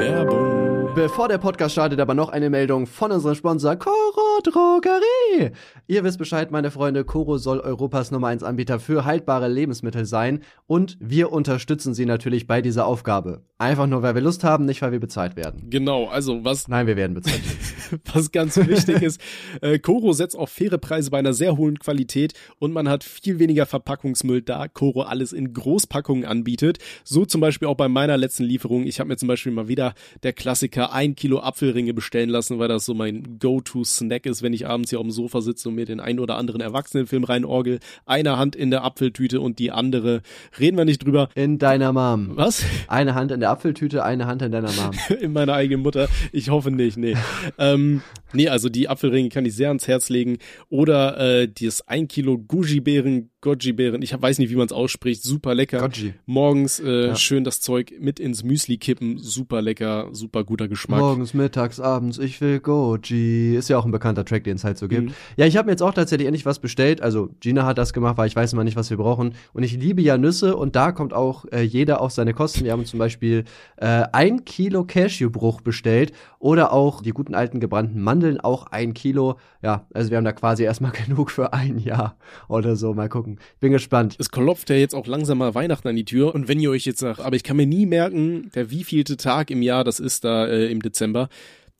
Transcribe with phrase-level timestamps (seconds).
[0.00, 0.59] Werbung.
[0.94, 5.52] Bevor der Podcast startet, aber noch eine Meldung von unserem Sponsor Coro Drogerie.
[5.86, 10.40] Ihr wisst Bescheid, meine Freunde, Coro soll Europas Nummer 1 Anbieter für haltbare Lebensmittel sein
[10.66, 13.44] und wir unterstützen sie natürlich bei dieser Aufgabe.
[13.58, 15.70] Einfach nur, weil wir Lust haben, nicht weil wir bezahlt werden.
[15.70, 17.42] Genau, also was Nein, wir werden bezahlt.
[18.12, 19.20] was ganz wichtig ist,
[19.60, 23.38] äh, Coro setzt auf faire Preise bei einer sehr hohen Qualität und man hat viel
[23.38, 26.78] weniger Verpackungsmüll, da Coro alles in Großpackungen anbietet.
[27.04, 28.86] So zum Beispiel auch bei meiner letzten Lieferung.
[28.86, 32.68] Ich habe mir zum Beispiel mal wieder der Klassiker ein Kilo Apfelringe bestellen lassen, weil
[32.68, 35.84] das so mein Go-To-Snack ist, wenn ich abends hier auf dem Sofa sitze und mir
[35.84, 37.78] den einen oder anderen Erwachsenenfilm reinorgel.
[38.06, 40.22] Eine Hand in der Apfeltüte und die andere,
[40.58, 41.28] reden wir nicht drüber.
[41.34, 42.36] In deiner Mom.
[42.36, 42.64] Was?
[42.88, 44.90] Eine Hand in der Apfeltüte, eine Hand in deiner Mom.
[45.20, 46.08] in meiner eigenen Mutter.
[46.32, 47.16] Ich hoffe nicht, nee.
[47.58, 48.02] ähm,
[48.32, 50.38] nee, also die Apfelringe kann ich sehr ans Herz legen.
[50.68, 55.54] Oder äh, dieses ein Kilo Guji-Beeren, Goji-Beeren, ich weiß nicht, wie man es ausspricht, super
[55.54, 55.78] lecker.
[55.80, 56.14] Goji.
[56.26, 57.16] Morgens äh, Ja.
[57.16, 61.00] schön das Zeug mit ins Müsli kippen, super lecker, super guter Geschmack.
[61.00, 63.56] Morgens, mittags, abends, ich will Goji.
[63.56, 65.08] Ist ja auch ein bekannter Track, den es halt so gibt.
[65.08, 65.14] Mhm.
[65.36, 67.02] Ja, ich habe mir jetzt auch tatsächlich endlich was bestellt.
[67.02, 69.34] Also Gina hat das gemacht, weil ich weiß immer nicht, was wir brauchen.
[69.52, 72.64] Und ich liebe ja Nüsse und da kommt auch äh, jeder auf seine Kosten.
[72.64, 73.44] Wir haben zum Beispiel
[73.78, 79.38] äh, ein Kilo Cashewbruch bestellt oder auch die guten alten gebrannten Mandeln, auch ein Kilo.
[79.62, 82.94] Ja, also wir haben da quasi erstmal genug für ein Jahr oder so.
[82.94, 83.40] Mal gucken.
[83.58, 84.14] Bin gespannt.
[84.20, 86.32] Es klopft ja jetzt auch langsam mal Weihnachten an die Tür.
[86.32, 89.50] Und wenn ihr euch jetzt sagt, aber ich kann mir nie merken, der wievielte Tag
[89.50, 91.28] im Jahr das ist da äh, im Dezember,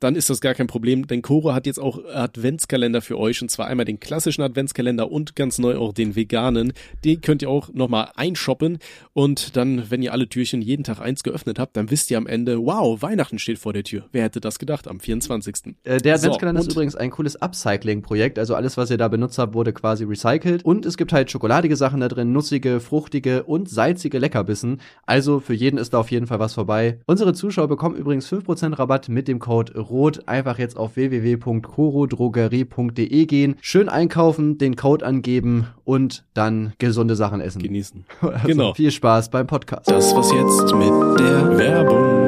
[0.01, 3.49] dann ist das gar kein Problem, denn Coro hat jetzt auch Adventskalender für euch und
[3.49, 6.73] zwar einmal den klassischen Adventskalender und ganz neu auch den veganen.
[7.05, 8.79] Den könnt ihr auch nochmal einshoppen
[9.13, 12.27] und dann, wenn ihr alle Türchen jeden Tag eins geöffnet habt, dann wisst ihr am
[12.27, 14.05] Ende, wow, Weihnachten steht vor der Tür.
[14.11, 15.75] Wer hätte das gedacht am 24.
[15.83, 18.39] Äh, der So, Adventskalender ist und- übrigens ein cooles Upcycling-Projekt.
[18.39, 20.65] Also alles, was ihr da benutzt habt, wurde quasi recycelt.
[20.65, 24.81] Und es gibt halt schokoladige Sachen da drin, nussige, fruchtige und salzige Leckerbissen.
[25.05, 26.99] Also für jeden ist da auf jeden Fall was vorbei.
[27.05, 30.27] Unsere Zuschauer bekommen übrigens 5% Rabatt mit dem Code ROT.
[30.27, 37.61] Einfach jetzt auf www.corodrogerie.de gehen, schön einkaufen, den Code angeben und dann gesunde Sachen essen.
[37.61, 38.05] Genießen.
[38.21, 38.73] Also Genau.
[38.73, 39.89] Viel Spaß beim Podcast.
[39.89, 42.20] Das was jetzt mit der Werbung.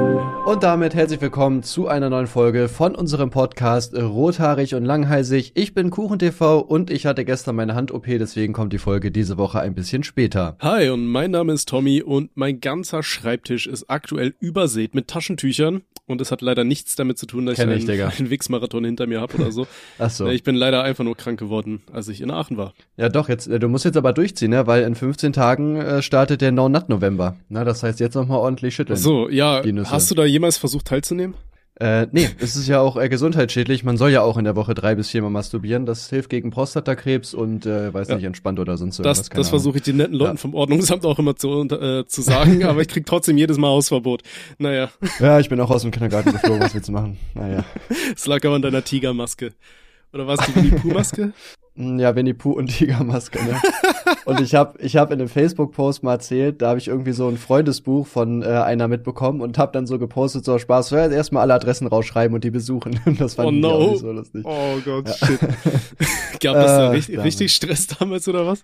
[0.46, 5.54] Und damit herzlich willkommen zu einer neuen Folge von unserem Podcast Rothaarig und Langhalsig.
[5.56, 9.62] Ich bin KuchenTV und ich hatte gestern meine Hand-OP, deswegen kommt die Folge diese Woche
[9.62, 10.58] ein bisschen später.
[10.60, 15.84] Hi und mein Name ist Tommy und mein ganzer Schreibtisch ist aktuell übersät mit Taschentüchern
[16.06, 19.08] und es hat leider nichts damit zu tun, dass Kenn ich einen, einen Wix-Marathon hinter
[19.08, 19.66] mir habe oder so.
[20.00, 20.28] Ach so.
[20.28, 22.74] Ich bin leider einfach nur krank geworden, als ich in Aachen war.
[22.98, 24.68] Ja doch, jetzt, äh, du musst jetzt aber durchziehen, ne?
[24.68, 27.38] weil in 15 Tagen äh, startet der No-Nut-November.
[27.48, 28.98] Na, das heißt jetzt nochmal ordentlich schütteln.
[28.98, 31.36] So, ja, hast du da jemals versucht teilzunehmen?
[31.80, 33.84] Äh, nee, es ist ja auch äh, gesundheitsschädlich.
[33.84, 35.88] Man soll ja auch in der Woche drei bis viermal masturbieren.
[35.88, 38.16] Das hilft gegen Prostatakrebs und, äh, weiß Ja.
[38.16, 39.26] nicht, entspannt oder sonst Das, irgendwas.
[39.30, 39.50] das Ahnung.
[39.50, 40.38] versuche ich den netten Leuten Ja.
[40.38, 44.22] vom Ordnungsamt auch immer zu, äh, zu sagen, aber ich krieg trotzdem jedes Mal Hausverbot.
[44.60, 47.18] Naja, Ja, ich bin auch aus dem Kindergarten geflogen, was willst du machen?
[47.34, 47.66] Naja.
[48.16, 49.54] es lag aber an deiner Tigermaske.
[50.14, 51.34] Oder was, die Winnie-Pooh-Maske?
[51.76, 53.60] Ja, Winnie Pooh und Tigermaske, ne?
[54.26, 57.28] und ich habe ich hab in einem Facebook-Post mal erzählt, da habe ich irgendwie so
[57.28, 61.44] ein Freundesbuch von äh, einer mitbekommen und habe dann so gepostet, so Spaß, ja, erstmal
[61.44, 63.00] alle Adressen rausschreiben und die besuchen.
[63.20, 63.70] Das fand Oh ich no.
[63.70, 64.46] auch nicht so lustig.
[64.46, 65.40] Oh Gott, shit.
[66.42, 67.26] Gab das da Ach, richtig, damals.
[67.28, 68.64] richtig Stress damals oder was?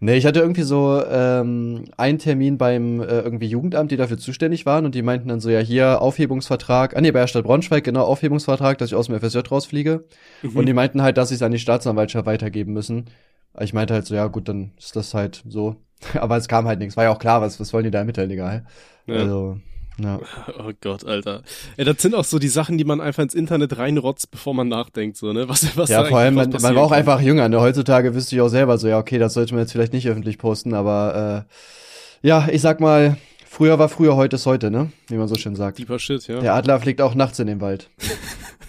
[0.00, 4.66] Nee, ich hatte irgendwie so ähm, einen Termin beim äh, irgendwie Jugendamt, die dafür zuständig
[4.66, 7.84] waren und die meinten dann so, ja, hier Aufhebungsvertrag, ah nee, bei der Stadt Braunschweig,
[7.84, 10.04] genau, Aufhebungsvertrag, dass ich aus dem FSJ rausfliege.
[10.42, 10.56] Mhm.
[10.56, 13.06] Und die meinten halt, dass sie es an die Staatsanwaltschaft weitergeben müssen.
[13.60, 15.76] Ich meinte halt so, ja gut, dann ist das halt so.
[16.14, 16.96] Aber es kam halt nichts.
[16.96, 18.64] War ja auch klar, was, was wollen die da ermitteln, egal.
[19.06, 19.16] Ja.
[19.16, 19.58] Also,
[19.98, 20.18] ja.
[20.58, 21.42] Oh Gott, Alter.
[21.76, 24.68] Ja, das sind auch so die Sachen, die man einfach ins Internet reinrotzt, bevor man
[24.68, 25.48] nachdenkt, so, ne?
[25.48, 26.98] Was, was Ja, vor allem, man, man war auch kann.
[26.98, 27.60] einfach jünger, ne?
[27.60, 30.38] Heutzutage wüsste ich auch selber so, ja, okay, das sollte man jetzt vielleicht nicht öffentlich
[30.38, 31.46] posten, aber
[32.22, 33.16] äh, ja, ich sag mal,
[33.46, 34.90] früher war früher, heute ist heute, ne?
[35.08, 35.78] Wie man so schön sagt.
[35.78, 36.40] Deeper Shit, ja.
[36.40, 37.88] Der Adler fliegt auch nachts in den Wald.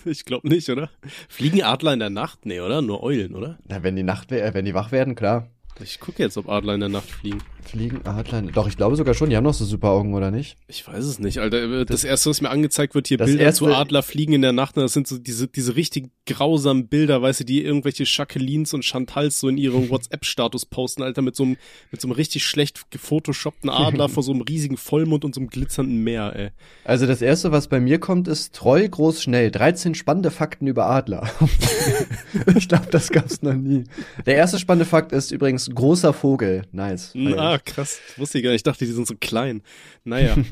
[0.15, 0.89] Ich glaube nicht, oder?
[1.27, 2.45] Fliegen Adler in der Nacht?
[2.45, 2.81] Nee, oder?
[2.81, 3.57] Nur Eulen, oder?
[3.67, 5.49] Na, wenn die Nacht, äh, wenn die wach werden, klar.
[5.81, 7.41] Ich gucke jetzt, ob Adler in der Nacht fliegen.
[7.65, 8.41] Fliegen Adler.
[8.43, 10.55] Doch, ich glaube sogar schon, die haben noch so super Augen, oder nicht?
[10.67, 11.85] Ich weiß es nicht, Alter.
[11.85, 14.51] Das, erste, was mir angezeigt wird, hier Das Bilder erste- zu Adler fliegen in der
[14.53, 18.83] Nacht, das sind so diese, diese richtig grausamen Bilder, weißt du, die irgendwelche Jacquelines und
[18.85, 21.57] Chantals so in ihrem WhatsApp-Status posten, Alter, mit so einem,
[21.91, 25.49] mit so einem richtig schlecht gefotoshoppten Adler vor so einem riesigen Vollmond und so einem
[25.49, 26.49] glitzernden Meer, ey.
[26.83, 29.51] Also das erste, was bei mir kommt, ist treu, groß, schnell.
[29.51, 31.29] 13 spannende Fakten über Adler.
[32.55, 33.83] ich glaube, das gab's noch nie.
[34.25, 36.63] Der erste spannende Fakt ist übrigens großer Vogel.
[36.71, 37.13] Nice.
[37.37, 37.99] Ah, krass.
[38.07, 38.59] Das wusste ich gar nicht.
[38.59, 39.61] Ich dachte, die sind so klein.
[40.03, 40.35] Naja.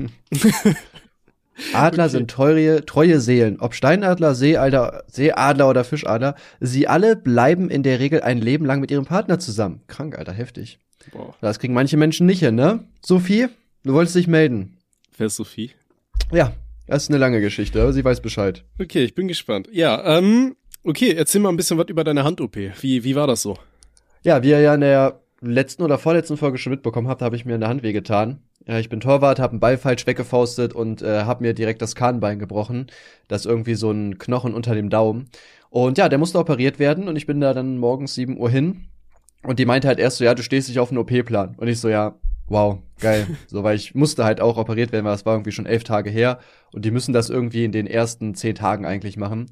[1.73, 2.11] Adler okay.
[2.11, 3.59] sind treue, treue Seelen.
[3.59, 8.79] Ob Steinadler, Seeadler, Seeadler oder Fischadler, sie alle bleiben in der Regel ein Leben lang
[8.79, 9.81] mit ihrem Partner zusammen.
[9.87, 10.79] Krank, Alter, heftig.
[11.11, 11.35] Boah.
[11.41, 12.85] Das kriegen manche Menschen nicht hin, ne?
[13.05, 13.47] Sophie,
[13.83, 14.77] du wolltest dich melden.
[15.17, 15.71] Wer ist Sophie?
[16.31, 16.53] Ja,
[16.87, 18.63] Das ist eine lange Geschichte, aber sie weiß Bescheid.
[18.79, 19.69] Okay, ich bin gespannt.
[19.71, 22.57] Ja, ähm, okay, erzähl mal ein bisschen was über deine Hand-OP.
[22.81, 23.57] Wie, wie war das so?
[24.23, 25.19] Ja, wie ihr ja in der
[25.51, 28.39] letzten oder vorletzten Folge schon mitbekommen habt, habe ich mir in der Hand wehgetan.
[28.65, 31.95] Ja, ich bin Torwart, habe einen Ball falsch weggefaustet und äh, habe mir direkt das
[31.95, 32.87] Kahnbein gebrochen.
[33.27, 35.29] Das ist irgendwie so ein Knochen unter dem Daumen.
[35.69, 38.85] Und ja, der musste operiert werden und ich bin da dann morgens 7 Uhr hin.
[39.43, 41.55] Und die meinte halt erst so, ja, du stehst dich auf einen OP-Plan.
[41.57, 42.15] Und ich so, ja,
[42.47, 43.27] wow, geil.
[43.47, 46.09] so, weil ich musste halt auch operiert werden, weil das war irgendwie schon elf Tage
[46.09, 46.39] her.
[46.71, 49.47] Und die müssen das irgendwie in den ersten zehn Tagen eigentlich machen.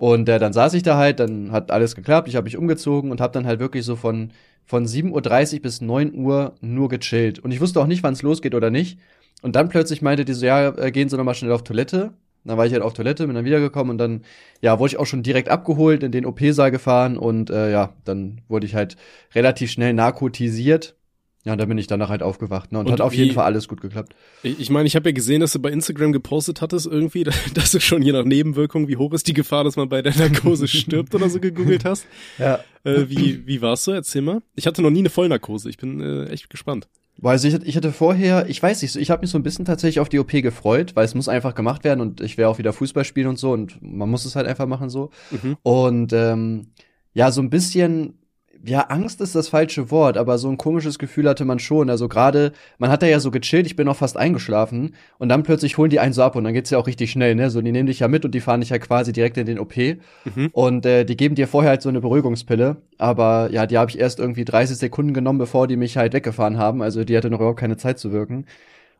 [0.00, 3.10] Und äh, dann saß ich da halt, dann hat alles geklappt, ich habe mich umgezogen
[3.10, 4.32] und habe dann halt wirklich so von
[4.64, 7.38] von 7.30 Uhr bis 9 Uhr nur gechillt.
[7.40, 8.98] Und ich wusste auch nicht, wann es losgeht oder nicht.
[9.42, 12.14] Und dann plötzlich meinte die so, ja, äh, gehen Sie nochmal schnell auf Toilette.
[12.44, 14.22] Dann war ich halt auf Toilette, bin dann wiedergekommen und dann,
[14.62, 18.40] ja, wurde ich auch schon direkt abgeholt, in den OP-Saal gefahren und äh, ja, dann
[18.48, 18.96] wurde ich halt
[19.34, 20.96] relativ schnell narkotisiert.
[21.44, 22.80] Ja, und dann bin ich danach halt aufgewacht, ne?
[22.80, 24.14] Und, und hat auf jeden Fall alles gut geklappt.
[24.42, 27.80] Ich meine, ich habe ja gesehen, dass du bei Instagram gepostet hattest irgendwie, dass du
[27.80, 31.14] schon je nach Nebenwirkung, wie hoch ist die Gefahr, dass man bei der Narkose stirbt
[31.14, 32.06] oder so gegoogelt hast.
[32.38, 32.60] Ja.
[32.84, 33.92] Äh, wie, wie war's so?
[33.92, 34.42] Erzähl mal.
[34.54, 35.70] Ich hatte noch nie eine Vollnarkose.
[35.70, 36.88] Ich bin äh, echt gespannt.
[37.22, 40.00] Also ich, ich hatte vorher, ich weiß nicht, ich habe mich so ein bisschen tatsächlich
[40.00, 42.72] auf die OP gefreut, weil es muss einfach gemacht werden und ich werde auch wieder
[42.72, 45.10] Fußball spielen und so und man muss es halt einfach machen so.
[45.30, 45.56] Mhm.
[45.62, 46.68] Und ähm,
[47.12, 48.19] ja, so ein bisschen
[48.64, 51.88] ja, Angst ist das falsche Wort, aber so ein komisches Gefühl hatte man schon.
[51.88, 55.42] Also gerade, man hat da ja so gechillt, ich bin auch fast eingeschlafen und dann
[55.42, 57.50] plötzlich holen die einen so ab und dann geht's ja auch richtig schnell, ne?
[57.50, 59.58] So, die nehmen dich ja mit und die fahren dich ja quasi direkt in den
[59.58, 60.50] OP mhm.
[60.52, 63.98] und äh, die geben dir vorher halt so eine Beruhigungspille, aber ja, die habe ich
[63.98, 67.38] erst irgendwie 30 Sekunden genommen, bevor die mich halt weggefahren haben, also die hatte noch
[67.38, 68.46] überhaupt keine Zeit zu wirken.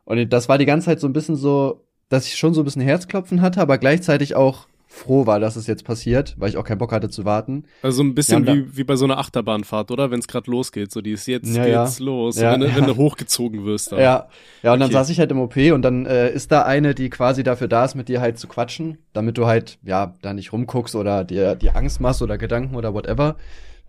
[0.05, 2.65] Und das war die ganze Zeit so ein bisschen so, dass ich schon so ein
[2.65, 6.65] bisschen Herzklopfen hatte, aber gleichzeitig auch froh war, dass es jetzt passiert, weil ich auch
[6.65, 7.63] keinen Bock hatte zu warten.
[7.81, 10.11] Also ein bisschen ja, wie, wie bei so einer Achterbahnfahrt, oder?
[10.11, 12.05] Wenn es gerade losgeht, so die ist jetzt ja, geht's ja.
[12.05, 13.93] los, ja, wenn, wenn, du hochgezogen wirst.
[13.93, 13.99] Dann.
[13.99, 14.27] Ja,
[14.61, 14.91] ja und okay.
[14.91, 17.69] dann saß ich halt im OP und dann äh, ist da eine, die quasi dafür
[17.69, 21.23] da ist, mit dir halt zu quatschen, damit du halt, ja, da nicht rumguckst oder
[21.23, 23.37] dir die Angst machst oder Gedanken oder whatever.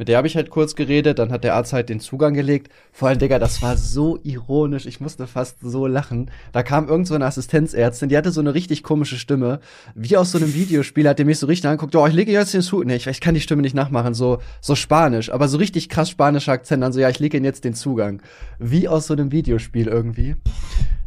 [0.02, 2.72] Mit der habe ich halt kurz geredet, dann hat der Arzt halt den Zugang gelegt.
[2.90, 6.28] Vor allem, Digga, das war so ironisch, ich musste fast so lachen.
[6.50, 9.60] Da kam irgend so eine Assistenzärztin, die hatte so eine richtig komische Stimme.
[9.94, 12.52] Wie aus so einem Videospiel hat der mich so richtig angeguckt, oh, ich lege jetzt
[12.52, 12.88] den Zugang.
[12.88, 16.10] Nee, ich, ich kann die Stimme nicht nachmachen, so, so spanisch, aber so richtig krass
[16.10, 18.22] spanischer Akzent, dann so, ja, ich lege Ihnen jetzt den Zugang.
[18.58, 20.34] Wie aus so einem Videospiel irgendwie.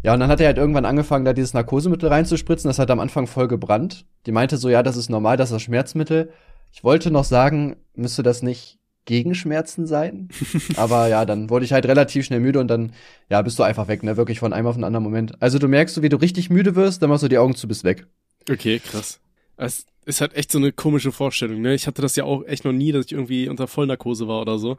[0.04, 2.70] Ja, und dann hat er halt irgendwann angefangen, da dieses Narkosemittel reinzuspritzen.
[2.70, 4.06] Das hat am Anfang voll gebrannt.
[4.26, 6.30] Die meinte so, ja, das ist normal, das ist das Schmerzmittel.
[6.76, 10.30] Ich wollte noch sagen, müsste das nicht Gegenschmerzen sein.
[10.76, 12.92] Aber ja, dann wurde ich halt relativ schnell müde und dann,
[13.30, 14.18] ja, bist du einfach weg, ne?
[14.18, 15.42] Wirklich von einem auf den anderen Moment.
[15.42, 17.68] Also du merkst so, wie du richtig müde wirst, dann machst du die Augen zu,
[17.68, 18.08] bist weg.
[18.50, 19.20] Okay, krass.
[19.58, 21.74] Es ist halt echt so eine komische Vorstellung, ne?
[21.74, 24.60] Ich hatte das ja auch echt noch nie, dass ich irgendwie unter Vollnarkose war oder
[24.60, 24.78] so.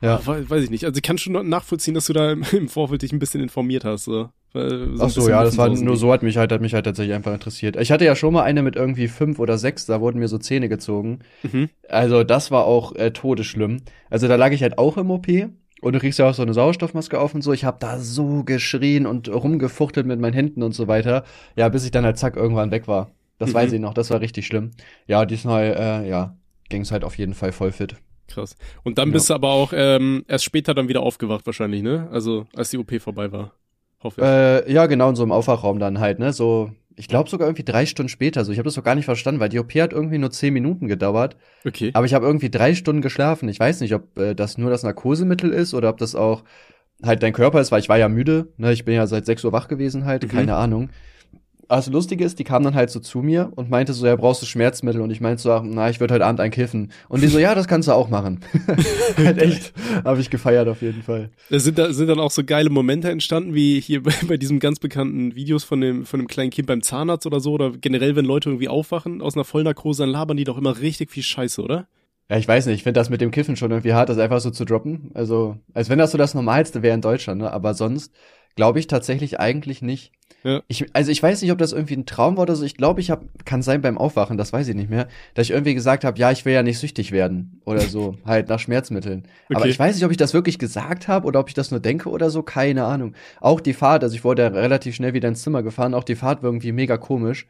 [0.00, 0.16] Ja.
[0.16, 0.84] Aber, weiß ich nicht.
[0.84, 4.04] Also ich kann schon nachvollziehen, dass du da im Vorfeld dich ein bisschen informiert hast.
[4.04, 4.28] So.
[4.54, 7.14] So Ach so, ja, das war nur so hat mich halt, hat mich halt tatsächlich
[7.14, 7.76] einfach interessiert.
[7.76, 10.36] Ich hatte ja schon mal eine mit irgendwie fünf oder sechs, da wurden mir so
[10.36, 11.20] Zähne gezogen.
[11.42, 11.70] Mhm.
[11.88, 13.78] Also das war auch äh, todesschlimm.
[14.10, 15.26] Also da lag ich halt auch im OP
[15.80, 17.54] und du kriegst ja auch so eine Sauerstoffmaske auf und so.
[17.54, 21.24] Ich habe da so geschrien und rumgefuchtelt mit meinen Händen und so weiter.
[21.56, 23.10] Ja, bis ich dann halt zack irgendwann weg war.
[23.38, 23.54] Das mhm.
[23.54, 24.72] weiß ich noch, das war richtig schlimm.
[25.06, 26.36] Ja, diesmal, äh, ja,
[26.68, 27.96] ging es halt auf jeden Fall voll fit.
[28.28, 28.54] Krass.
[28.82, 29.12] Und dann ja.
[29.14, 32.08] bist du aber auch ähm, erst später dann wieder aufgewacht wahrscheinlich, ne?
[32.12, 33.52] Also als die OP vorbei war
[34.02, 34.26] hoffe ich.
[34.26, 36.32] Äh, ja, genau, in so einem Aufwachraum dann halt, ne?
[36.32, 38.44] So, ich glaube sogar irgendwie drei Stunden später.
[38.44, 40.52] So, ich habe das doch gar nicht verstanden, weil die OP hat irgendwie nur zehn
[40.52, 41.36] Minuten gedauert.
[41.66, 41.90] Okay.
[41.94, 43.48] Aber ich habe irgendwie drei Stunden geschlafen.
[43.48, 46.44] Ich weiß nicht, ob äh, das nur das Narkosemittel ist oder ob das auch
[47.02, 48.48] halt dein Körper ist, weil ich war ja müde.
[48.56, 48.72] Ne?
[48.72, 50.28] Ich bin ja seit sechs Uhr wach gewesen halt, mhm.
[50.28, 50.90] keine Ahnung
[51.72, 54.42] also lustig ist, die kam dann halt so zu mir und meinte so, ja, brauchst
[54.42, 55.00] du Schmerzmittel?
[55.00, 56.92] Und ich meinte so, na, ich würde heute Abend ein kiffen.
[57.08, 58.40] Und die so, ja, das kannst du auch machen.
[59.16, 59.72] halt echt,
[60.04, 61.30] habe ich gefeiert auf jeden Fall.
[61.48, 64.80] Sind da sind dann auch so geile Momente entstanden, wie hier bei, bei diesem ganz
[64.80, 68.26] bekannten Videos von dem von dem kleinen Kind beim Zahnarzt oder so oder generell, wenn
[68.26, 71.88] Leute irgendwie aufwachen aus einer Vollnarkose, dann labern die doch immer richtig viel Scheiße, oder?
[72.28, 74.40] Ja, ich weiß nicht, ich finde das mit dem Kiffen schon irgendwie hart, das einfach
[74.40, 75.10] so zu droppen.
[75.14, 77.52] Also, als wenn das so das Normalste wäre in Deutschland, ne?
[77.52, 78.12] Aber sonst
[78.56, 80.12] glaube ich tatsächlich eigentlich nicht.
[80.44, 80.60] Ja.
[80.66, 82.64] Ich, also ich weiß nicht, ob das irgendwie ein Traum war oder so.
[82.64, 85.52] Ich glaube, ich habe, kann sein beim Aufwachen, das weiß ich nicht mehr, dass ich
[85.52, 89.24] irgendwie gesagt habe, ja, ich will ja nicht süchtig werden oder so, halt nach Schmerzmitteln.
[89.46, 89.54] Okay.
[89.54, 91.80] Aber ich weiß nicht, ob ich das wirklich gesagt habe oder ob ich das nur
[91.80, 93.14] denke oder so, keine Ahnung.
[93.40, 96.16] Auch die Fahrt, also ich wurde ja relativ schnell wieder ins Zimmer gefahren, auch die
[96.16, 97.46] Fahrt war irgendwie mega komisch.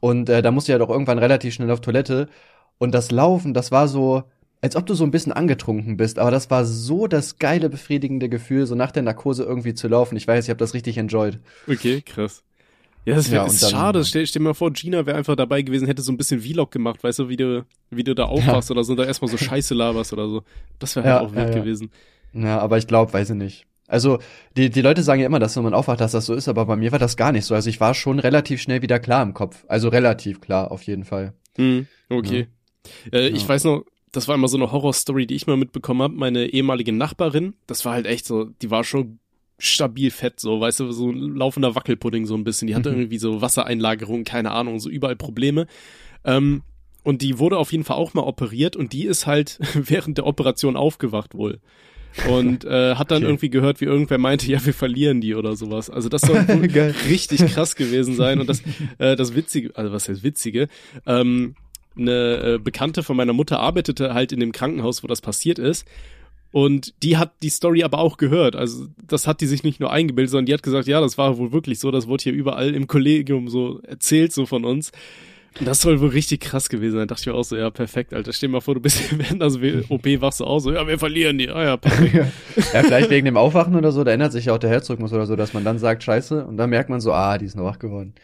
[0.00, 2.28] Und äh, da musste ich ja doch irgendwann relativ schnell auf Toilette.
[2.78, 4.22] Und das Laufen, das war so,
[4.60, 8.28] als ob du so ein bisschen angetrunken bist, aber das war so das geile, befriedigende
[8.28, 10.16] Gefühl, so nach der Narkose irgendwie zu laufen.
[10.16, 11.38] Ich weiß, ich habe das richtig enjoyed.
[11.68, 12.42] Okay, krass.
[13.04, 14.04] Ja, das wäre ja, schade.
[14.04, 16.70] Stell, stell dir mal vor, Gina wäre einfach dabei gewesen, hätte so ein bisschen Vlog
[16.70, 18.74] gemacht, weißt du, wie du, wie du da aufwachst ja.
[18.74, 20.42] oder so, da erstmal so Scheiße laberst oder so.
[20.78, 21.90] Das wäre halt ja, auch wild gewesen.
[22.34, 23.66] Ja, aber ich glaube, weiß ich nicht.
[23.86, 24.18] Also,
[24.56, 26.66] die, die Leute sagen ja immer, dass wenn man aufwacht, dass das so ist, aber
[26.66, 27.54] bei mir war das gar nicht so.
[27.54, 29.64] Also ich war schon relativ schnell wieder klar im Kopf.
[29.66, 31.32] Also relativ klar, auf jeden Fall.
[31.56, 32.48] Hm, okay.
[33.10, 36.14] Äh, ich weiß noch, das war immer so eine Horrorstory, die ich mal mitbekommen habe.
[36.14, 39.18] Meine ehemalige Nachbarin, das war halt echt so, die war schon
[39.58, 42.68] stabil fett, so, weißt du, so ein laufender Wackelpudding so ein bisschen.
[42.68, 42.98] Die hatte mhm.
[42.98, 45.66] irgendwie so Wassereinlagerung, keine Ahnung, so überall Probleme.
[46.24, 46.62] Ähm,
[47.02, 50.26] und die wurde auf jeden Fall auch mal operiert und die ist halt während der
[50.26, 51.60] Operation aufgewacht wohl.
[52.28, 53.30] Und äh, hat dann okay.
[53.30, 55.88] irgendwie gehört, wie irgendwer meinte, ja, wir verlieren die oder sowas.
[55.90, 56.38] Also das soll
[57.08, 58.40] richtig krass gewesen sein.
[58.40, 58.62] Und das,
[58.98, 60.68] äh, das Witzige, also was heißt Witzige,
[61.06, 61.54] ähm,
[61.96, 65.86] eine äh, Bekannte von meiner Mutter arbeitete halt in dem Krankenhaus, wo das passiert ist.
[66.50, 68.56] Und die hat die Story aber auch gehört.
[68.56, 71.36] Also das hat die sich nicht nur eingebildet, sondern die hat gesagt, ja, das war
[71.36, 71.90] wohl wirklich so.
[71.90, 74.92] Das wurde hier überall im Kollegium so erzählt, so von uns.
[75.58, 77.08] Und das soll wohl richtig krass gewesen sein.
[77.08, 78.32] Da dachte ich mir auch so, ja, perfekt, Alter.
[78.32, 80.98] Stell dir mal vor, du bist während das OP wachst du auch so, ja, wir
[80.98, 81.50] verlieren die.
[81.50, 82.14] Ah ja, perfekt.
[82.72, 85.26] ja, vielleicht wegen dem Aufwachen oder so, da ändert sich ja auch der Herzrhythmus oder
[85.26, 87.64] so, dass man dann sagt, scheiße, und dann merkt man so, ah, die ist noch
[87.64, 88.14] wach geworden.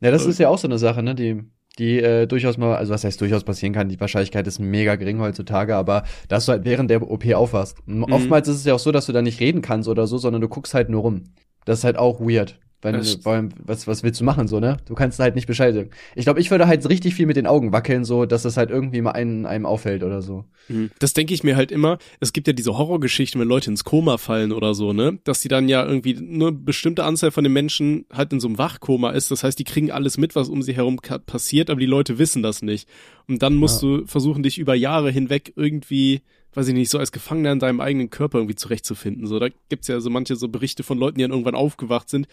[0.00, 1.44] Ja, das ist ja auch so eine Sache, ne, die
[1.78, 5.20] die äh, durchaus mal, also was heißt durchaus passieren kann, die Wahrscheinlichkeit ist mega gering
[5.20, 7.76] heutzutage, aber dass du halt während der OP aufwachst.
[7.86, 8.04] Mhm.
[8.04, 10.42] Oftmals ist es ja auch so, dass du da nicht reden kannst oder so, sondern
[10.42, 11.24] du guckst halt nur rum.
[11.64, 12.58] Das ist halt auch weird.
[12.82, 14.76] Wenn, was, was willst du machen, so, ne?
[14.86, 15.90] Du kannst halt nicht Bescheid sagen.
[16.16, 18.70] Ich glaube, ich würde halt richtig viel mit den Augen wackeln, so, dass das halt
[18.70, 20.44] irgendwie mal einem, einem auffällt oder so.
[20.68, 20.90] Mhm.
[20.98, 21.98] Das denke ich mir halt immer.
[22.18, 25.20] Es gibt ja diese Horrorgeschichten, wenn Leute ins Koma fallen oder so, ne?
[25.22, 28.48] Dass die dann ja irgendwie nur eine bestimmte Anzahl von den Menschen halt in so
[28.48, 29.30] einem Wachkoma ist.
[29.30, 32.42] Das heißt, die kriegen alles mit, was um sie herum passiert, aber die Leute wissen
[32.42, 32.88] das nicht.
[33.28, 33.98] Und dann musst ja.
[33.98, 36.22] du versuchen, dich über Jahre hinweg irgendwie
[36.54, 39.26] weiß ich nicht, so als Gefangener in deinem eigenen Körper irgendwie zurechtzufinden.
[39.26, 42.28] So, da gibt's ja so manche so Berichte von Leuten, die dann irgendwann aufgewacht sind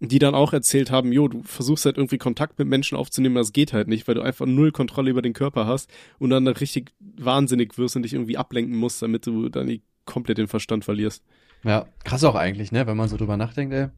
[0.00, 3.52] die dann auch erzählt haben, jo, du versuchst halt irgendwie Kontakt mit Menschen aufzunehmen, das
[3.52, 6.92] geht halt nicht, weil du einfach null Kontrolle über den Körper hast und dann richtig
[7.00, 11.24] wahnsinnig wirst und dich irgendwie ablenken musst, damit du dann komplett den Verstand verlierst.
[11.64, 13.88] Ja, krass auch eigentlich, ne, wenn man so drüber nachdenkt, ey.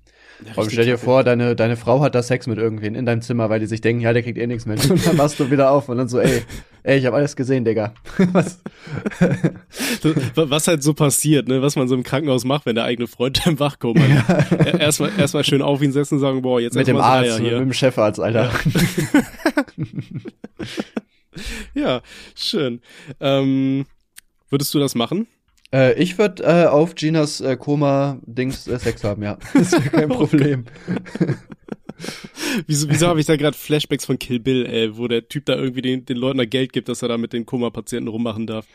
[0.44, 3.49] Ja, stell dir vor, deine, deine Frau hat da Sex mit irgendwen in deinem Zimmer,
[3.49, 4.76] weil die sich denken, ja, der kriegt eh nichts mehr.
[4.76, 6.42] Und dann machst du wieder auf und dann so, ey,
[6.82, 7.94] ey, ich habe alles gesehen, Digga.
[8.32, 8.61] Was?
[10.35, 13.46] Was halt so passiert, ne, was man so im Krankenhaus macht, wenn der eigene Freund
[13.46, 14.78] im Wachkoma ja.
[14.78, 17.52] Erstmal erstmal schön auf ihn setzen und sagen, boah, jetzt Mit dem Arzt, hier.
[17.52, 18.50] mit dem Chefarzt, Alter.
[18.54, 19.66] Ja,
[21.75, 22.02] ja
[22.35, 22.80] schön.
[23.20, 23.87] Ähm,
[24.50, 25.26] würdest du das machen?
[25.76, 29.37] Äh, ich würde äh, auf Ginas äh, Koma-Dings äh, Sex haben, ja.
[29.52, 30.64] Das wäre kein Problem.
[32.66, 35.54] wieso wieso habe ich da gerade Flashbacks von Kill Bill, ey, wo der Typ da
[35.54, 38.66] irgendwie den, den Leuten da Geld gibt, dass er da mit den Koma-Patienten rummachen darf?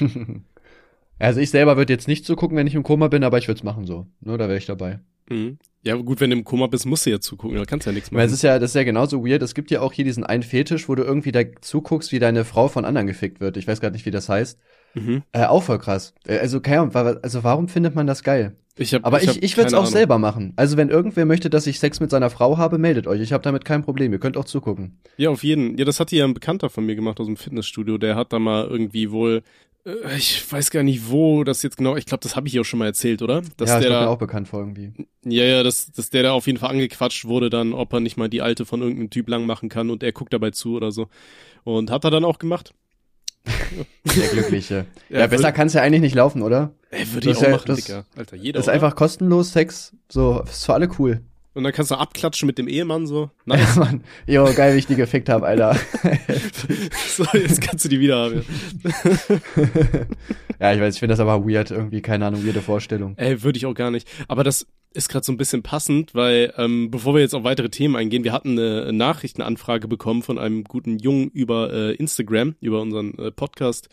[1.20, 3.58] also ich selber würde jetzt nicht zugucken, wenn ich im Koma bin, aber ich würde
[3.58, 4.06] es machen so.
[4.20, 4.98] Ne, da wäre ich dabei.
[5.30, 5.58] Mhm.
[5.84, 7.94] Ja, gut, wenn du im Koma bist, musst du ja zugucken, da kannst du ja
[7.94, 8.18] nichts machen.
[8.18, 9.42] Weil es ist ja, das ist ja genauso weird.
[9.42, 12.44] Es gibt ja auch hier diesen einen Fetisch, wo du irgendwie da zuguckst, wie deine
[12.44, 13.56] Frau von anderen gefickt wird.
[13.56, 14.58] Ich weiß gerade nicht, wie das heißt.
[14.94, 15.22] Mhm.
[15.32, 16.14] Äh, auch voll krass.
[16.26, 18.56] Äh, also, keine Ahnung, also warum findet man das geil?
[18.78, 19.90] Ich hab, Aber ich, ich, ich würde es auch Ahnung.
[19.90, 20.52] selber machen.
[20.54, 23.20] Also wenn irgendwer möchte, dass ich Sex mit seiner Frau habe, meldet euch.
[23.20, 24.12] Ich habe damit kein Problem.
[24.12, 25.00] Ihr könnt auch zugucken.
[25.16, 25.76] Ja, auf jeden.
[25.76, 27.98] Ja, das hatte ja ein Bekannter von mir gemacht aus dem Fitnessstudio.
[27.98, 29.42] Der hat da mal irgendwie wohl
[29.84, 32.64] äh, ich weiß gar nicht, wo das jetzt genau, ich glaube, das habe ich auch
[32.64, 33.42] schon mal erzählt, oder?
[33.56, 34.92] Dass ja, das der da, auch bekannt vor irgendwie.
[35.24, 38.16] Ja, ja, dass, dass der da auf jeden Fall angequatscht wurde dann, ob er nicht
[38.16, 40.92] mal die alte von irgendeinem Typ lang machen kann und er guckt dabei zu oder
[40.92, 41.08] so.
[41.64, 42.72] Und hat er dann auch gemacht.
[44.16, 44.86] Der Glückliche.
[45.08, 46.72] ja, ja besser kann es ja eigentlich nicht laufen, oder?
[46.90, 47.90] Ey, würde ich auch ja, machen, das.
[48.16, 48.58] Alter, jeder.
[48.58, 48.74] Das ist oder?
[48.74, 49.92] einfach kostenlos Sex.
[50.08, 51.22] So, ist für alle cool.
[51.54, 53.30] Und dann kannst du abklatschen mit dem Ehemann so.
[53.44, 53.76] Nice.
[53.76, 54.04] Ja, Mann.
[54.26, 55.74] Jo, geil, wie ich die gefickt habe, Alter.
[57.08, 58.44] so, jetzt kannst du die wieder haben.
[60.60, 63.14] ja, ich weiß, ich finde das aber weird, irgendwie, keine Ahnung, weirde Vorstellung.
[63.16, 64.08] Ey, würde ich auch gar nicht.
[64.28, 67.70] Aber das ist gerade so ein bisschen passend, weil ähm, bevor wir jetzt auf weitere
[67.70, 72.80] Themen eingehen, wir hatten eine Nachrichtenanfrage bekommen von einem guten Jungen über äh, Instagram, über
[72.80, 73.88] unseren äh, Podcast.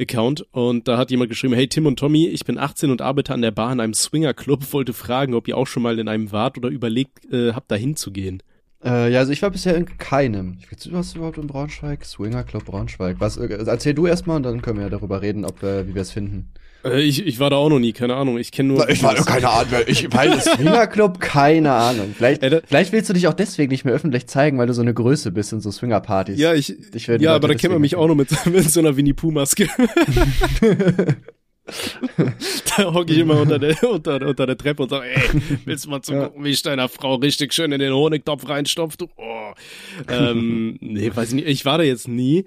[0.00, 3.34] Account und da hat jemand geschrieben, hey Tim und Tommy, ich bin 18 und arbeite
[3.34, 6.32] an der Bar in einem Swingerclub, wollte fragen, ob ihr auch schon mal in einem
[6.32, 8.42] wart oder überlegt äh, habt, da hinzugehen.
[8.82, 10.58] Äh, ja, also ich war bisher in keinem.
[10.84, 12.04] Du hast überhaupt in Braunschweig?
[12.04, 13.16] Swingerclub Braunschweig.
[13.18, 15.94] Was, äh, erzähl du erstmal und dann können wir ja darüber reden, ob äh, wie
[15.94, 16.50] wir es finden.
[16.84, 18.38] Äh, ich, ich war da auch noch nie, keine Ahnung.
[18.38, 18.88] Ich kenne nur.
[18.88, 19.80] Ich war keine Ahnung.
[19.86, 22.14] Ich weiß Swingerclub, keine Ahnung.
[22.16, 24.82] Vielleicht, äh, vielleicht willst du dich auch deswegen nicht mehr öffentlich zeigen, weil du so
[24.82, 26.38] eine Größe bist in so Swingerpartys.
[26.38, 26.74] Ja, ich.
[26.94, 29.30] ich ja, aber da kennt man mich auch noch mit, mit so einer Winnie Pooh
[29.30, 29.68] Maske.
[32.76, 35.90] da hocke ich immer unter der, unter, unter der Treppe und sage, ey, willst du
[35.90, 36.44] mal zugucken, ja.
[36.44, 39.02] wie ich deiner Frau richtig schön in den Honigtopf reinstopft?
[39.02, 39.52] Oh.
[40.08, 41.48] ähm, nee, weiß ich nicht.
[41.48, 42.46] Ich war da jetzt nie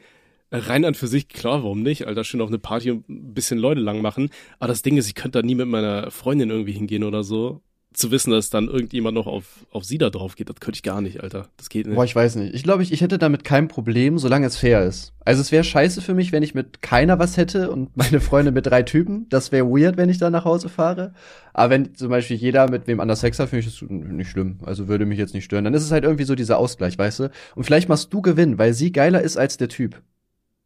[0.53, 2.07] rein an für sich, klar, warum nicht?
[2.07, 4.29] Alter, schön auf eine Party und ein bisschen Leute lang machen.
[4.60, 7.62] Aber das Ding ist, ich könnte da nie mit meiner Freundin irgendwie hingehen oder so.
[7.93, 10.83] zu wissen, dass dann irgendjemand noch auf, auf sie da drauf geht, das könnte ich
[10.83, 11.48] gar nicht, Alter.
[11.57, 11.95] Das geht nicht.
[11.95, 12.53] Boah, ich weiß nicht.
[12.53, 15.13] Ich glaube, ich, ich hätte damit kein Problem, solange es fair ist.
[15.25, 18.51] Also es wäre scheiße für mich, wenn ich mit keiner was hätte und meine Freunde
[18.51, 19.27] mit drei Typen.
[19.29, 21.13] Das wäre weird, wenn ich da nach Hause fahre.
[21.53, 24.60] Aber wenn zum Beispiel jeder mit wem anders Sex hat, finde ich das nicht schlimm.
[24.63, 25.63] Also würde mich jetzt nicht stören.
[25.63, 27.31] Dann ist es halt irgendwie so dieser Ausgleich, weißt du?
[27.55, 30.01] Und vielleicht machst du Gewinn, weil sie geiler ist als der Typ.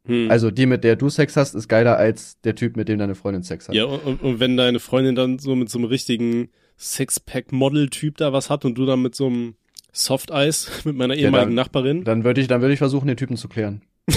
[0.08, 0.32] Hm.
[0.32, 3.16] Also die, mit der du Sex hast, ist geiler als der Typ, mit dem deine
[3.16, 3.76] Freundin Sex hat.
[3.76, 6.50] Ja, und, und wenn deine Freundin dann so mit so einem richtigen
[6.80, 9.56] Sixpack-Model-Typ da was hat und du dann mit so einem
[9.92, 12.04] Soft-Eis mit meiner ehemaligen dann- Nachbarin.
[12.04, 13.82] Dann würde ich, dann würde ich versuchen, den Typen zu klären.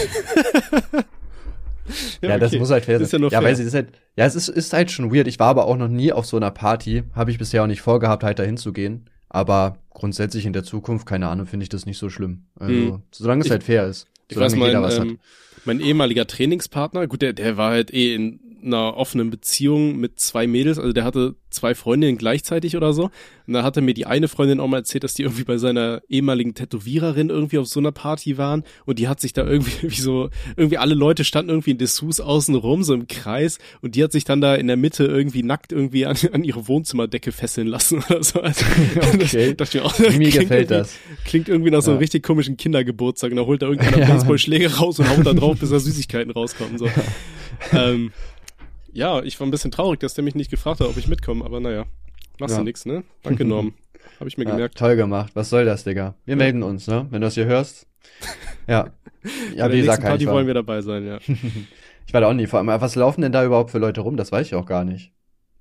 [2.23, 2.61] Ja, das okay.
[2.61, 3.04] muss halt fair sein.
[3.04, 3.50] Ist ja nur ja, fair.
[3.50, 5.26] weiß ich, das ist halt, ja, es ist, ist halt schon weird.
[5.26, 7.02] Ich war aber auch noch nie auf so einer Party.
[7.14, 9.06] Habe ich bisher auch nicht vorgehabt, halt dahin zu gehen.
[9.28, 12.44] Aber grundsätzlich in der Zukunft, keine Ahnung, finde ich das nicht so schlimm.
[12.54, 13.02] Also, Hm.
[13.11, 14.06] solange es Ich- halt fair ist.
[14.31, 15.19] Ich Solange weiß, mein, ähm,
[15.65, 20.47] mein ehemaliger Trainingspartner, gut, der, der war halt eh in einer offenen Beziehung mit zwei
[20.47, 23.11] Mädels, also der hatte zwei Freundinnen gleichzeitig oder so.
[23.47, 26.00] Und da hatte mir die eine Freundin auch mal erzählt, dass die irgendwie bei seiner
[26.09, 30.00] ehemaligen Tätowiererin irgendwie auf so einer Party waren und die hat sich da irgendwie wie
[30.00, 34.05] so, irgendwie alle Leute standen irgendwie in Dessous außen rum, so im Kreis und die
[34.05, 37.67] hat sich dann da in der Mitte irgendwie nackt irgendwie an, an ihre Wohnzimmerdecke fesseln
[37.67, 38.40] lassen oder so.
[38.40, 38.64] Also,
[39.12, 39.57] Okay.
[39.61, 40.97] ich mir auch, Mir klingt gefällt irgendwie- das.
[41.25, 42.00] Klingt irgendwie nach so einem Ja.
[42.02, 43.31] richtig komischen Kindergeburtstag.
[43.33, 46.31] Und da holt da irgendeiner Ja, Baseballschläge raus und haut da drauf, bis da Süßigkeiten
[46.31, 46.79] rauskommen.
[46.79, 46.88] So.
[47.73, 48.12] ähm,
[48.92, 51.44] ja, ich war ein bisschen traurig, dass der mich nicht gefragt hat, ob ich mitkomme,
[51.44, 51.85] aber naja,
[52.38, 52.59] machst Ja.
[52.59, 53.04] du nix, ne?
[53.23, 53.75] Danke, Norm.
[54.18, 54.76] Habe ich mir Ja, gemerkt.
[54.78, 55.32] toll gemacht.
[55.35, 56.14] Was soll das, Digga?
[56.26, 57.06] Wir melden uns, ne?
[57.11, 57.87] Wenn du das hier hörst.
[58.66, 58.90] Ja.
[59.54, 61.18] Ja, Bei wie gesagt, Party wollen wir dabei sein, ja.
[62.06, 62.47] ich war da auch nie.
[62.47, 64.16] Vor allem, was laufen denn da überhaupt für Leute rum?
[64.16, 65.12] Das weiß ich auch gar nicht.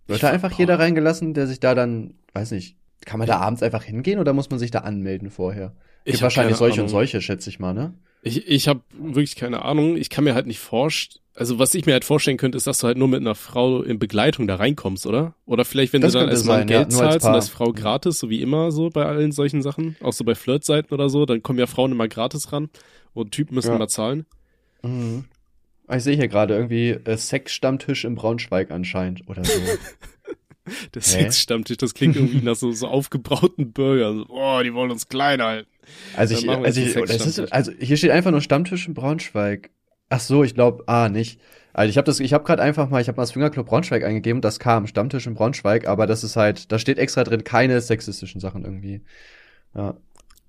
[0.07, 0.59] Wird da einfach boah.
[0.59, 4.31] jeder reingelassen, der sich da dann, weiß nicht, kann man da abends einfach hingehen oder
[4.31, 5.73] muss man sich da anmelden vorher?
[6.05, 6.89] Ich Gibt hab wahrscheinlich solche und Ahnung.
[6.91, 7.93] solche, schätze ich mal, ne?
[8.21, 9.95] Ich, ich habe wirklich keine Ahnung.
[9.97, 12.79] Ich kann mir halt nicht vorstellen, also was ich mir halt vorstellen könnte, ist, dass
[12.79, 15.35] du halt nur mit einer Frau in Begleitung da reinkommst, oder?
[15.45, 17.35] Oder vielleicht, wenn Das du dann als Mann sein, ja, Geld als zahlst und Paar.
[17.35, 20.93] als Frau gratis, so wie immer so bei allen solchen Sachen, auch so bei Flirtseiten
[20.93, 22.69] oder so, dann kommen ja Frauen immer gratis ran
[23.13, 23.75] und Typen müssen Ja.
[23.77, 24.25] immer zahlen.
[24.83, 25.25] Mhm.
[25.87, 29.53] Ah, Ich sehe hier gerade irgendwie äh, Sexstammtisch im Braunschweig anscheinend oder so.
[30.93, 31.01] Der?
[31.01, 34.19] Sexstammtisch, das klingt irgendwie nach so, so aufgebrauten Burgern.
[34.19, 35.69] So, oh, die wollen uns klein halten.
[36.15, 39.69] Also ich, also, ich ist, also hier steht einfach nur Stammtisch in Braunschweig.
[40.09, 41.39] Ach so, ich glaube, ah, nicht.
[41.71, 44.03] Also ich habe das, ich habe gerade einfach mal, ich habe mal das Fingerclub Braunschweig
[44.03, 47.79] eingegeben, das kam Stammtisch in Braunschweig, aber das ist halt, da steht extra drin keine
[47.79, 49.01] sexistischen Sachen irgendwie.
[49.75, 49.95] Ja,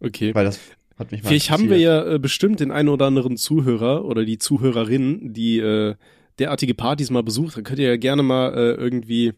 [0.00, 0.34] Okay.
[0.34, 0.58] weil das
[0.98, 4.24] hat mich mal Vielleicht haben wir ja äh, bestimmt den einen oder anderen Zuhörer oder
[4.24, 5.94] die Zuhörerin, die äh,
[6.38, 7.56] derartige Partys mal besucht.
[7.56, 9.34] Dann könnt ihr ja gerne mal äh, irgendwie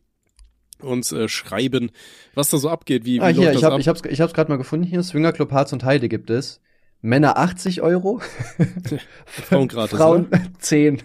[0.83, 1.91] uns äh, schreiben,
[2.35, 3.05] was da so abgeht.
[3.05, 3.81] Wie, wie Ah, hier, läuft ich das habe ab?
[3.81, 6.61] ich hab's, ich hab's gerade mal gefunden hier, Swingerclub Harz und Heide gibt es.
[7.01, 8.21] Männer 80 Euro,
[9.27, 10.41] Frauen gratis, Frauen oder?
[10.59, 11.03] 10.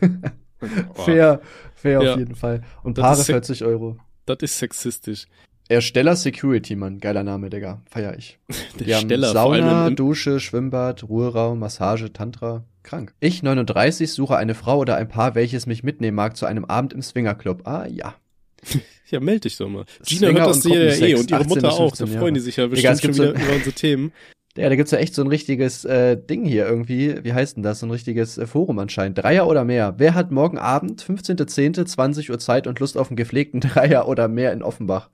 [0.95, 1.41] Oh, fair,
[1.75, 2.13] fair Ja.
[2.13, 2.61] auf jeden Fall.
[2.83, 3.97] Und Das Paare ist se- 40 Euro.
[4.25, 5.25] Das ist sexistisch.
[5.69, 6.99] Ersteller Security, Mann.
[6.99, 7.81] Geiler Name, Digga.
[7.89, 8.39] Feier ich.
[8.79, 12.63] Der Wir haben Steller, vor Sauna, Dusche, Schwimmbad, Ruheraum, Massage, Tantra.
[12.83, 13.13] Krank.
[13.19, 16.93] Ich, 39, suche eine Frau oder ein Paar, welches mich mitnehmen mag zu einem Abend
[16.93, 17.67] im Swingerclub.
[17.67, 18.15] Ah, ja.
[19.09, 19.85] Ja, meld dich doch mal.
[20.05, 21.91] Gina Swinger hört das hier ja eh und ihre 18 Mutter auch.
[21.91, 23.71] Da 15 freuen die sich ja Digga, bestimmt es gibt schon so- wieder über unsere
[23.73, 24.11] Themen.
[24.57, 27.23] Ja, da gibt's ja echt so ein richtiges äh, Ding hier irgendwie.
[27.23, 27.79] Wie heißt denn das?
[27.79, 29.17] So ein richtiges äh, Forum anscheinend.
[29.19, 29.93] Dreier oder mehr.
[29.97, 34.27] Wer hat morgen Abend, 15.10., 20 Uhr Zeit und Lust auf einen gepflegten Dreier oder
[34.27, 35.09] mehr in Offenbach?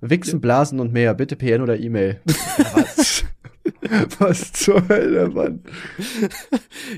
[0.00, 1.14] Wichsen, Blasen und mehr.
[1.14, 2.20] Bitte PN oder E-Mail.
[2.74, 3.24] Was?
[4.18, 5.62] Was zur Hölle, Mann?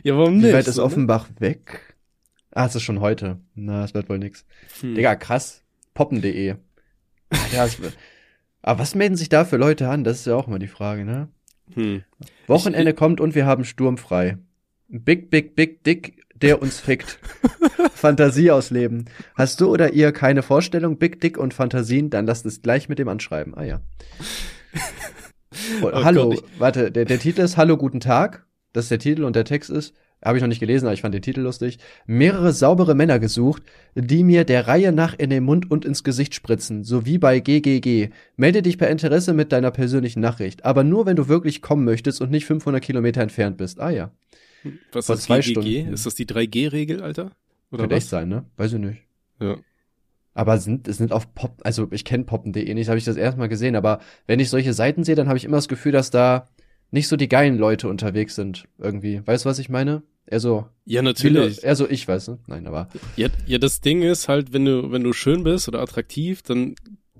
[0.02, 0.54] Ja, warum Wie nicht?
[0.54, 0.86] weit ist so, ne?
[0.86, 1.96] Offenbach weg?
[2.52, 3.38] Ah, es ist schon heute.
[3.54, 4.44] Na, es wird wohl nix.
[4.80, 4.94] Hm.
[4.94, 5.62] Digga, krass.
[5.98, 6.54] Poppen.de.
[7.52, 7.76] Ja, es
[8.62, 10.04] aber was melden sich da für Leute an?
[10.04, 11.26] Das ist ja auch immer die Frage, ne?
[11.74, 12.04] Hm.
[12.46, 14.38] Wochenende kommt und wir haben sturmfrei.
[14.86, 17.18] Big, big, big, dick, der uns fickt.
[17.94, 19.06] Fantasie ausleben.
[19.34, 23.00] Hast du oder ihr keine Vorstellung, Big Dick und Fantasien, dann lasst es gleich mit
[23.00, 23.56] dem anschreiben.
[23.56, 23.80] Ah ja.
[25.82, 28.46] Oh, Oh Hallo, Gott, warte, der, der Titel ist Hallo, guten Tag.
[28.72, 31.02] Das ist der Titel und der Text ist, habe ich noch nicht gelesen, aber ich
[31.02, 31.78] fand den Titel lustig.
[32.06, 33.62] Mehrere saubere Männer gesucht,
[33.94, 37.40] die mir der Reihe nach in den Mund und ins Gesicht spritzen, so wie bei
[37.40, 38.10] GGG.
[38.36, 42.20] Melde dich per Interesse mit deiner persönlichen Nachricht, aber nur wenn du wirklich kommen möchtest
[42.20, 43.80] und nicht 500 Kilometer entfernt bist.
[43.80, 44.10] Ah ja,
[44.92, 45.50] Was vor ist zwei GGG?
[45.52, 45.92] Stunden.
[45.94, 47.30] Ist das die 3G-Regel, Alter?
[47.70, 48.02] Oder könnte was?
[48.04, 48.44] echt sein, ne?
[48.56, 49.02] Weiß ich nicht.
[49.40, 49.56] Ja.
[50.34, 53.48] Aber sind, es sind auf Pop, also ich kenne poppen.de nicht, habe ich das erstmal
[53.48, 56.48] gesehen, aber wenn ich solche Seiten sehe, dann habe ich immer das Gefühl, dass da
[56.90, 59.20] nicht so die geilen Leute unterwegs sind, irgendwie.
[59.24, 60.02] Weißt du, was ich meine?
[60.26, 61.62] Eher so, Ja, natürlich.
[61.64, 62.38] eher so ich, weißt du?
[62.46, 62.88] Nein, aber.
[63.16, 66.74] Ja, ja, das Ding ist halt, wenn du, wenn du schön bist oder attraktiv, dann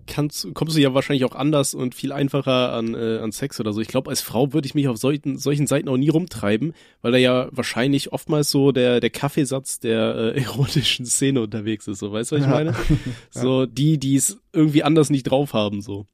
[0.07, 3.73] kannst, kommst du ja wahrscheinlich auch anders und viel einfacher an, äh, an Sex oder
[3.75, 3.81] so.
[3.81, 7.13] Ich glaube, als Frau würde ich mich auf solchen, solchen Seiten auch nie rumtreiben, weil
[7.13, 11.99] da ja wahrscheinlich oftmals so der, der Kaffeesatz der äh, erotischen Szene unterwegs ist.
[11.99, 12.55] So, weißt du, was ich Ja.
[12.55, 12.75] meine?
[13.31, 16.07] So, die, die es irgendwie anders nicht drauf haben, so.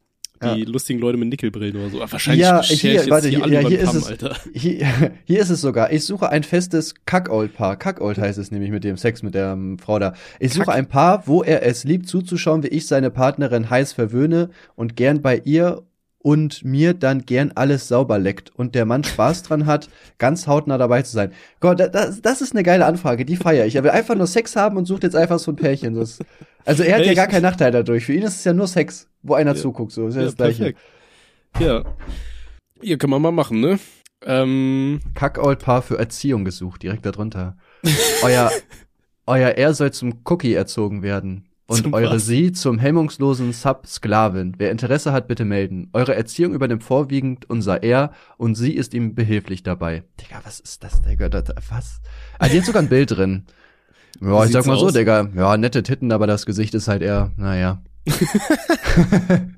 [0.55, 0.69] Die Ja.
[0.69, 2.03] lustigen Leute mit Nickelbrillen oder so.
[2.03, 4.37] Aber wahrscheinlich Ja, hier, warte, hier hier, ja, hier ist Kamm, es, Alter.
[4.53, 4.87] hier,
[5.25, 5.93] hier ist es sogar.
[5.93, 7.77] Ich suche ein festes Kackold-Paar.
[7.77, 10.15] Kackold heißt es nämlich mit dem Sex mit der ähm, Frau da.
[10.41, 13.93] Ich suche Kack- ein Paar, wo er es liebt zuzuschauen, wie ich seine Partnerin heiß
[13.93, 15.83] verwöhne und gern bei ihr
[16.19, 20.79] und mir dann gern alles sauber leckt und der Mann Spaß dran hat, ganz hautnah
[20.79, 21.33] dabei zu sein.
[21.61, 23.77] Gott, da- das, das ist eine geile Anfrage, die feiere ich.
[23.77, 25.95] Er will einfach nur Sex haben und sucht jetzt einfach so ein Pärchen.
[25.95, 26.21] Das,
[26.65, 27.17] also er hat ja Echt?
[27.17, 28.07] gar keinen Nachteil dadurch.
[28.07, 29.61] Für ihn ist es ja nur Sex, wo einer Ja.
[29.61, 29.91] zuguckt.
[29.93, 30.59] So ist ja, Ja, das Gleiche.
[30.59, 30.79] perfekt.
[31.59, 31.85] Ja.
[32.81, 33.79] Hier kann man mal machen, ne?
[34.27, 37.57] Ähm, Kackold-Paar für Erziehung gesucht, direkt darunter.
[38.23, 38.51] euer,
[39.27, 41.49] euer Er soll zum Cookie erzogen werden.
[41.67, 42.27] Und Zum eure was?
[42.27, 44.55] Sie zum hemmungslosen Sub-Sklavin.
[44.59, 45.89] Wer Interesse hat, bitte melden.
[45.95, 50.03] Eure Erziehung übernimmt vorwiegend unser Er und sie ist ihm behilflich dabei.
[50.21, 51.31] Digga, was ist das, Digga?
[51.31, 52.03] Das, was?
[52.39, 53.45] Ah, die hat sogar ein Bild drin.
[54.21, 54.93] Ja, Wie ich sag mal so, aus?
[54.93, 55.29] Digga.
[55.35, 57.83] Ja, nette Titten, aber das Gesicht ist halt eher, naja.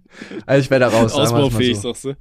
[0.47, 1.13] also ich werde da raus.
[1.13, 1.93] ausbaufähig, so.
[1.93, 2.15] sagst du.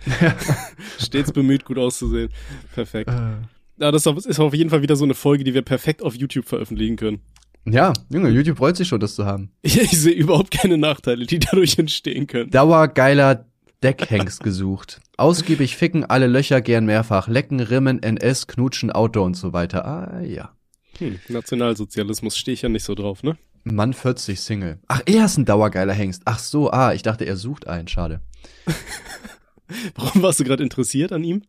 [1.00, 2.30] Stets bemüht, gut auszusehen.
[2.74, 3.10] Perfekt.
[3.10, 3.38] Äh.
[3.78, 6.48] Ja, das ist auf jeden Fall wieder so eine Folge, die wir perfekt auf YouTube
[6.48, 7.20] veröffentlichen können.
[7.66, 9.52] Ja, Junge, YouTube freut sich schon, das zu haben.
[9.62, 12.52] Ich, ich sehe überhaupt keine Nachteile, die dadurch entstehen können.
[12.52, 13.46] Dauergeiler
[13.84, 15.02] Deckhengst gesucht.
[15.18, 17.28] Ausgiebig ficken, alle Löcher gern mehrfach.
[17.28, 19.86] Lecken, Rimmen, NS, Knutschen, Auto und so weiter.
[19.86, 20.52] Ah, ja.
[20.98, 23.38] Hm, Nationalsozialismus stehe ich ja nicht so drauf, ne?
[23.65, 24.80] Mann 40 Single.
[24.88, 26.21] Ach, er ist ein dauergeiler Hengst.
[26.25, 27.88] Ach so, ah, ich dachte, er sucht einen.
[27.88, 28.21] Schade.
[29.95, 31.41] Warum warst du gerade interessiert an ihm?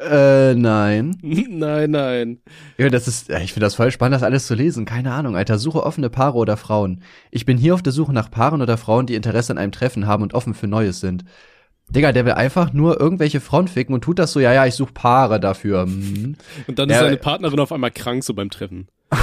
[0.00, 1.16] Äh, nein.
[1.22, 2.38] nein, nein.
[2.76, 4.84] Ja, das ist, ich finde das voll spannend, das alles zu lesen.
[4.84, 5.58] Keine Ahnung, Alter.
[5.58, 7.02] Suche offene Paare oder Frauen.
[7.30, 10.06] Ich bin hier auf der Suche nach Paaren oder Frauen, die Interesse an einem Treffen
[10.06, 11.24] haben und offen für Neues sind.
[11.90, 14.74] Digga, der will einfach nur irgendwelche Frauen ficken und tut das so, ja, ja, ich
[14.74, 15.86] suche Paare dafür.
[15.86, 16.36] Mhm.
[16.66, 18.88] Und dann Ja, ist seine Partnerin auf einmal krank so beim Treffen.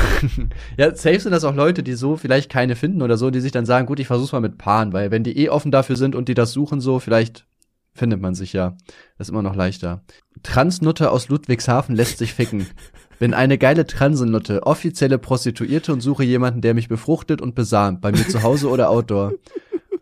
[0.77, 3.51] Ja, safe sind das auch Leute, die so vielleicht keine finden oder so, die sich
[3.51, 6.15] dann sagen, gut, ich versuch's mal mit Paaren, weil wenn die eh offen dafür sind
[6.15, 7.45] und die das suchen so, vielleicht
[7.93, 8.75] findet man sich ja.
[9.17, 10.01] Das ist immer noch leichter.
[10.43, 12.67] Transnutte aus Ludwigshafen lässt sich ficken.
[13.19, 18.11] Bin eine geile Transennutte, offizielle Prostituierte und suche jemanden, der mich befruchtet und besamt, bei
[18.11, 19.33] mir zu Hause oder Outdoor.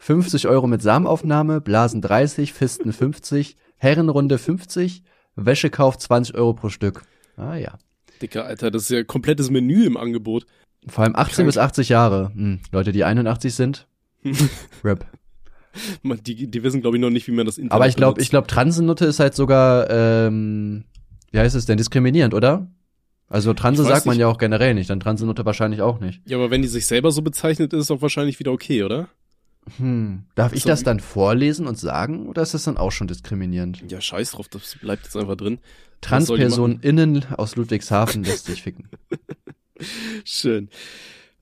[0.05, 5.01] 50 Euro mit Samenaufnahme, Blasen 30, Fisten 50, Herrenrunde 50,
[5.35, 7.01] Wäschekauf 20 Euro pro Stück.
[7.37, 7.79] Ah ja.
[8.21, 10.45] Dicker, Alter, das ist ja komplettes Menü im Angebot.
[10.85, 11.47] Vor allem 18 Krank.
[11.47, 12.31] bis 80 Jahre.
[12.35, 12.59] Hm.
[12.71, 13.87] Leute, die 81 sind,
[14.83, 15.05] RIP.
[16.03, 18.21] Man, Die, die wissen, glaube ich, noch nicht, wie man das Internet Aber ich glaube,
[18.21, 20.83] ich glaube, Transennutte ist halt sogar, ähm,
[21.31, 22.67] wie heißt es denn, diskriminierend, oder?
[23.27, 24.21] Also Transe sagt man nicht.
[24.21, 26.21] ja auch generell nicht, dann Transennutte wahrscheinlich auch nicht.
[26.29, 29.09] Ja, aber wenn die sich selber so bezeichnet, ist es auch wahrscheinlich wieder okay, oder?
[29.77, 30.25] Hm.
[30.35, 33.07] Darf ich So das wie- dann vorlesen und sagen, oder ist das dann auch schon
[33.07, 33.83] diskriminierend?
[33.89, 35.59] Ja, scheiß drauf, das bleibt jetzt einfach drin.
[36.07, 38.89] Was soll die Transperson innen aus Ludwigshafen lässt sich ficken.
[40.23, 40.69] Schön.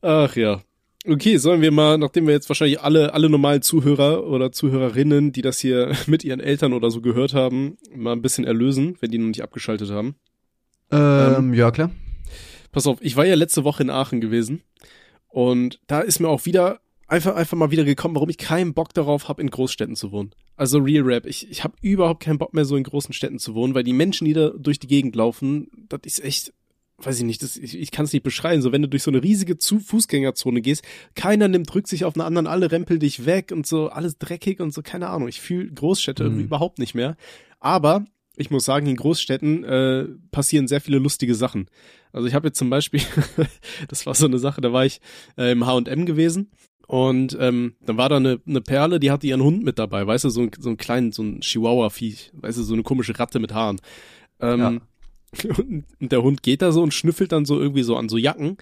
[0.01, 0.61] Ach ja.
[1.05, 5.41] Okay, sollen wir mal, nachdem wir jetzt wahrscheinlich alle, alle normalen Zuhörer oder Zuhörerinnen, die
[5.41, 9.17] das hier mit ihren Eltern oder so gehört haben, mal ein bisschen erlösen, wenn die
[9.17, 10.15] noch nicht abgeschaltet haben.
[10.91, 11.91] ähm, ja, klar.
[12.71, 14.63] Pass auf, ich war ja letzte Woche in Aachen gewesen
[15.27, 16.79] und da ist mir auch wieder
[17.13, 20.31] einfach einfach mal wieder gekommen, warum ich keinen Bock darauf habe, in Großstädten zu wohnen.
[20.55, 23.53] Also Real Rap, ich, ich habe überhaupt keinen Bock mehr, so in großen Städten zu
[23.53, 26.53] wohnen, weil die Menschen, die da durch die Gegend laufen, das ist echt,
[26.97, 28.61] weiß ich nicht, das, ich, ich kann es nicht beschreiben.
[28.63, 30.83] So, wenn du durch so eine riesige Zu Fußgängerzone gehst,
[31.15, 34.73] keiner nimmt Rücksicht auf einen anderen, alle rempeln dich weg und so, alles dreckig und
[34.73, 35.27] so, keine Ahnung.
[35.27, 36.39] Ich fühle Großstädte Mhm.
[36.39, 37.15] überhaupt nicht mehr.
[37.59, 41.67] Aber ich muss sagen, in Großstädten äh, passieren sehr viele lustige Sachen.
[42.11, 43.01] Also ich habe jetzt zum Beispiel,
[43.87, 44.99] das war so eine Sache, da war ich
[45.37, 46.49] äh, im H&M gewesen
[46.93, 50.25] und ähm, dann war da eine, eine Perle, die hatte ihren Hund mit dabei, weißt
[50.25, 53.39] du, so ein, so ein kleinen, so ein Chihuahua-Viech, weißt du, so eine komische Ratte
[53.39, 53.81] mit Haaren.
[54.39, 54.81] Ähm,
[55.43, 58.17] und, und der Hund geht da so und schnüffelt dann so irgendwie so an so
[58.17, 58.57] Jacken.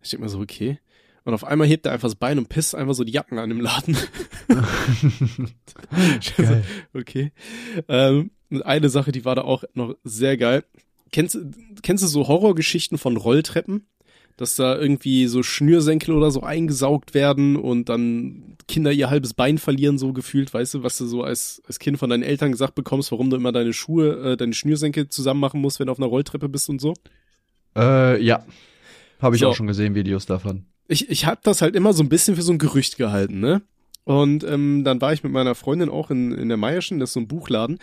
[0.00, 0.78] Ich denk mir so, okay.
[1.24, 3.50] Und auf einmal hebt er einfach das Bein und pisst einfach so die Jacken an
[3.50, 3.96] im Laden.
[6.20, 6.64] So, Geil.
[6.94, 7.32] okay.
[7.88, 8.30] Ähm,
[8.64, 10.64] eine Sache, die war da auch noch sehr geil.
[11.10, 11.50] Kennst, du-
[11.82, 13.86] kennst du so Horrorgeschichten von Rolltreppen?
[14.36, 19.58] Dass da irgendwie so Schnürsenkel oder so eingesaugt werden und dann Kinder ihr halbes Bein
[19.58, 22.74] verlieren, so gefühlt, weißt du, was du so als, als Kind von deinen Eltern gesagt
[22.74, 25.98] bekommst, warum du immer deine Schuhe, äh, deine Schnürsenkel zusammen machen musst, wenn du auf
[25.98, 26.94] einer Rolltreppe bist und so?
[27.76, 28.44] Äh, ja.
[29.20, 29.48] Habe ich So.
[29.48, 30.64] auch schon gesehen, Videos davon.
[30.88, 33.62] ich, ich habe das halt immer so ein bisschen für so ein Gerücht gehalten, ne?
[34.04, 37.14] Und ähm, dann war ich mit meiner Freundin auch in, in der Meierschen, das ist
[37.14, 37.78] so ein Buchladen.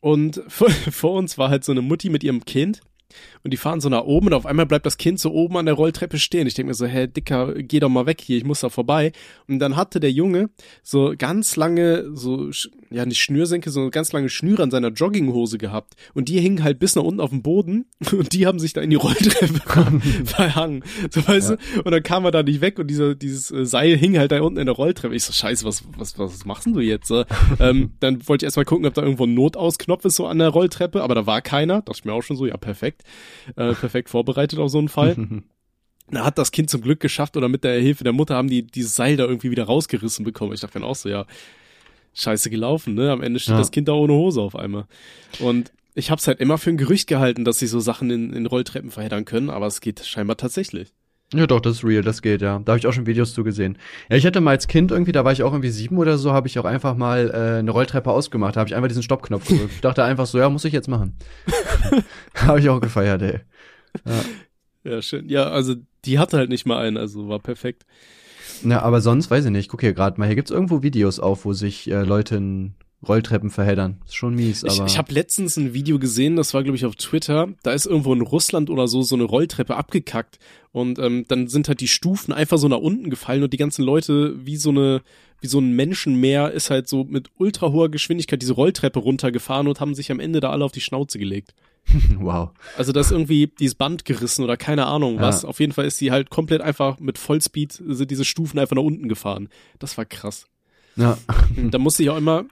[0.00, 2.80] Und vor, vor uns war halt so eine Mutti mit ihrem Kind.
[3.44, 5.66] Und die fahren so nach oben und auf einmal bleibt das Kind so oben an
[5.66, 6.46] der Rolltreppe stehen.
[6.46, 9.12] Ich denke mir so, hä, Dicker, geh doch mal weg hier, ich muss da vorbei.
[9.48, 10.50] Und dann hatte der Junge
[10.82, 12.50] so ganz lange, so,
[12.90, 15.94] ja, nicht Schnürsenkel, sondern ganz lange Schnüre an seiner Jogginghose gehabt.
[16.14, 18.80] Und die hingen halt bis nach unten auf dem Boden und die haben sich da
[18.80, 19.60] in die Rolltreppe
[20.24, 20.82] verhangen.
[21.10, 21.56] So, weißt ja.
[21.56, 21.82] du?
[21.82, 24.40] Und dann kam er da nicht weg und dieser, dieses äh, Seil hing halt da
[24.40, 25.14] unten in der Rolltreppe.
[25.14, 27.12] Ich so, scheiße, was, was, was machst du jetzt?
[27.60, 30.48] ähm, dann wollte ich erstmal gucken, ob da irgendwo ein Notausknopf ist so an der
[30.48, 31.82] Rolltreppe, aber da war keiner.
[31.82, 32.95] Dachte ich mir auch schon so, ja, perfekt.
[33.56, 35.16] Äh, perfekt vorbereitet auf so einen Fall.
[36.08, 38.62] Da hat das Kind zum Glück geschafft oder mit der Hilfe der Mutter haben die
[38.62, 40.52] dieses Seil da irgendwie wieder rausgerissen bekommen.
[40.52, 41.26] Ich dachte dann auch so, ja,
[42.14, 43.10] scheiße gelaufen, ne?
[43.10, 43.58] Am Ende steht ja.
[43.58, 44.86] das Kind da ohne Hose auf einmal.
[45.40, 48.32] Und ich habe es halt immer für ein Gerücht gehalten, dass sich so Sachen in,
[48.32, 50.92] in Rolltreppen verheddern können, aber es geht scheinbar tatsächlich.
[51.34, 52.60] Ja, doch, das ist real, das geht, ja.
[52.64, 53.78] Da habe ich auch schon Videos zu gesehen.
[54.08, 56.32] Ja, ich hatte mal als Kind irgendwie, da war ich auch irgendwie sieben oder so,
[56.32, 58.54] habe ich auch einfach mal äh, eine Rolltreppe ausgemacht.
[58.54, 59.72] Da habe ich einfach diesen Stoppknopf gedrückt.
[59.74, 61.16] ich dachte einfach so, ja, muss ich jetzt machen.
[62.36, 63.40] habe ich auch gefeiert, ey.
[64.04, 64.92] Ja.
[64.92, 65.28] ja, schön.
[65.28, 67.86] Ja, also die hatte halt nicht mal einen, also war perfekt.
[68.62, 69.68] Na, aber sonst weiß ich nicht.
[69.68, 72.74] Guck hier gerade mal, hier gibt's irgendwo Videos auf, wo sich äh, Leute in
[73.06, 74.00] Rolltreppen verheddern.
[74.04, 74.72] Ist schon mies, aber.
[74.86, 77.48] Ich, ich habe letztens ein Video gesehen, das war, glaube ich, auf Twitter.
[77.62, 80.38] Da ist irgendwo in Russland oder so so eine Rolltreppe abgekackt.
[80.72, 83.82] Und ähm, dann sind halt die Stufen einfach so nach unten gefallen und die ganzen
[83.82, 85.02] Leute wie so eine,
[85.40, 89.80] wie so ein Menschenmeer ist halt so mit ultra hoher Geschwindigkeit diese Rolltreppe runtergefahren und
[89.80, 91.54] haben sich am Ende da alle auf die Schnauze gelegt.
[92.18, 92.50] wow.
[92.76, 95.42] Also da ist irgendwie dieses Band gerissen oder keine Ahnung was.
[95.42, 95.48] Ja.
[95.48, 98.82] Auf jeden Fall ist sie halt komplett einfach mit Vollspeed sind diese Stufen einfach nach
[98.82, 99.48] unten gefahren.
[99.78, 100.46] Das war krass.
[100.96, 101.18] Ja.
[101.56, 102.46] da musste ich auch immer,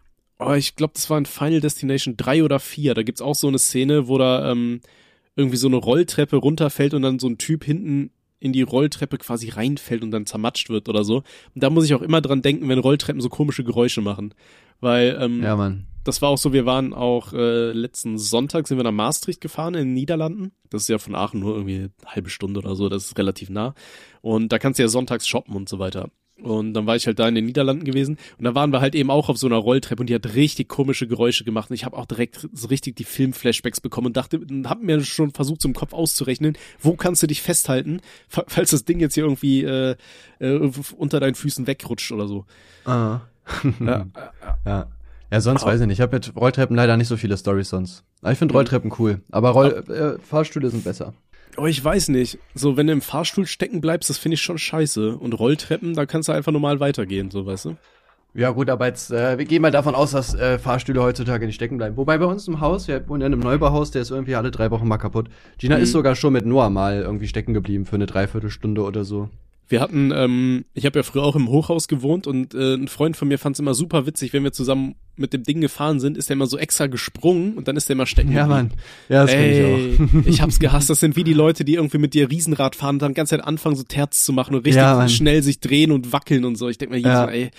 [0.46, 2.94] oh, ich glaube, das war in Final Destination 3 oder 4.
[2.94, 4.80] Da gibt's auch so eine Szene, wo da ähm,
[5.36, 9.48] irgendwie so eine Rolltreppe runterfällt und dann so ein Typ hinten in die Rolltreppe quasi
[9.48, 11.22] reinfällt und dann zermatscht wird oder so.
[11.54, 14.34] Und da muss ich auch immer dran denken, wenn Rolltreppen so komische Geräusche machen.
[14.80, 15.86] Weil, ähm, ja, Mann.
[16.04, 19.74] das war auch so, wir waren auch äh, letzten Sonntag sind wir nach Maastricht gefahren
[19.74, 20.52] in den Niederlanden.
[20.68, 23.48] Das ist ja von Aachen nur irgendwie eine halbe Stunde oder so, das ist relativ
[23.48, 23.74] nah.
[24.20, 26.10] Und da kannst du ja sonntags shoppen und so weiter.
[26.42, 28.96] Und dann war ich halt da in den Niederlanden gewesen und da waren wir halt
[28.96, 31.84] eben auch auf so einer Rolltreppe und die hat richtig komische Geräusche gemacht und ich
[31.84, 35.68] habe auch direkt so richtig die Filmflashbacks bekommen und dachte, hab mir schon versucht, so
[35.68, 39.94] im Kopf auszurechnen, wo kannst du dich festhalten, falls das Ding jetzt hier irgendwie äh,
[40.40, 42.46] äh, unter deinen Füßen wegrutscht oder so.
[42.84, 43.20] Ah.
[43.78, 44.06] ja.
[44.66, 44.88] ja.
[45.30, 45.66] Ja, sonst oh.
[45.66, 45.98] weiß ich nicht.
[45.98, 48.04] Ich habe mit Rolltreppen leider nicht so viele Stories sonst.
[48.22, 48.58] Aber ich finde mhm.
[48.58, 49.20] Rolltreppen cool.
[49.30, 51.14] Aber Roll äh, Fahrstühle sind besser.
[51.56, 52.38] Oh, ich weiß nicht.
[52.54, 55.16] So, wenn du im Fahrstuhl stecken bleibst, das finde ich schon scheiße.
[55.16, 57.76] Und Rolltreppen, da kannst du einfach normal weitergehen, so weißt du?
[58.36, 61.54] Ja, gut, aber jetzt, äh, wir gehen mal davon aus, dass äh, Fahrstühle heutzutage nicht
[61.54, 61.96] stecken bleiben.
[61.96, 64.72] Wobei bei uns im Haus, wir wohnen in einem Neubauhaus, der ist irgendwie alle drei
[64.72, 65.28] Wochen mal kaputt.
[65.58, 65.84] Gina mhm.
[65.84, 69.28] ist sogar schon mit Noah mal irgendwie stecken geblieben für eine Dreiviertelstunde oder so.
[69.68, 73.16] Wir hatten, ähm, ich habe ja früher auch im Hochhaus gewohnt und äh, ein Freund
[73.16, 76.16] von mir fand es immer super witzig, wenn wir zusammen mit dem Ding gefahren sind,
[76.16, 78.32] ist der immer so extra gesprungen und dann ist der immer stecken.
[78.32, 78.72] Ja, Mann.
[79.08, 80.26] Ja, das Ey, ich auch.
[80.26, 80.90] ich hab's gehasst.
[80.90, 83.44] Das sind wie die Leute, die irgendwie mit dir Riesenrad fahren und dann ganz Zeit
[83.44, 86.68] anfangen, so Terz zu machen und richtig ja, schnell sich drehen und wackeln und so.
[86.68, 87.26] Ich denk mir jedes ja.
[87.26, 87.50] Mal, ey,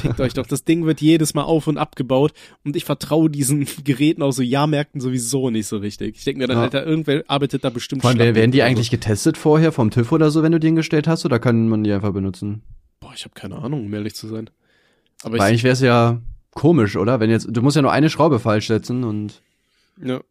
[0.00, 0.46] fickt euch doch.
[0.46, 2.32] Das Ding wird jedes Mal auf und abgebaut
[2.64, 6.16] und ich vertraue diesen Geräten aus so Jahrmärkten sowieso nicht so richtig.
[6.16, 6.62] Ich denk mir dann, ja.
[6.64, 10.42] Alter, irgendwer arbeitet da bestimmt allem, werden die eigentlich getestet vorher vom TÜV oder so,
[10.42, 12.62] wenn du die hingestellt hast, oder kann man die einfach benutzen?
[13.00, 14.50] Boah, ich habe keine Ahnung, um ehrlich zu sein.
[15.22, 17.20] Aber Weil eigentlich wäre es ja komisch, oder?
[17.20, 19.42] Wenn jetzt, du musst ja nur eine Schraube falsch setzen und.
[20.02, 20.22] Ja.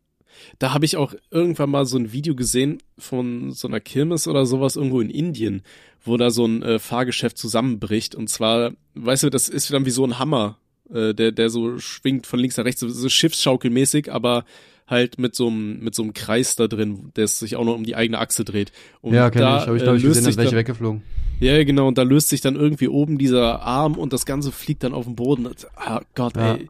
[0.60, 4.46] Da habe ich auch irgendwann mal so ein Video gesehen von so einer Kirmes oder
[4.46, 5.62] sowas irgendwo in Indien,
[6.04, 8.16] wo da so ein äh, Fahrgeschäft zusammenbricht.
[8.16, 10.58] Und zwar, weißt du, das ist dann wie so ein Hammer,
[10.92, 14.44] äh, der, der so schwingt von links nach rechts, so, so schiffsschaukelmäßig, aber
[14.88, 17.84] halt mit so einem mit so einem Kreis da drin, der sich auch noch um
[17.84, 18.72] die eigene Achse dreht.
[19.02, 19.68] Und ja, kenn da, ich.
[19.68, 21.04] Habe ich, glaube ich, äh, gesehen, dass welche weggeflogen.
[21.40, 21.88] Ja, genau.
[21.88, 25.06] Und da löst sich dann irgendwie oben dieser Arm und das Ganze fliegt dann auf
[25.06, 25.50] den Boden.
[25.76, 26.56] Ah Gott, ja.
[26.56, 26.70] ey.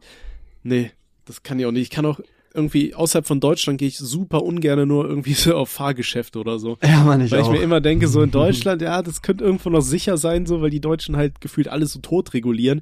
[0.62, 0.90] Nee,
[1.26, 1.82] das kann ich auch nicht.
[1.82, 2.20] Ich kann auch
[2.54, 6.78] irgendwie außerhalb von Deutschland gehe ich super ungern nur irgendwie so auf Fahrgeschäfte oder so.
[6.82, 7.52] Ja, man, ich Weil auch.
[7.52, 10.62] ich mir immer denke, so in Deutschland, ja, das könnte irgendwo noch sicher sein, so,
[10.62, 12.80] weil die Deutschen halt gefühlt alles so tot regulieren.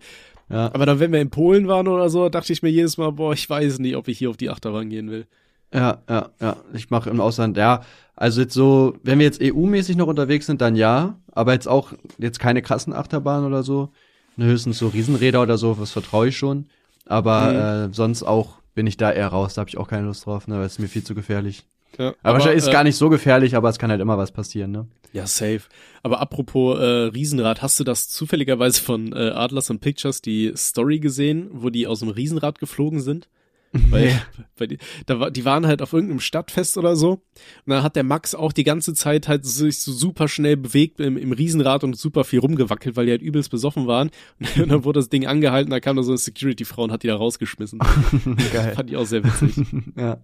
[0.53, 0.67] Ja.
[0.75, 3.33] Aber dann, wenn wir in Polen waren oder so, dachte ich mir jedes Mal, boah,
[3.33, 5.27] ich weiß nicht, ob ich hier auf die Achterbahn gehen will.
[5.73, 6.57] Ja, ja, ja.
[6.75, 7.81] Ich mache im Ausland, ja.
[8.15, 11.19] Also jetzt so, wenn wir jetzt EU-mäßig noch unterwegs sind, dann ja.
[11.33, 13.89] Aber jetzt auch, jetzt keine krassen Achterbahnen oder so.
[14.37, 16.67] Höchstens so Riesenräder oder so, was vertraue ich schon.
[17.07, 17.91] Aber mhm.
[17.91, 19.55] äh, sonst auch bin ich da eher raus.
[19.55, 21.65] Da habe ich auch keine Lust drauf, ne, weil es mir viel zu gefährlich.
[21.99, 24.19] Ja, aber, aber wahrscheinlich ist äh, gar nicht so gefährlich, aber es kann halt immer
[24.19, 24.87] was passieren, ne?
[25.13, 25.63] Ja, safe.
[26.03, 31.01] Aber apropos äh, Riesenrad, hast du das zufälligerweise von äh, Adlers and Pictures die Story
[31.01, 33.29] gesehen, wo die aus dem Riesenrad geflogen sind?
[33.73, 34.21] Weil,
[34.57, 37.13] weil die, da war, die waren halt auf irgendeinem Stadtfest oder so.
[37.13, 37.21] Und
[37.67, 41.17] dann hat der Max auch die ganze Zeit halt sich so super schnell bewegt im,
[41.17, 44.11] im Riesenrad und super viel rumgewackelt, weil die halt übelst besoffen waren.
[44.57, 47.09] Und dann wurde das Ding angehalten, da kam da so eine Security-Frau und hat die
[47.09, 47.79] da rausgeschmissen.
[48.53, 48.75] Geil.
[48.75, 49.67] Fand ich auch sehr witzig.
[49.97, 50.19] ja.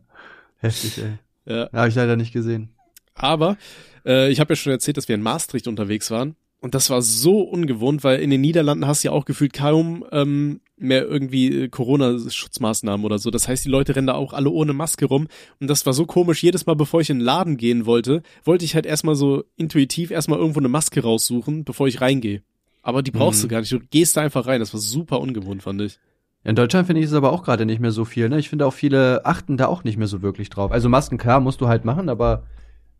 [0.59, 1.18] Heftig, ey.
[1.48, 2.70] Ja, habe ich leider nicht gesehen.
[3.14, 3.56] Aber
[4.04, 6.37] äh, ich habe ja schon erzählt, dass wir in Maastricht unterwegs waren.
[6.61, 10.04] Und das war so ungewohnt, weil in den Niederlanden hast du ja auch gefühlt kaum
[10.11, 13.30] ähm, mehr irgendwie äh, Corona-Schutzmaßnahmen oder so.
[13.30, 15.28] Das heißt, die Leute rennen da auch alle ohne Maske rum.
[15.61, 16.42] Und das war so komisch.
[16.42, 20.11] Jedes Mal, bevor ich in den Laden gehen wollte, wollte ich halt erstmal so intuitiv
[20.11, 22.42] erstmal irgendwo eine Maske raussuchen, bevor ich reingehe.
[22.82, 23.48] Aber die brauchst mhm.
[23.48, 23.72] du gar nicht.
[23.72, 24.58] Du gehst da einfach rein.
[24.58, 26.00] Das war super ungewohnt, fand ich.
[26.48, 28.30] In Deutschland finde ich es aber auch gerade nicht mehr so viel.
[28.30, 28.38] Ne?
[28.38, 30.72] Ich finde auch viele achten da auch nicht mehr so wirklich drauf.
[30.72, 32.44] Also Masken, klar, musst du halt machen, aber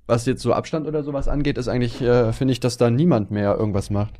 [0.06, 3.30] was jetzt so Abstand oder sowas angeht, ist eigentlich, äh, finde ich, dass da niemand
[3.30, 4.12] mehr irgendwas macht.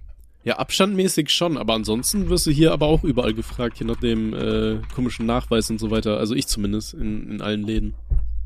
[0.45, 4.33] Ja, abstandmäßig schon, aber ansonsten wirst du hier aber auch überall gefragt, je nach dem
[4.33, 6.17] äh, komischen Nachweis und so weiter.
[6.17, 7.97] Also ich zumindest in, in allen Läden.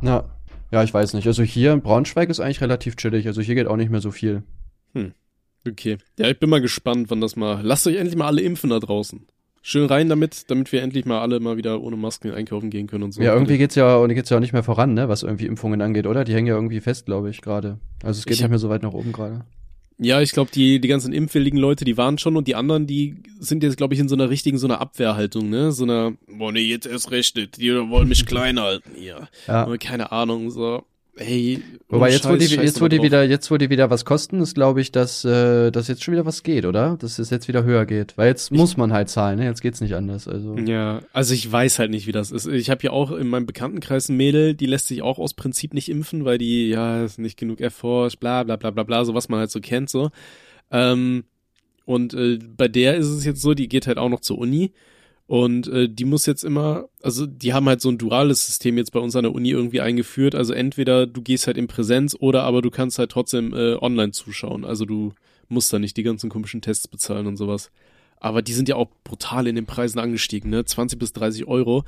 [0.02, 0.24] Ja.
[0.72, 1.28] Ja, ich weiß nicht.
[1.28, 3.28] Also hier in Braunschweig ist eigentlich relativ chillig.
[3.28, 4.42] Also hier geht auch nicht mehr so viel.
[4.94, 5.12] Hm.
[5.64, 5.98] Okay.
[6.18, 7.60] Ja, ich bin mal gespannt, wann das mal.
[7.62, 9.24] Lasst euch endlich mal alle impfen da draußen
[9.62, 13.04] schön rein damit, damit wir endlich mal alle mal wieder ohne Masken einkaufen gehen können
[13.04, 13.22] und so.
[13.22, 16.06] Ja, irgendwie geht's ja, geht's ja auch nicht mehr voran, ne, was irgendwie Impfungen angeht,
[16.06, 16.24] oder?
[16.24, 17.78] Die hängen ja irgendwie fest, glaube ich, gerade.
[18.02, 19.44] Also es geht ich nicht mehr so weit nach oben gerade.
[19.98, 23.22] Ja, ich glaube, die, die ganzen impfwilligen Leute, die waren schon und die anderen, die
[23.38, 25.70] sind jetzt, glaube ich, in so einer richtigen, so einer Abwehrhaltung, ne?
[25.70, 29.28] So einer, boah, nee, jetzt erst recht nicht, die wollen mich klein halten hier.
[29.46, 29.76] Ja.
[29.76, 30.84] Keine Ahnung, so.
[31.14, 34.40] Hey, Wobei jetzt, wo die, jetzt, wo die wieder, jetzt, wo die wieder was kosten,
[34.40, 36.96] ist, glaube ich, dass, äh, dass jetzt schon wieder was geht, oder?
[36.96, 38.16] Dass es jetzt wieder höher geht.
[38.16, 39.44] Weil jetzt ich, muss man halt zahlen, ne?
[39.44, 40.26] Jetzt geht's nicht anders.
[40.26, 40.56] Also.
[40.56, 42.46] Ja, also ich weiß halt nicht, wie das ist.
[42.46, 45.74] Ich habe ja auch in meinem Bekanntenkreis ein Mädel, die lässt sich auch aus Prinzip
[45.74, 49.12] nicht impfen, weil die, ja, ist nicht genug erforscht, bla bla bla bla bla, so
[49.12, 50.08] was man halt so kennt, so.
[50.70, 51.24] Ähm,
[51.84, 54.72] und äh, bei der ist es jetzt so, die geht halt auch noch zur Uni
[55.26, 58.92] und äh, die muss jetzt immer, also die haben halt so ein duales System jetzt
[58.92, 60.34] bei uns an der Uni irgendwie eingeführt.
[60.34, 64.12] Also entweder du gehst halt in Präsenz oder aber du kannst halt trotzdem äh, online
[64.12, 64.64] zuschauen.
[64.64, 65.12] Also du
[65.48, 67.70] musst da nicht die ganzen komischen Tests bezahlen und sowas.
[68.18, 70.64] Aber die sind ja auch brutal in den Preisen angestiegen, ne?
[70.64, 71.84] 20 bis 30 Euro.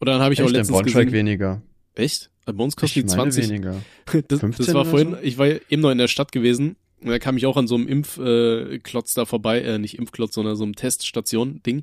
[0.00, 1.62] Oder dann habe ich Echt, auch letztens in Braunschweig gesehen, weniger.
[1.94, 2.30] Echt?
[2.46, 3.48] Bei uns kostet die 20.
[3.48, 3.82] weniger.
[4.28, 5.18] das, das war vorhin, so?
[5.22, 7.74] ich war eben noch in der Stadt gewesen und da kam ich auch an so
[7.74, 11.82] einem Impfklotz äh, da vorbei, äh, nicht Impfklotz, sondern so einem Teststation-Ding.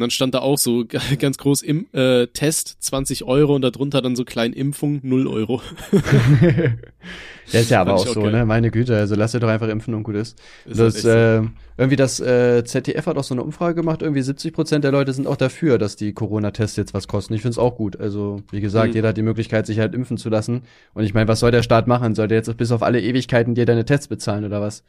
[0.00, 0.86] Und dann stand da auch so
[1.18, 5.60] ganz groß im äh, Test 20 Euro und darunter dann so klein Impfung 0 Euro.
[7.52, 8.32] ja, ist ja aber auch so, geil.
[8.32, 8.46] ne?
[8.46, 10.40] Meine Güte, also lass dir doch einfach impfen und gut ist.
[10.64, 14.22] ist das, halt äh, irgendwie das äh, ZDF hat auch so eine Umfrage gemacht, irgendwie
[14.22, 17.34] 70 Prozent der Leute sind auch dafür, dass die Corona-Tests jetzt was kosten.
[17.34, 18.00] Ich finde es auch gut.
[18.00, 18.94] Also, wie gesagt, mhm.
[18.94, 20.62] jeder hat die Möglichkeit, sich halt impfen zu lassen.
[20.94, 22.14] Und ich meine, was soll der Staat machen?
[22.14, 24.82] Soll der jetzt bis auf alle Ewigkeiten dir deine Tests bezahlen oder was?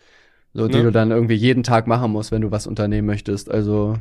[0.54, 0.84] So, die ja.
[0.84, 3.52] du dann irgendwie jeden Tag machen musst, wenn du was unternehmen möchtest.
[3.52, 3.98] Also,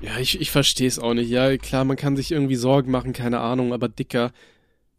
[0.00, 1.30] ja, ich, ich verstehe es auch nicht.
[1.30, 4.32] Ja, klar, man kann sich irgendwie Sorgen machen, keine Ahnung, aber dicker,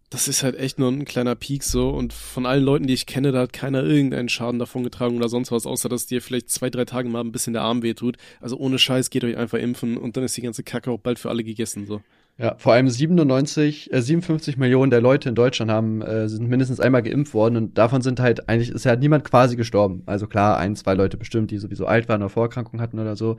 [0.09, 1.89] das ist halt echt nur ein kleiner Peak so.
[1.89, 5.29] Und von allen Leuten, die ich kenne, da hat keiner irgendeinen Schaden davon getragen oder
[5.29, 8.17] sonst was, außer dass dir vielleicht zwei, drei Tage mal ein bisschen der Arm wehtut.
[8.41, 11.19] Also ohne Scheiß geht euch einfach impfen und dann ist die ganze Kacke auch bald
[11.19, 12.01] für alle gegessen so.
[12.39, 16.79] Ja, vor allem 97, äh, 57 Millionen der Leute in Deutschland haben äh, sind mindestens
[16.79, 20.03] einmal geimpft worden und davon sind halt eigentlich ist ja niemand quasi gestorben.
[20.05, 23.37] Also klar, ein, zwei Leute bestimmt, die sowieso alt waren oder Vorerkrankungen hatten oder so.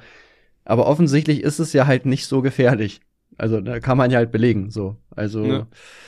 [0.64, 3.00] Aber offensichtlich ist es ja halt nicht so gefährlich.
[3.40, 4.96] Also da kann man ja halt belegen, so.
[5.16, 5.44] Also.
[5.44, 5.66] Ja,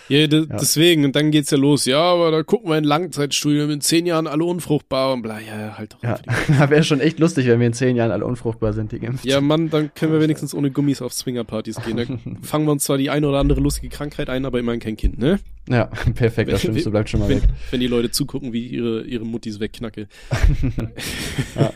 [0.09, 0.27] ja, ja.
[0.27, 1.87] deswegen, und dann geht's ja los.
[1.87, 5.79] Ja, aber da gucken wir in Langzeitstudien, in zehn Jahren alle unfruchtbar und bla, ja,
[5.79, 6.03] halt doch.
[6.03, 8.99] Ja, da wäre schon echt lustig, wenn wir in zehn Jahren alle unfruchtbar sind, die
[8.99, 9.25] geimpft.
[9.25, 11.97] Ja, Mann, dann können wir wenigstens ohne Gummis auf Swingerpartys gehen.
[11.97, 12.05] Da
[12.47, 15.19] fangen wir uns zwar die eine oder andere lustige Krankheit ein, aber immerhin kein Kind,
[15.19, 15.39] ne?
[15.71, 17.49] Ja, perfekt, das stimmt, so bleibt schon mal wenn, weg.
[17.71, 20.07] Wenn die Leute zugucken, wie ihre, ihre Muttis wegknacke.
[21.57, 21.73] ja.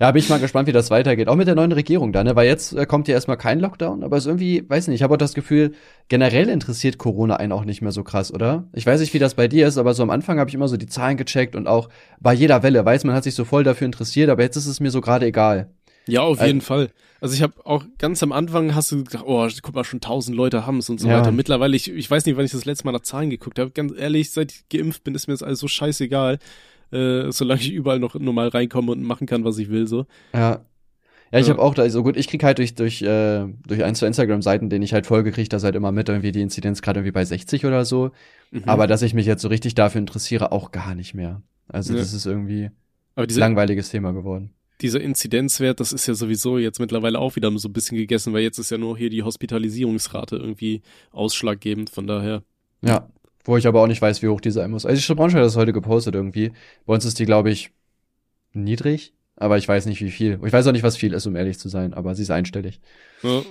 [0.00, 1.28] Ja, bin ich mal gespannt, wie das weitergeht.
[1.28, 2.34] Auch mit der neuen Regierung da, ne?
[2.34, 5.14] Weil jetzt äh, kommt ja erstmal kein Lockdown, aber es irgendwie, weiß nicht, ich habe
[5.14, 5.72] auch das Gefühl,
[6.08, 8.64] generell interessiert Corona einen auch nicht mehr so krass, oder?
[8.72, 10.68] Ich weiß nicht, wie das bei dir ist, aber so am Anfang habe ich immer
[10.68, 11.88] so die Zahlen gecheckt und auch
[12.20, 14.80] bei jeder Welle, weiß man hat sich so voll dafür interessiert, aber jetzt ist es
[14.80, 15.70] mir so gerade egal.
[16.06, 16.90] Ja, auf jeden also, Fall.
[17.20, 20.36] Also ich habe auch ganz am Anfang hast du gedacht, oh, guck mal, schon tausend
[20.36, 21.18] Leute haben's und so ja.
[21.18, 21.32] weiter.
[21.32, 23.70] Mittlerweile, ich, ich weiß nicht, wann ich das letzte Mal nach Zahlen geguckt habe.
[23.70, 26.38] Ganz ehrlich, seit ich geimpft bin, ist mir das alles so scheißegal
[26.94, 30.06] äh, solange ich überall noch normal reinkomme und machen kann, was ich will, so.
[30.32, 30.64] Ja.
[31.32, 31.54] Ja, ich ja.
[31.54, 34.70] habe auch da, so gut, ich krieg halt durch, durch, äh, durch ein, zwei Instagram-Seiten,
[34.70, 37.24] denen ich halt folge, krieg das halt immer mit, irgendwie die Inzidenz gerade irgendwie bei
[37.24, 38.12] 60 oder so.
[38.52, 38.62] Mhm.
[38.66, 41.42] Aber dass ich mich jetzt so richtig dafür interessiere, auch gar nicht mehr.
[41.66, 41.98] Also ja.
[41.98, 42.70] das ist irgendwie
[43.16, 44.50] ein langweiliges Thema geworden.
[44.80, 48.42] Dieser Inzidenzwert, das ist ja sowieso jetzt mittlerweile auch wieder so ein bisschen gegessen, weil
[48.42, 52.44] jetzt ist ja nur hier die Hospitalisierungsrate irgendwie ausschlaggebend, von daher.
[52.80, 53.08] Ja,
[53.44, 54.86] wo ich aber auch nicht weiß, wie hoch die sein muss.
[54.86, 56.52] Also ich Braunschweig hat das heute gepostet irgendwie.
[56.86, 57.70] Bei uns ist die, glaube ich,
[58.52, 60.40] niedrig, aber ich weiß nicht, wie viel.
[60.44, 62.80] Ich weiß auch nicht, was viel ist, um ehrlich zu sein, aber sie ist einstellig.
[63.22, 63.42] Ja.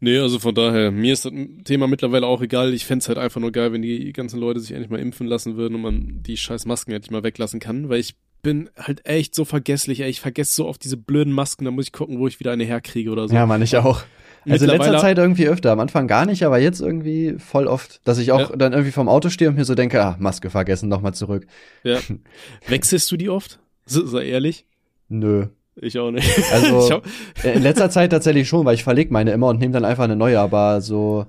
[0.00, 1.32] Nee, also von daher, mir ist das
[1.64, 2.72] Thema mittlerweile auch egal.
[2.74, 5.56] Ich fände halt einfach nur geil, wenn die ganzen Leute sich endlich mal impfen lassen
[5.56, 9.34] würden und man die scheiß Masken endlich mal weglassen kann, weil ich bin halt echt
[9.34, 10.08] so vergesslich, ey.
[10.08, 12.64] Ich vergesse so oft diese blöden Masken, da muss ich gucken, wo ich wieder eine
[12.64, 13.34] herkriege oder so.
[13.34, 14.04] Ja, man, ich auch.
[14.48, 15.72] Also in letzter Zeit irgendwie öfter.
[15.72, 18.00] Am Anfang gar nicht, aber jetzt irgendwie voll oft.
[18.04, 18.56] Dass ich auch ja.
[18.56, 21.46] dann irgendwie vom Auto stehe und mir so denke, ah, Maske vergessen, nochmal zurück.
[21.82, 21.98] Ja.
[22.68, 23.58] Wechselst du die oft?
[23.86, 24.64] Sei ehrlich?
[25.08, 25.46] Nö.
[25.80, 26.26] Ich auch nicht.
[26.52, 27.02] Also
[27.42, 30.16] in letzter Zeit tatsächlich schon, weil ich verlege meine immer und nehme dann einfach eine
[30.16, 31.26] neue, aber so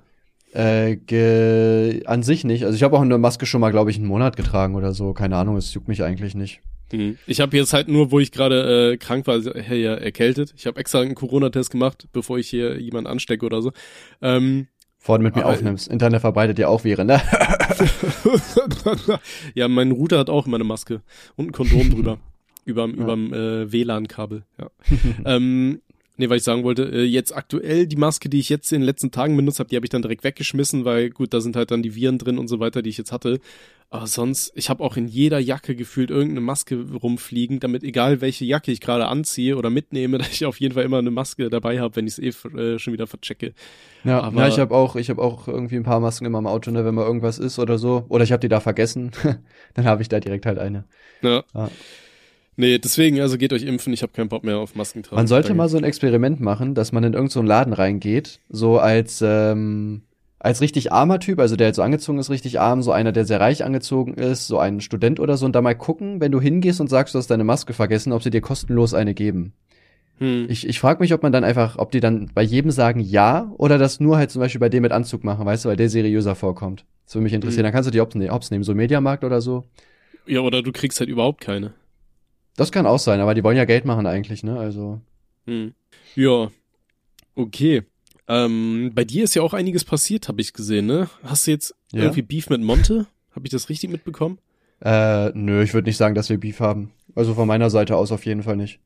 [0.54, 2.64] äh, an sich nicht.
[2.64, 5.14] Also ich habe auch eine Maske schon mal, glaube ich, einen Monat getragen oder so.
[5.14, 6.62] Keine Ahnung, es juckt mich eigentlich nicht.
[6.92, 7.18] Mhm.
[7.28, 10.54] Ich habe jetzt halt nur, wo ich gerade äh, krank war, also, hey, ja, erkältet.
[10.58, 13.72] Ich habe extra einen Corona-Test gemacht, bevor ich hier jemanden anstecke oder so.
[14.22, 14.68] Ähm,
[15.00, 15.88] Vorhin mit mir aber, aufnimmst.
[15.88, 17.22] Internet verbreitet ja auch Viren, ne?
[19.56, 21.02] ja, mein Router hat auch immer eine Maske
[21.36, 22.18] und ein Kondom drüber.
[22.68, 23.04] überm, ja.
[23.04, 24.70] überm äh, WLAN-Kabel, ja.
[25.26, 25.82] ähm,
[26.20, 28.86] Nee, weil ich sagen wollte, äh, jetzt aktuell die Maske, die ich jetzt in den
[28.86, 31.70] letzten Tagen benutzt habe, die habe ich dann direkt weggeschmissen, weil gut, da sind halt
[31.70, 33.40] dann die Viren drin und so weiter, die ich jetzt hatte.
[33.90, 38.44] Aber sonst, ich habe auch in jeder Jacke gefühlt irgendeine Maske rumfliegen, damit egal welche
[38.44, 41.80] Jacke ich gerade anziehe oder mitnehme, dass ich auf jeden Fall immer eine Maske dabei
[41.80, 43.54] habe, wenn ich es eh äh, schon wieder verchecke.
[44.04, 46.48] Ja, Aber, ja ich habe auch, ich habe auch irgendwie ein paar Masken in meinem
[46.48, 48.06] Auto, ne, wenn mal irgendwas ist oder so.
[48.10, 49.12] Oder ich habe die da vergessen,
[49.76, 50.86] dann habe ich da direkt halt eine.
[51.22, 51.44] Ja.
[51.54, 51.70] ja.
[52.60, 55.16] Nee, deswegen, also geht euch impfen, ich habe keinen Bock mehr auf Masken tragen.
[55.16, 55.58] Man sollte Danke.
[55.58, 60.02] mal so ein Experiment machen, dass man in irgendeinen so Laden reingeht, so als, ähm,
[60.40, 63.26] als richtig armer Typ, also der jetzt so angezogen ist, richtig arm, so einer, der
[63.26, 66.42] sehr reich angezogen ist, so ein Student oder so, und da mal gucken, wenn du
[66.42, 69.54] hingehst und sagst, du hast deine Maske vergessen, ob sie dir kostenlos eine geben.
[70.18, 70.48] Hm.
[70.50, 73.52] Ich, ich frage mich, ob man dann einfach, ob die dann bei jedem sagen ja
[73.58, 75.90] oder das nur halt zum Beispiel bei dem mit Anzug machen, weißt du, weil der
[75.90, 76.86] seriöser vorkommt.
[77.06, 77.60] Das würde mich interessieren.
[77.60, 77.64] Hm.
[77.66, 79.66] Dann kannst du die Hops, ne, Hops nehmen, so Mediamarkt oder so.
[80.26, 81.74] Ja, oder du kriegst halt überhaupt keine.
[82.58, 84.60] Das kann auch sein, aber die wollen ja Geld machen eigentlich, ne?
[84.60, 85.00] Also.
[85.46, 85.74] Hm.
[86.16, 86.50] Ja.
[87.36, 87.84] Okay.
[88.28, 91.08] Ähm, bei dir ist ja auch einiges passiert, habe ich gesehen, ne?
[91.24, 92.02] Hast du jetzt ja?
[92.02, 93.08] irgendwie Beef mit Monte?
[93.32, 94.40] Habe ich das richtig mitbekommen?
[94.84, 96.92] Äh, nö, ich würde nicht sagen, dass wir Beef haben.
[97.16, 98.80] Also von meiner Seite aus auf jeden Fall nicht.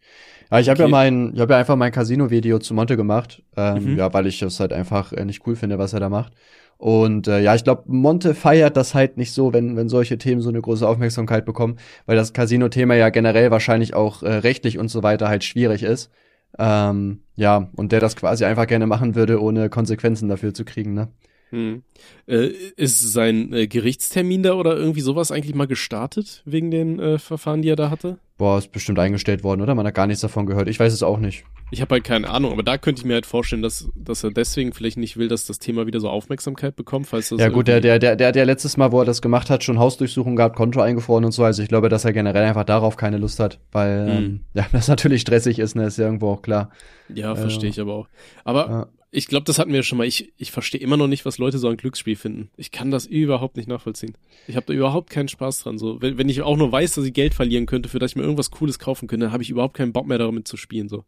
[0.52, 0.90] Ja, ich habe okay.
[0.90, 3.98] ja mein, ich habe ja einfach mein Casino-Video zu Monte gemacht, ähm, mhm.
[3.98, 6.34] ja, weil ich es halt einfach äh, nicht cool finde, was er da macht.
[6.82, 10.42] Und äh, ja, ich glaube, Monte feiert das halt nicht so, wenn, wenn solche Themen
[10.42, 11.78] so eine große Aufmerksamkeit bekommen,
[12.08, 16.10] weil das Casino-Thema ja generell wahrscheinlich auch äh, rechtlich und so weiter halt schwierig ist.
[16.58, 20.96] Ähm, ja, und der das quasi einfach gerne machen würde, ohne Konsequenzen dafür zu kriegen,
[20.96, 21.10] ne?
[21.52, 21.84] Hm.
[22.28, 22.48] Äh,
[22.78, 27.62] ist sein äh, Gerichtstermin da oder irgendwie sowas eigentlich mal gestartet wegen den äh, Verfahren,
[27.62, 28.18] die er da hatte?
[28.38, 29.76] Boah, ist bestimmt eingestellt worden, oder?
[29.76, 30.68] Man hat gar nichts davon gehört.
[30.68, 31.44] Ich weiß es auch nicht.
[31.70, 34.32] Ich habe halt keine Ahnung, aber da könnte ich mir halt vorstellen, dass, dass er
[34.32, 37.68] deswegen vielleicht nicht will, dass das Thema wieder so Aufmerksamkeit bekommt, falls das Ja gut,
[37.68, 40.56] der, der, der, der, der letztes Mal, wo er das gemacht hat, schon Hausdurchsuchung gehabt,
[40.56, 41.44] Konto eingefroren und so.
[41.44, 44.18] Also ich glaube, dass er generell einfach darauf keine Lust hat, weil hm.
[44.18, 46.72] ähm, ja, das natürlich stressig ist, ne, ist ja irgendwo auch klar.
[47.14, 48.08] Ja, verstehe äh, ich aber auch.
[48.44, 50.08] Aber ja ich glaube, das hatten wir schon mal.
[50.08, 52.50] Ich, ich verstehe immer noch nicht, was Leute so ein Glücksspiel finden.
[52.56, 54.16] Ich kann das überhaupt nicht nachvollziehen.
[54.48, 55.78] Ich habe da überhaupt keinen Spaß dran.
[55.78, 58.16] So, wenn, wenn ich auch nur weiß, dass ich Geld verlieren könnte, für das ich
[58.16, 60.88] mir irgendwas Cooles kaufen könnte, habe ich überhaupt keinen Bock mehr damit zu spielen.
[60.88, 61.04] So.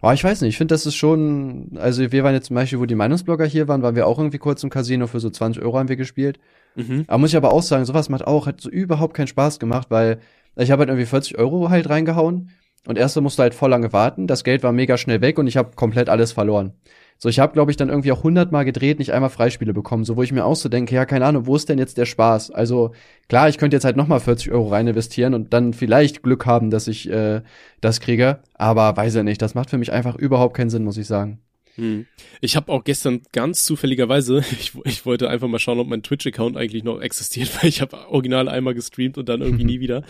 [0.00, 0.50] Boah, ich weiß nicht.
[0.50, 1.72] Ich finde, das ist schon.
[1.74, 4.38] Also wir waren jetzt zum Beispiel, wo die Meinungsblogger hier waren, waren wir auch irgendwie
[4.38, 6.38] kurz im Casino für so 20 Euro haben wir gespielt.
[6.76, 7.04] Mhm.
[7.08, 9.88] Aber muss ich aber auch sagen, sowas macht auch hat so überhaupt keinen Spaß gemacht,
[9.90, 10.20] weil
[10.56, 12.50] ich habe halt irgendwie 40 Euro halt reingehauen
[12.86, 14.28] und erst musste halt voll lange warten.
[14.28, 16.74] Das Geld war mega schnell weg und ich habe komplett alles verloren.
[17.18, 20.16] So, ich habe, glaube ich, dann irgendwie auch hundertmal gedreht, nicht einmal Freispiele bekommen, so
[20.16, 22.50] wo ich mir auch so denke, ja, keine Ahnung, wo ist denn jetzt der Spaß?
[22.50, 22.92] Also
[23.28, 26.70] klar, ich könnte jetzt halt nochmal 40 Euro rein investieren und dann vielleicht Glück haben,
[26.70, 27.42] dass ich äh,
[27.80, 30.98] das kriege, aber weiß ja nicht, das macht für mich einfach überhaupt keinen Sinn, muss
[30.98, 31.40] ich sagen.
[31.76, 32.06] Hm.
[32.40, 36.56] Ich habe auch gestern ganz zufälligerweise, ich, ich wollte einfach mal schauen, ob mein Twitch-Account
[36.56, 40.04] eigentlich noch existiert, weil ich habe original einmal gestreamt und dann irgendwie nie wieder.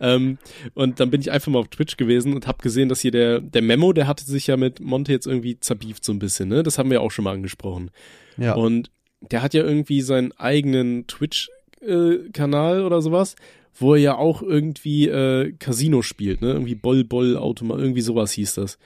[0.00, 0.38] Ähm,
[0.74, 3.40] und dann bin ich einfach mal auf Twitch gewesen und habe gesehen, dass hier der,
[3.40, 6.62] der Memo, der hatte sich ja mit Monte jetzt irgendwie zerbieft so ein bisschen, ne?
[6.62, 7.90] Das haben wir auch schon mal angesprochen.
[8.36, 8.54] Ja.
[8.54, 8.90] Und
[9.30, 13.36] der hat ja irgendwie seinen eigenen Twitch-Kanal äh, oder sowas,
[13.74, 16.52] wo er ja auch irgendwie äh, Casino spielt, ne?
[16.52, 18.78] Irgendwie Boll, Boll, Automat, irgendwie sowas hieß das.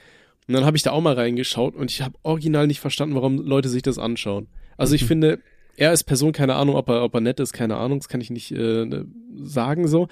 [0.50, 3.38] Und dann habe ich da auch mal reingeschaut und ich habe original nicht verstanden, warum
[3.38, 4.48] Leute sich das anschauen.
[4.76, 5.06] Also ich mhm.
[5.06, 5.38] finde,
[5.76, 8.20] er als Person, keine Ahnung, ob er, ob er nett ist, keine Ahnung, das kann
[8.20, 10.08] ich nicht äh, ne, sagen so.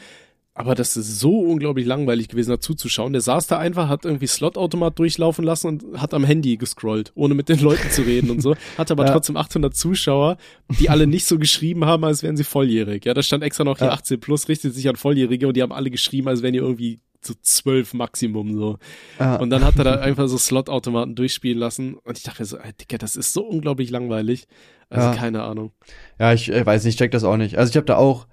[0.55, 3.13] Aber das ist so unglaublich langweilig gewesen, da zuzuschauen.
[3.13, 7.35] Der saß da einfach, hat irgendwie Slotautomat durchlaufen lassen und hat am Handy gescrollt, ohne
[7.35, 8.55] mit den Leuten zu reden und so.
[8.77, 9.13] Hat aber ja.
[9.13, 10.37] trotzdem 800 Zuschauer,
[10.79, 13.05] die alle nicht so geschrieben haben, als wären sie volljährig.
[13.05, 13.93] Ja, da stand extra noch hier ja.
[13.93, 17.01] 18 plus, richtet sich an Volljährige und die haben alle geschrieben, als wären die irgendwie
[17.21, 18.79] so zwölf Maximum so.
[19.19, 19.37] Ah.
[19.37, 22.59] Und dann hat er da einfach so Slot-Automaten durchspielen lassen und ich dachte mir so,
[22.59, 24.47] ey, Digga, das ist so unglaublich langweilig.
[24.91, 25.15] Also ja.
[25.15, 25.73] keine Ahnung.
[26.19, 27.59] Ja, ich äh, weiß nicht, ich check das auch nicht.
[27.59, 28.27] Also ich habe da auch,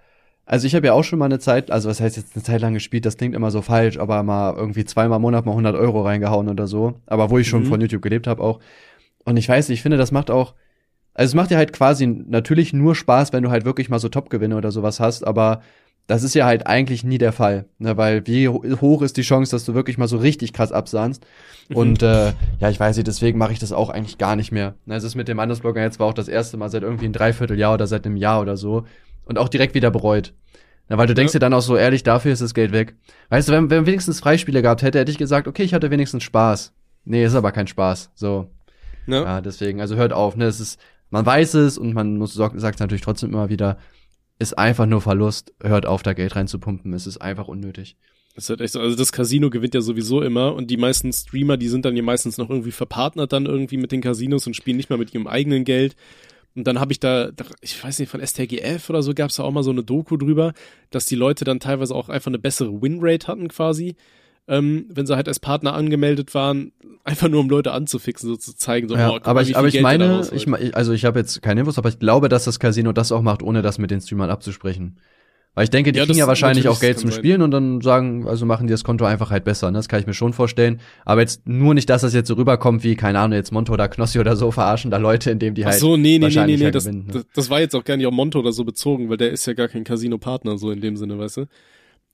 [0.46, 2.62] also ich habe ja auch schon mal eine Zeit, also was heißt jetzt eine Zeit
[2.62, 5.76] lang gespielt, das klingt immer so falsch, aber mal irgendwie zweimal im Monat mal 100
[5.76, 7.02] Euro reingehauen oder so.
[7.08, 7.68] Aber wo ich schon mhm.
[7.68, 8.60] von YouTube gelebt habe auch.
[9.26, 10.54] Und ich weiß, ich finde, das macht auch,
[11.14, 14.10] also es macht dir halt quasi natürlich nur Spaß, wenn du halt wirklich mal so
[14.10, 15.62] Top-Gewinne oder sowas hast, aber
[16.08, 19.52] das ist ja halt eigentlich nie der Fall, ne, weil wie hoch ist die Chance,
[19.52, 21.26] dass du wirklich mal so richtig krass absahnst?
[21.70, 21.76] Mhm.
[21.76, 24.76] Und äh, ja, ich weiß nicht, deswegen mache ich das auch eigentlich gar nicht mehr.
[24.86, 27.14] Ne, es ist mit dem Andersblogger jetzt war auch das erste Mal seit irgendwie ein
[27.14, 28.86] Dreivierteljahr oder seit einem Jahr oder so
[29.26, 30.34] und auch direkt wieder bereut.
[30.88, 31.40] Na, weil du denkst ja.
[31.40, 32.96] dir dann auch so ehrlich, dafür ist das Geld weg.
[33.30, 36.24] Weißt du, wenn, wenn wenigstens Freispiele gehabt hätte, hätte ich gesagt, okay, ich hatte wenigstens
[36.24, 36.74] Spaß.
[37.06, 38.12] Nee, ist aber kein Spaß.
[38.14, 38.50] So.
[39.08, 40.46] Ja, ja deswegen, also hört auf, ne?
[40.46, 40.80] Es ist,
[41.10, 43.78] man weiß es und man muss sagt es natürlich trotzdem immer wieder,
[44.40, 45.54] ist einfach nur Verlust.
[45.62, 46.94] Hört auf, da Geld reinzupumpen.
[46.94, 47.98] Es ist einfach unnötig.
[48.36, 48.82] Das ist halt echt so.
[48.82, 52.04] Also das Casino gewinnt ja sowieso immer und die meisten Streamer, die sind dann ja
[52.04, 55.28] meistens noch irgendwie verpartnert dann irgendwie mit den Casinos und spielen nicht mal mit ihrem
[55.28, 55.96] eigenen Geld.
[56.54, 57.32] Und dann habe ich da,
[57.62, 60.16] ich weiß nicht, von STGF oder so gab es da auch mal so eine Doku
[60.16, 60.54] drüber,
[60.90, 63.96] dass die Leute dann teilweise auch einfach eine bessere Winrate hatten quasi,
[64.48, 66.72] ähm, wenn sie halt als Partner angemeldet waren,
[67.04, 69.68] einfach nur um Leute anzufixen, so zu zeigen, so, ja, oh, aber mal, ich, aber
[69.68, 72.92] ich meine, ich, also ich habe jetzt keine Infos, aber ich glaube, dass das Casino
[72.92, 74.98] das auch macht, ohne das mit den Streamern abzusprechen.
[75.56, 77.18] Weil ich denke, die ja, kriegen ja wahrscheinlich auch Geld zum sein.
[77.18, 79.72] Spielen und dann sagen, also machen die das Konto einfach halt besser.
[79.72, 79.78] Ne?
[79.78, 80.82] Das kann ich mir schon vorstellen.
[81.06, 83.88] Aber jetzt nur nicht, dass das jetzt so rüberkommt wie, keine Ahnung, jetzt Monto oder
[83.88, 85.76] Knossi oder so verarschen da Leute, indem die halt.
[85.76, 86.72] Ach so, nee, nee, nee, nee, nee.
[86.72, 87.24] Das, gewinnen, ne?
[87.34, 89.54] das, war jetzt auch gar nicht auf Monto oder so bezogen, weil der ist ja
[89.54, 91.46] gar kein Casino-Partner, so in dem Sinne, weißt du?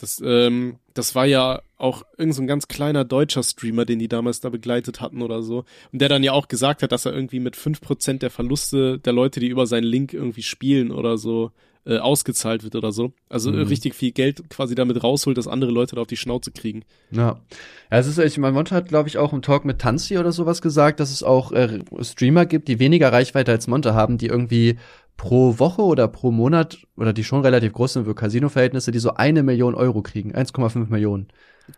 [0.02, 4.08] Das, ähm, das war ja auch irgend so ein ganz kleiner deutscher Streamer, den die
[4.08, 5.64] damals da begleitet hatten oder so.
[5.92, 8.98] Und der dann ja auch gesagt hat, dass er irgendwie mit fünf Prozent der Verluste
[8.98, 11.52] der Leute, die über seinen Link irgendwie spielen oder so,
[11.86, 13.14] äh, ausgezahlt wird oder so.
[13.30, 13.64] Also mhm.
[13.64, 16.84] richtig viel Geld quasi damit rausholt, dass andere Leute da auf die Schnauze kriegen.
[17.12, 17.40] Ja.
[17.90, 20.32] Ja, es ist echt, mein Monte hat, glaube ich, auch im Talk mit Tanzi oder
[20.32, 24.28] sowas gesagt, dass es auch äh, Streamer gibt, die weniger Reichweite als Monte haben, die
[24.28, 24.78] irgendwie
[25.22, 29.14] pro Woche oder pro Monat oder die schon relativ groß sind für Casino-Verhältnisse, die so
[29.14, 31.28] eine Million Euro kriegen, 1,5 Millionen.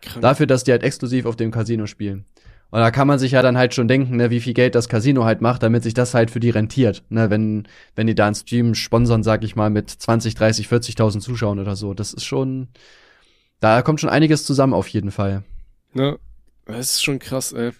[0.00, 0.22] Krank.
[0.22, 2.24] Dafür, dass die halt exklusiv auf dem Casino spielen.
[2.70, 4.88] Und da kann man sich ja dann halt schon denken, ne, wie viel Geld das
[4.88, 7.02] Casino halt macht, damit sich das halt für die rentiert.
[7.10, 11.20] Ne, wenn, wenn die da einen Stream sponsern, sag ich mal, mit 20, 30, 40.000
[11.20, 11.92] Zuschauern oder so.
[11.92, 12.68] Das ist schon,
[13.60, 15.42] da kommt schon einiges zusammen auf jeden Fall.
[15.92, 16.16] Ja,
[16.64, 17.72] das ist schon krass, ey.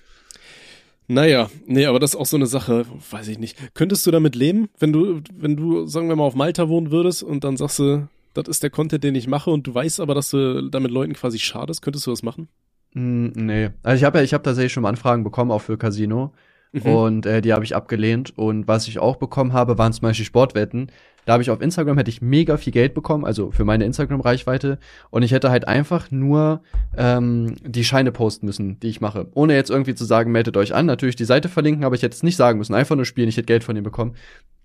[1.06, 3.74] Naja, nee, aber das ist auch so eine Sache, weiß ich nicht.
[3.74, 7.22] Könntest du damit leben, wenn du, wenn du, sagen wir mal, auf Malta wohnen würdest
[7.22, 10.14] und dann sagst du, das ist der Content, den ich mache und du weißt aber,
[10.14, 12.48] dass du damit Leuten quasi schadest, könntest du das machen?
[12.94, 13.70] Mm, nee.
[13.82, 16.32] Also ich habe ja, ich habe tatsächlich schon Anfragen bekommen, auch für Casino.
[16.74, 16.90] Mhm.
[16.90, 18.36] Und äh, die habe ich abgelehnt.
[18.36, 20.90] Und was ich auch bekommen habe, waren zum Beispiel Sportwetten.
[21.24, 24.78] Da habe ich auf Instagram hätte ich mega viel Geld bekommen, also für meine Instagram-Reichweite.
[25.10, 26.60] Und ich hätte halt einfach nur
[26.96, 29.28] ähm, die Scheine posten müssen, die ich mache.
[29.32, 30.84] Ohne jetzt irgendwie zu sagen, meldet euch an.
[30.84, 32.74] Natürlich die Seite verlinken, aber ich hätte es nicht sagen müssen.
[32.74, 34.16] Einfach nur spielen, ich hätte Geld von ihm bekommen.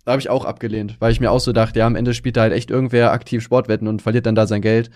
[0.03, 2.36] Da habe ich auch abgelehnt, weil ich mir auch so dachte, ja, am Ende spielt
[2.36, 4.89] da halt echt irgendwer aktiv Sportwetten und verliert dann da sein Geld.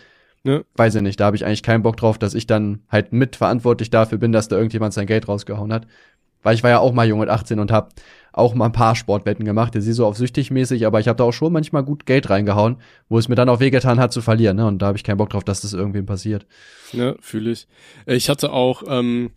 [0.43, 0.65] Ne?
[0.75, 3.89] Weiß ich nicht, da habe ich eigentlich keinen Bock drauf, dass ich dann halt mitverantwortlich
[3.89, 5.87] dafür bin, dass da irgendjemand sein Geld rausgehauen hat.
[6.43, 7.89] Weil ich war ja auch mal jung mit 18 und habe
[8.31, 9.73] auch mal ein paar Sportwetten gemacht.
[9.75, 12.77] Die so auf süchtig mäßig, aber ich habe da auch schon manchmal gut Geld reingehauen,
[13.09, 14.57] wo es mir dann auch wehgetan hat zu verlieren.
[14.57, 14.67] Ne?
[14.67, 16.45] Und da habe ich keinen Bock drauf, dass das irgendwem passiert.
[16.91, 17.67] Ja, fühle ich.
[18.05, 19.31] Ich hatte auch ähm,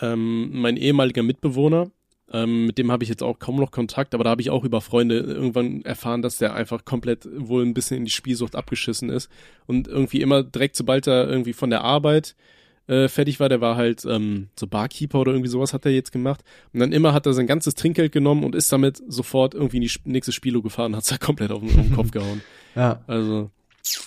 [0.00, 1.90] ähm, mein ehemaliger Mitbewohner,
[2.32, 4.64] ähm, mit dem habe ich jetzt auch kaum noch Kontakt, aber da habe ich auch
[4.64, 9.10] über Freunde irgendwann erfahren, dass der einfach komplett wohl ein bisschen in die Spielsucht abgeschissen
[9.10, 9.30] ist.
[9.66, 12.34] Und irgendwie immer direkt, sobald er irgendwie von der Arbeit
[12.88, 16.12] äh, fertig war, der war halt ähm, so Barkeeper oder irgendwie sowas hat er jetzt
[16.12, 16.42] gemacht.
[16.72, 19.82] Und dann immer hat er sein ganzes Trinkgeld genommen und ist damit sofort irgendwie in
[19.82, 22.42] die nächste Spielo gefahren, hat es halt komplett auf den, auf den Kopf gehauen.
[22.76, 23.02] ja.
[23.06, 23.50] Also.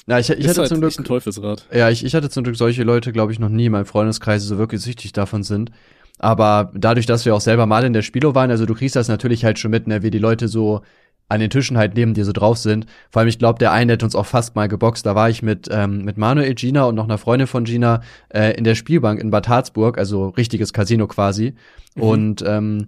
[0.07, 1.65] Ja, ich, ich hatte halt zum Glück ein Teufelsrad.
[1.73, 4.43] Ja, ich, ich hatte zum Glück solche Leute, glaube ich, noch nie in meinem Freundeskreis,
[4.43, 5.71] so wirklich süchtig davon sind.
[6.17, 9.07] Aber dadurch, dass wir auch selber mal in der Spielo waren, also du kriegst das
[9.07, 10.81] natürlich halt schon mit, ne, wie die Leute so
[11.29, 12.87] an den Tischen halt neben dir so drauf sind.
[13.09, 15.05] Vor allem, ich glaube, der eine hat uns auch fast mal geboxt.
[15.05, 18.57] Da war ich mit, ähm, mit Manuel Gina und noch einer Freundin von Gina äh,
[18.57, 21.53] in der Spielbank in Bad Harzburg, also richtiges Casino quasi.
[21.95, 22.03] Mhm.
[22.03, 22.87] Und ähm,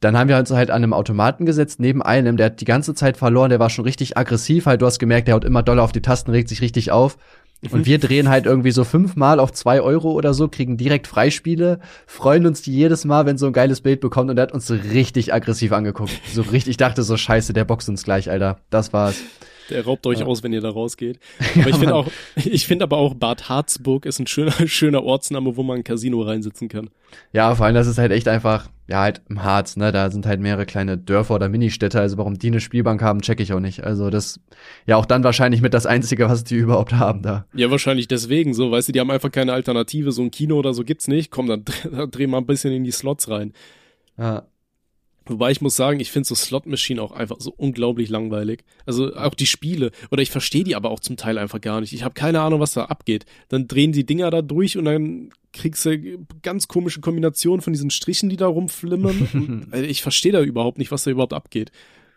[0.00, 2.94] dann haben wir uns halt an einem Automaten gesetzt, neben einem, der hat die ganze
[2.94, 5.78] Zeit verloren, der war schon richtig aggressiv, halt, du hast gemerkt, der haut immer doll
[5.78, 7.18] auf die Tasten, regt sich richtig auf.
[7.70, 11.80] Und wir drehen halt irgendwie so fünfmal auf zwei Euro oder so, kriegen direkt Freispiele,
[12.06, 14.66] freuen uns die jedes Mal, wenn so ein geiles Bild bekommt und er hat uns
[14.66, 16.12] so richtig aggressiv angeguckt.
[16.32, 18.60] So richtig, ich dachte so, scheiße, der boxt uns gleich, Alter.
[18.70, 19.22] Das war's.
[19.68, 20.26] Der raubt euch ja.
[20.26, 21.20] aus, wenn ihr da rausgeht.
[21.54, 25.56] Aber ich finde auch, ich finde aber auch Bad Harzburg ist ein schöner, schöner Ortsname,
[25.56, 26.90] wo man ein Casino reinsitzen kann.
[27.32, 30.26] Ja, vor allem, das ist halt echt einfach, ja, halt im Harz, ne, da sind
[30.26, 33.60] halt mehrere kleine Dörfer oder Ministädte, also warum die eine Spielbank haben, check ich auch
[33.60, 33.84] nicht.
[33.84, 34.40] Also das,
[34.84, 37.46] ja, auch dann wahrscheinlich mit das Einzige, was die überhaupt haben da.
[37.54, 40.74] Ja, wahrscheinlich deswegen so, weißt du, die haben einfach keine Alternative, so ein Kino oder
[40.74, 43.52] so gibt's nicht, komm, dann, dann dreh mal ein bisschen in die Slots rein.
[44.18, 44.42] Ja.
[45.30, 48.64] Wobei ich muss sagen, ich finde so Slot Machine auch einfach so unglaublich langweilig.
[48.84, 49.92] Also auch die Spiele.
[50.10, 51.92] Oder ich verstehe die aber auch zum Teil einfach gar nicht.
[51.92, 53.26] Ich habe keine Ahnung, was da abgeht.
[53.48, 57.90] Dann drehen die Dinger da durch und dann kriegst du ganz komische Kombinationen von diesen
[57.90, 59.68] Strichen, die da rumflimmern.
[59.70, 61.70] also ich verstehe da überhaupt nicht, was da überhaupt abgeht.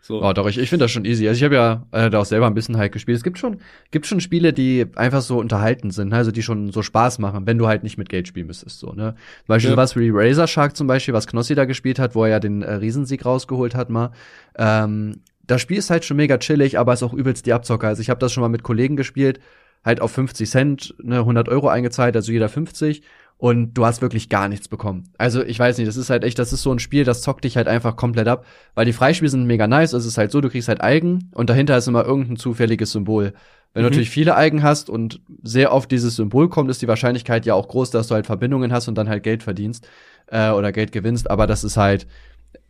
[0.06, 0.22] So.
[0.22, 1.26] Oh, doch, ich, ich finde das schon easy.
[1.26, 3.16] Also ich habe ja äh, da auch selber ein bisschen halt gespielt.
[3.16, 6.16] Es gibt schon, gibt schon Spiele, die einfach so unterhalten sind, ne?
[6.16, 8.80] also die schon so Spaß machen, wenn du halt nicht mit Geld spielen müsstest.
[8.80, 9.14] So, ne?
[9.14, 9.76] Zum Beispiel Ja.
[9.78, 12.60] was wie Razor Shark zum Beispiel, was Knossi da gespielt hat, wo er ja den
[12.60, 14.10] äh, Riesensieg rausgeholt hat mal.
[14.58, 17.88] Ähm, das Spiel ist halt schon mega chillig, aber ist auch übelst die Abzocker.
[17.88, 19.40] Also ich habe das schon mal mit Kollegen gespielt,
[19.86, 23.00] halt auf 50 Cent, ne, 100 Euro eingezahlt, also jeder 50
[23.44, 25.04] und du hast wirklich gar nichts bekommen.
[25.18, 27.44] Also ich weiß nicht, das ist halt echt, das ist so ein Spiel, das zockt
[27.44, 30.40] dich halt einfach komplett ab, weil die Freispiele sind mega nice, es ist halt so,
[30.40, 33.34] du kriegst halt Eigen und dahinter ist immer irgendein zufälliges Symbol.
[33.74, 33.90] Wenn du Mhm.
[33.90, 37.68] natürlich viele Eigen hast und sehr oft dieses Symbol kommt, ist die Wahrscheinlichkeit ja auch
[37.68, 39.86] groß, dass du halt Verbindungen hast und dann halt Geld verdienst
[40.28, 42.06] äh, oder Geld gewinnst, aber das ist halt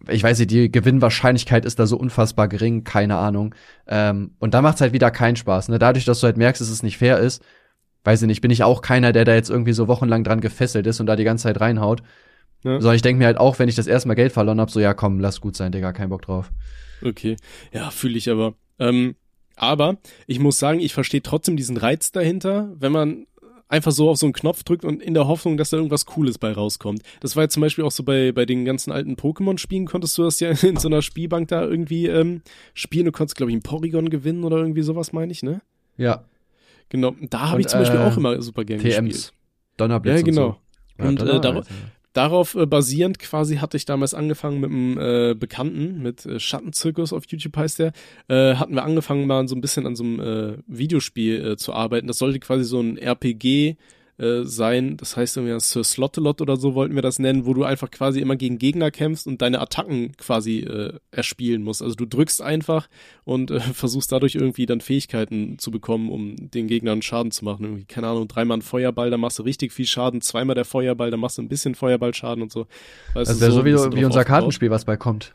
[0.08, 3.54] ich weiß nicht, die Gewinnwahrscheinlichkeit ist da so unfassbar gering, keine Ahnung.
[3.86, 5.68] Ähm, und da macht's halt wieder keinen Spaß.
[5.68, 5.78] Ne?
[5.78, 7.42] Dadurch, dass du halt merkst, dass es nicht fair ist,
[8.04, 10.86] weiß ich nicht, bin ich auch keiner, der da jetzt irgendwie so wochenlang dran gefesselt
[10.86, 12.02] ist und da die ganze Zeit reinhaut.
[12.62, 12.80] Ja.
[12.80, 14.80] Sondern ich denke mir halt auch, wenn ich das erste Mal Geld verloren hab, so
[14.80, 16.50] ja komm, lass gut sein, Digga, kein Bock drauf.
[17.02, 17.36] Okay,
[17.72, 18.54] ja, fühle ich aber.
[18.78, 19.16] Ähm,
[19.56, 23.26] aber ich muss sagen, ich verstehe trotzdem diesen Reiz dahinter, wenn man
[23.68, 26.38] einfach so auf so einen Knopf drückt und in der Hoffnung, dass da irgendwas Cooles
[26.38, 27.02] bei rauskommt.
[27.20, 30.22] Das war jetzt zum Beispiel auch so bei, bei den ganzen alten Pokémon-Spielen, konntest du
[30.22, 32.42] das ja in so einer Spielbank da irgendwie ähm,
[32.72, 33.06] spielen.
[33.06, 35.60] Du konntest, glaube ich, einen Porygon gewinnen oder irgendwie sowas, meine ich, ne?
[35.96, 36.24] Ja,
[36.88, 39.12] Genau, da habe ich zum Beispiel äh, auch immer super gern gespielt.
[39.12, 39.32] TMs.
[39.76, 40.46] Donnerblitz Ja, genau.
[40.46, 41.02] und so.
[41.02, 41.66] Ja, Und, äh, Donnerblitz,
[42.12, 47.12] darauf- äh, basierend quasi hatte ich damals angefangen mit einem äh, Bekannten, mit äh, Schattenzirkus
[47.12, 47.92] auf YouTube heißt der,
[48.28, 52.06] äh, hatten wir angefangen mal so ein bisschen an so einem Videospiel zu arbeiten.
[52.06, 53.76] Das sollte quasi so ein RPG
[54.18, 57.64] äh, sein, das heißt irgendwie Sir Slottelot oder so wollten wir das nennen, wo du
[57.64, 61.82] einfach quasi immer gegen Gegner kämpfst und deine Attacken quasi äh, erspielen musst.
[61.82, 62.88] Also du drückst einfach
[63.24, 67.64] und äh, versuchst dadurch irgendwie dann Fähigkeiten zu bekommen, um den Gegnern Schaden zu machen.
[67.64, 71.10] Irgendwie, keine Ahnung, dreimal ein Feuerball, da machst du richtig viel Schaden, zweimal der Feuerball,
[71.10, 72.66] da machst du ein bisschen Feuerballschaden und so.
[73.14, 74.24] Weißt wäre so, ein wie, wie unser.
[74.24, 75.34] Kartenspiel, was bald kommt.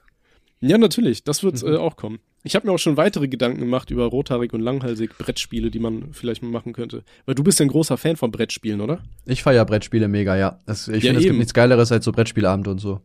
[0.62, 1.74] Ja, natürlich, das wird Mhm.
[1.74, 2.20] äh, auch kommen.
[2.44, 6.14] Ich habe mir auch schon weitere Gedanken gemacht über rothaarig und langhalsig Brettspiele, die man
[6.14, 7.04] vielleicht mal machen könnte.
[7.26, 9.00] Weil du bist ja ein großer Fan von Brettspielen, oder?
[9.26, 10.60] Ich feier Brettspiele mega, ja.
[10.66, 13.02] Das, ich Ja, finde, es gibt nichts Geileres als so Brettspielabende und so.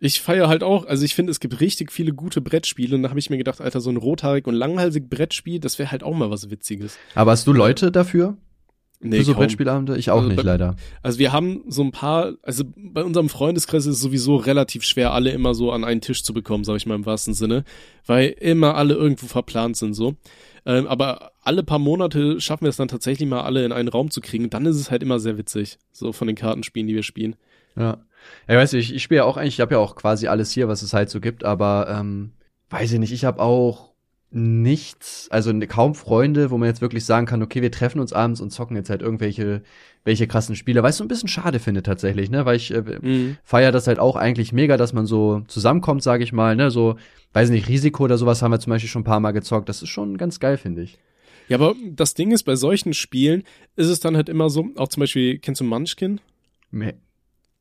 [0.00, 3.10] Ich feiere halt auch, also ich finde, es gibt richtig viele gute Brettspiele und da
[3.10, 6.14] habe ich mir gedacht, Alter, so ein rothaarig und langhalsig Brettspiel, das wäre halt auch
[6.14, 6.96] mal was Witziges.
[7.16, 8.36] Aber hast du Leute dafür?
[9.00, 9.42] Nee, für so kaum.
[9.42, 9.96] Brettspielabende?
[9.96, 10.74] Ich auch Also nicht, bei- leider.
[11.02, 15.12] Also wir haben so ein paar, also bei unserem Freundeskreis ist es sowieso relativ schwer,
[15.12, 17.62] alle immer so an einen Tisch zu bekommen, sage ich mal im wahrsten Sinne,
[18.06, 20.16] weil immer alle irgendwo verplant sind so.
[20.66, 24.10] Ähm, aber alle paar Monate schaffen wir es dann tatsächlich mal alle in einen Raum
[24.10, 24.50] zu kriegen.
[24.50, 27.36] Dann ist es halt immer sehr witzig, so von den Kartenspielen, die wir spielen.
[27.76, 27.98] Ja.
[28.48, 30.50] Ja, weißt du, ich, ich spiele ja auch eigentlich, ich habe ja auch quasi alles
[30.50, 32.32] hier, was es halt so gibt, aber ähm,
[32.70, 33.92] weiß ich nicht, ich habe auch
[34.30, 38.40] nichts, also kaum Freunde, wo man jetzt wirklich sagen kann, okay, wir treffen uns abends
[38.40, 39.62] und zocken jetzt halt irgendwelche
[40.04, 42.82] welche krassen Spiele, weil ich so ein bisschen schade finde tatsächlich, ne, weil ich äh,
[43.00, 43.36] Mhm.
[43.44, 46.96] feier das halt auch eigentlich mega, dass man so zusammenkommt, sage ich mal, ne, so,
[47.34, 49.82] weiß nicht, Risiko oder sowas haben wir zum Beispiel schon ein paar Mal gezockt, das
[49.82, 50.98] ist schon ganz geil, finde ich.
[51.48, 53.42] Ja, aber das Ding ist, bei solchen Spielen
[53.76, 56.20] ist es dann halt immer so, auch zum Beispiel, kennst du Munchkin?
[56.70, 56.94] Nee.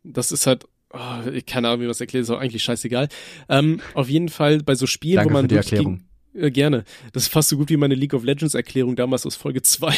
[0.04, 3.10] Das ist halt, oh, ich keine Ahnung, wie man das erklärt, ist auch eigentlich scheißegal.
[3.50, 5.98] Ähm, auf jeden Fall bei so Spielen, Danke wo man für die Erklärung.
[5.98, 6.84] Gegen, äh, gerne.
[7.14, 9.94] Das ist fast so gut wie meine League of Legends Erklärung damals aus Folge 2.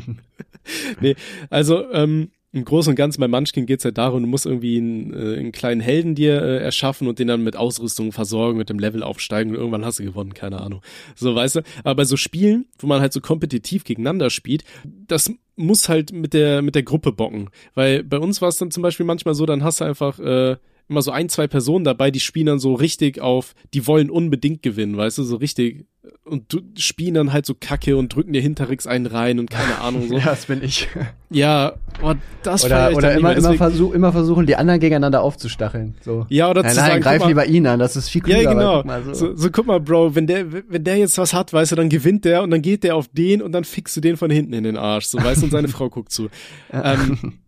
[1.00, 1.16] nee,
[1.50, 5.14] also ähm, im Großen und Ganzen bei Munchkin geht's halt darum, du musst irgendwie einen,
[5.14, 8.78] äh, einen kleinen Helden dir äh, erschaffen und den dann mit Ausrüstung versorgen, mit dem
[8.78, 10.82] Level aufsteigen und irgendwann hast du gewonnen, keine Ahnung.
[11.14, 11.60] So, weißt du?
[11.82, 16.34] Aber bei so Spielen, wo man halt so kompetitiv gegeneinander spielt, das muss halt mit
[16.34, 17.48] der, mit der Gruppe bocken.
[17.74, 20.56] Weil bei uns war es dann zum Beispiel manchmal so, dann hast du einfach äh,
[20.92, 24.62] immer so ein, zwei Personen dabei, die spielen dann so richtig auf, die wollen unbedingt
[24.62, 25.86] gewinnen, weißt du, so richtig
[26.24, 29.78] und du spielen dann halt so Kacke und drücken dir hinterrücks einen rein und keine
[29.78, 30.14] Ahnung so.
[30.18, 30.88] Ja, das bin ich.
[31.30, 35.94] Ja, oh, das Oder, oder immer, immer, versuch, immer versuchen, die anderen gegeneinander aufzustacheln.
[36.00, 36.26] So.
[36.28, 38.42] Ja, oder Nein, zu nein, sagen, greif mal, lieber ihn an, das ist viel klüger.
[38.42, 38.76] Ja, genau.
[38.78, 39.14] guck Mal, so.
[39.14, 39.36] so.
[39.36, 42.24] So, guck mal, Bro, wenn der, wenn der jetzt was hat, weißt du, dann gewinnt
[42.24, 44.64] der und dann geht der auf den und dann fickst du den von hinten in
[44.64, 46.28] den Arsch, so weißt du, und seine Frau guckt zu.
[46.72, 47.34] Ähm,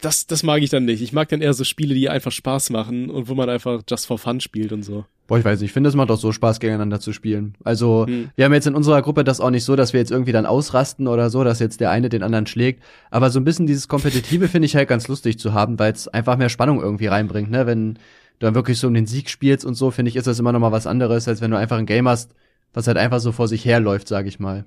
[0.00, 1.02] das, das mag ich dann nicht.
[1.02, 4.06] Ich mag dann eher so Spiele, die einfach Spaß machen und wo man einfach just
[4.06, 5.04] for fun spielt und so.
[5.26, 7.54] Boah, ich weiß nicht, ich finde, es macht auch so Spaß, gegeneinander zu spielen.
[7.62, 8.30] Also, Hm.
[8.34, 10.46] wir haben jetzt in unserer Gruppe das auch nicht so, dass wir jetzt irgendwie dann
[10.46, 12.82] ausrasten oder so, dass jetzt der eine den anderen schlägt.
[13.10, 16.08] Aber so ein bisschen dieses Kompetitive finde ich halt ganz lustig zu haben, weil es
[16.08, 17.66] einfach mehr Spannung irgendwie reinbringt, ne?
[17.66, 18.00] Wenn du
[18.46, 20.60] dann wirklich so um den Sieg spielst und so, finde ich, ist das immer noch
[20.60, 22.34] mal was anderes, als wenn du einfach ein Game hast,
[22.72, 24.64] was halt einfach so vor sich herläuft, sag ich mal.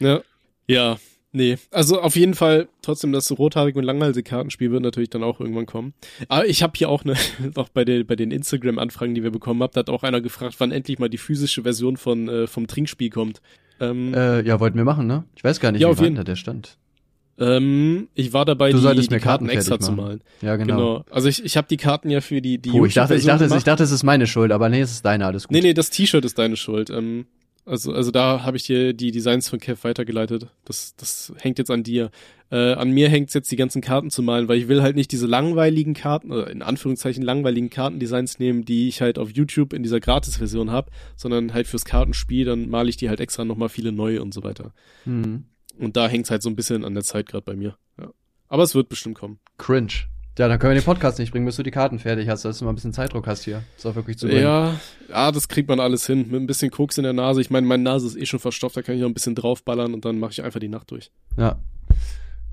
[0.00, 0.20] Ja.
[0.66, 0.96] Ja.
[1.32, 5.38] Nee, also auf jeden Fall trotzdem das rothaarig und langhalsige Kartenspiel wird natürlich dann auch
[5.38, 5.94] irgendwann kommen.
[6.28, 7.14] Aber ich habe hier auch eine,
[7.54, 10.56] noch bei, den bei den Instagram-Anfragen, die wir bekommen haben, da hat auch einer gefragt,
[10.58, 13.40] wann endlich mal die physische Version von äh, vom Trinkspiel kommt.
[13.78, 15.24] Ähm, Äh, ja, wollten wir machen, ne?
[15.36, 16.76] Ich weiß gar nicht, Ja, wie auf jeden- da der stand.
[17.38, 20.20] Ähm, ich war dabei, Du die, solltest die mir Karten Karten extra zu malen.
[20.42, 20.76] Ja, genau.
[20.76, 21.04] Genau.
[21.10, 23.44] Also ich, ich habe die Karten ja für die die Puh, ich dachte, ich dachte,
[23.44, 23.66] ich gemacht.
[23.66, 25.52] dachte, es ist meine Schuld, aber nee, es ist deine, alles gut.
[25.52, 26.90] Nee, nee, das T-Shirt ist deine Schuld.
[26.90, 27.24] Ähm,
[27.64, 30.48] also, also da habe ich dir die Designs von Kev weitergeleitet.
[30.64, 32.10] Das, das hängt jetzt an dir.
[32.50, 35.12] Äh, an mir hängt's jetzt, die ganzen Karten zu malen, weil ich will halt nicht
[35.12, 39.82] diese langweiligen Karten, oder in Anführungszeichen langweiligen Kartendesigns nehmen, die ich halt auf YouTube in
[39.82, 43.92] dieser Gratis-Version habe, sondern halt fürs Kartenspiel, dann male ich die halt extra nochmal viele
[43.92, 44.72] neue und so weiter.
[45.04, 45.44] Mhm.
[45.78, 47.76] Und da hängt's halt so ein bisschen an der Zeit gerade bei mir.
[47.98, 48.10] Ja.
[48.48, 49.38] Aber es wird bestimmt kommen.
[49.58, 49.92] Cringe.
[50.38, 52.58] Ja, dann können wir den Podcast nicht bringen, bis du die Karten fertig hast, dass
[52.58, 53.62] du mal ein bisschen Zeitdruck hast hier.
[53.76, 54.42] Ist auch wirklich zu bringen.
[54.42, 56.26] Ja, ja, das kriegt man alles hin.
[56.30, 57.40] Mit ein bisschen Koks in der Nase.
[57.40, 59.92] Ich meine, meine Nase ist eh schon verstopft, da kann ich noch ein bisschen draufballern
[59.92, 61.10] und dann mache ich einfach die Nacht durch.
[61.36, 61.58] Ja.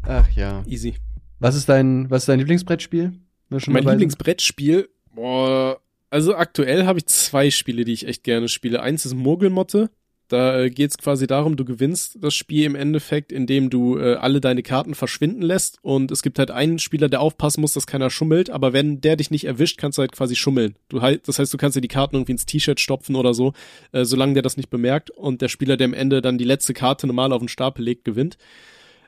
[0.03, 0.63] Ach ja.
[0.65, 0.95] Easy.
[1.39, 3.13] Was ist dein, was ist dein Lieblingsbrettspiel?
[3.49, 3.83] Mein?
[3.83, 8.81] Lieblingsbrettspiel, boah, also aktuell habe ich zwei Spiele, die ich echt gerne spiele.
[8.81, 9.89] Eins ist Murgelmotte.
[10.27, 14.15] Da äh, geht es quasi darum, du gewinnst das Spiel im Endeffekt, indem du äh,
[14.15, 15.79] alle deine Karten verschwinden lässt.
[15.81, 18.49] Und es gibt halt einen Spieler, der aufpassen muss, dass keiner schummelt.
[18.49, 20.75] Aber wenn der dich nicht erwischt, kannst du halt quasi schummeln.
[20.89, 23.53] Du halt, das heißt, du kannst dir die Karten irgendwie ins T-Shirt stopfen oder so,
[23.93, 25.09] äh, solange der das nicht bemerkt.
[25.11, 28.03] Und der Spieler, der am Ende dann die letzte Karte normal auf den Stapel legt,
[28.03, 28.37] gewinnt.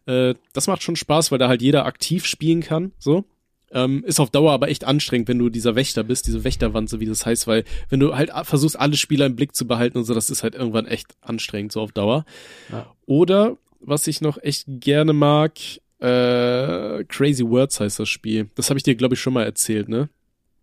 [0.06, 2.94] Äh, das macht schon Spaß, weil da halt jeder aktiv spielen kann.
[2.98, 3.26] So.
[3.72, 7.00] Ähm, ist auf Dauer aber echt anstrengend, wenn du dieser Wächter bist, diese Wächterwand, so
[7.00, 10.06] wie das heißt, weil wenn du halt versuchst, alle Spieler im Blick zu behalten und
[10.06, 12.26] so, das ist halt irgendwann echt anstrengend, so auf Dauer.
[12.72, 12.94] Ja.
[13.06, 15.60] Oder, was ich noch echt gerne mag,
[16.00, 18.50] äh, Crazy Words heißt das Spiel.
[18.56, 20.10] Das habe ich dir, glaube ich, schon mal erzählt, ne?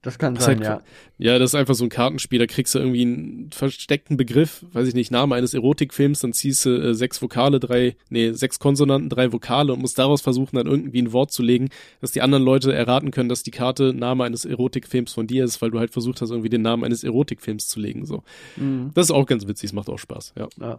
[0.06, 0.82] Das kann Das sein, ist halt-
[1.18, 1.32] ja.
[1.32, 4.86] Ja, das ist einfach so ein Kartenspiel, da kriegst du irgendwie einen versteckten Begriff, weiß
[4.86, 9.08] ich nicht, Name eines Erotikfilms, dann ziehst du äh, sechs Vokale, drei, nee, sechs Konsonanten,
[9.08, 12.44] drei Vokale und musst daraus versuchen, dann irgendwie ein Wort zu legen, dass die anderen
[12.44, 15.90] Leute erraten können, dass die Karte Name eines Erotikfilms von dir ist, weil du halt
[15.90, 18.22] versucht hast, irgendwie den Namen eines Erotikfilms zu legen, so.
[18.56, 18.92] Mhm.
[18.94, 20.48] Das ist auch ganz witzig, es macht auch Spaß, ja.
[20.60, 20.78] ja.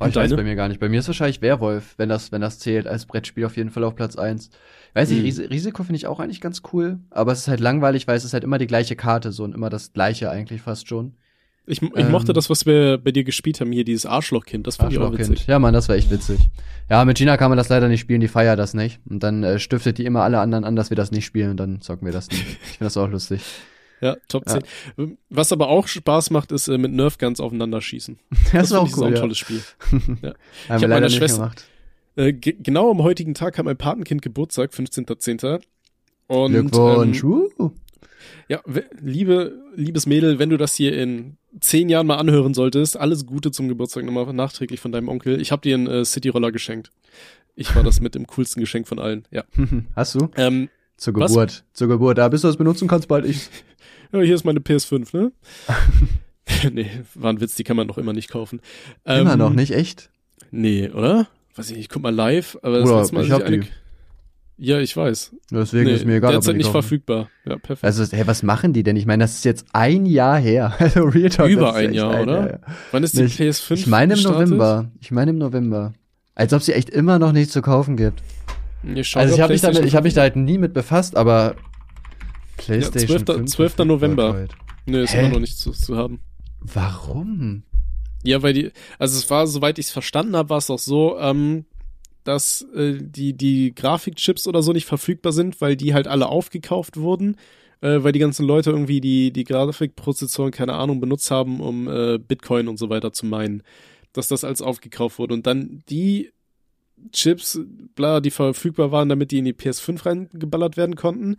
[0.00, 0.78] Oh, ich weiß bei mir gar nicht.
[0.80, 3.82] Bei mir ist wahrscheinlich Werwolf, wenn das, wenn das zählt, als Brettspiel auf jeden Fall
[3.84, 4.50] auf Platz eins.
[4.94, 5.24] Weiß ich, Mhm.
[5.24, 8.24] Ris Risiko finde ich auch eigentlich ganz cool, aber es ist halt langweilig, weil es
[8.24, 11.14] ist halt immer die gleiche Karte so und immer das gleiche eigentlich fast schon.
[11.66, 12.10] Ich, ich Ähm.
[12.10, 15.02] mochte das, was wir bei dir gespielt haben, hier, dieses Arschlochkind, das fand ich auch
[15.02, 15.30] Arschlochkind.
[15.32, 15.46] witzig.
[15.48, 16.38] Ja, Mann, das war echt witzig.
[16.88, 19.00] Ja, mit Gina kann man das leider nicht spielen, die feiert das nicht.
[19.10, 21.56] Und dann äh, stiftet die immer alle anderen an, dass wir das nicht spielen und
[21.58, 22.40] dann zocken wir das nicht.
[22.62, 23.42] Ich finde das auch lustig.
[24.00, 24.60] Ja, Top Ja.
[24.96, 25.18] 10.
[25.28, 28.18] Was aber auch Spaß macht, ist äh, mit Nerfguns aufeinander schießen.
[28.52, 29.06] Das, ist auch finde ich, cool.
[29.06, 29.20] ein ja.
[29.20, 29.62] tolles Spiel.
[29.90, 30.34] Haben wir
[30.68, 31.52] hab leider meiner nicht Schwester-.
[32.16, 35.60] Äh, ge genau am heutigen Tag hat mein Patenkind Geburtstag, 15.10.
[36.26, 37.22] Und Glückwunsch.
[37.22, 37.70] Ähm, uh.
[38.48, 38.60] ja,
[39.00, 43.50] liebe, liebes Mädel, wenn du das hier in zehn Jahren mal anhören solltest, alles Gute
[43.50, 45.40] zum Geburtstag nochmal nachträglich von deinem Onkel.
[45.40, 46.90] Ich habe dir einen äh, City-Roller geschenkt.
[47.54, 49.26] Ich war das mit dem coolsten Geschenk von allen.
[49.30, 49.44] Ja.
[49.96, 50.28] Hast du?
[50.36, 50.68] Ähm,
[50.98, 51.30] Zur Was?
[51.32, 51.64] Geburt.
[51.72, 52.18] Zur Geburt.
[52.18, 53.48] Da bis du das benutzen kannst, bald ich.
[54.12, 55.32] ja, hier ist meine PS5, ne?
[56.72, 58.60] nee, war ein Witz, die kann man noch immer nicht kaufen.
[59.06, 60.10] Immer Ähm, noch nicht, echt?
[60.50, 61.26] Nee, oder?
[61.56, 63.58] Weiß ich nicht, ich guck mal live, aber das Bruder, letzte Mal, ich hab eine-
[63.60, 63.68] die.
[64.60, 65.36] Ja, ich weiß.
[65.52, 66.32] Deswegen Nee, ist mir egal.
[66.32, 66.82] Derzeit nicht kaufen.
[66.82, 67.28] verfügbar.
[67.44, 67.84] Ja, perfekt.
[67.84, 68.96] Also, hey, was machen die denn?
[68.96, 70.74] Ich meine, das ist jetzt ein Jahr her.
[70.80, 71.48] Also, Real Talk.
[71.48, 72.42] Über das ist ein echt Jahr, oder?
[72.42, 72.60] her.
[72.90, 73.38] Wann ist die nicht.
[73.40, 74.48] PS5 Ich meine im gestartet?
[74.48, 74.90] November.
[75.00, 75.92] Ich meine im November.
[76.34, 78.20] Als ob sie echt immer noch nichts zu kaufen gibt.
[78.82, 81.16] Ich schau Also, ich habe mich, damit- ich hab mich da halt nie mit befasst,
[81.16, 81.56] aber
[82.56, 83.36] PlayStation 12.
[83.38, 83.78] 5 12.
[83.84, 84.34] November.
[84.34, 84.54] heute.
[84.86, 85.20] Nee, ist Hä?
[85.20, 86.20] immer noch nicht zu, zu haben.
[86.60, 87.62] Warum?
[88.24, 91.18] Ja, weil die, also es war, soweit ich es verstanden habe, war es auch so,
[91.18, 91.66] ähm,
[92.24, 96.96] dass äh, die, die Grafikchips oder so nicht verfügbar sind, weil die halt alle aufgekauft
[96.96, 97.36] wurden,
[97.80, 102.18] äh, weil die ganzen Leute irgendwie die, die Grafikprozessoren, keine Ahnung, benutzt haben, um äh,
[102.18, 103.62] Bitcoin und so weiter zu meinen.
[104.12, 105.34] Dass das als aufgekauft wurde.
[105.34, 106.30] Und dann die
[107.12, 107.60] Chips,
[107.94, 111.36] bla, die verfügbar waren, damit die in die PS5 reingeballert werden konnten,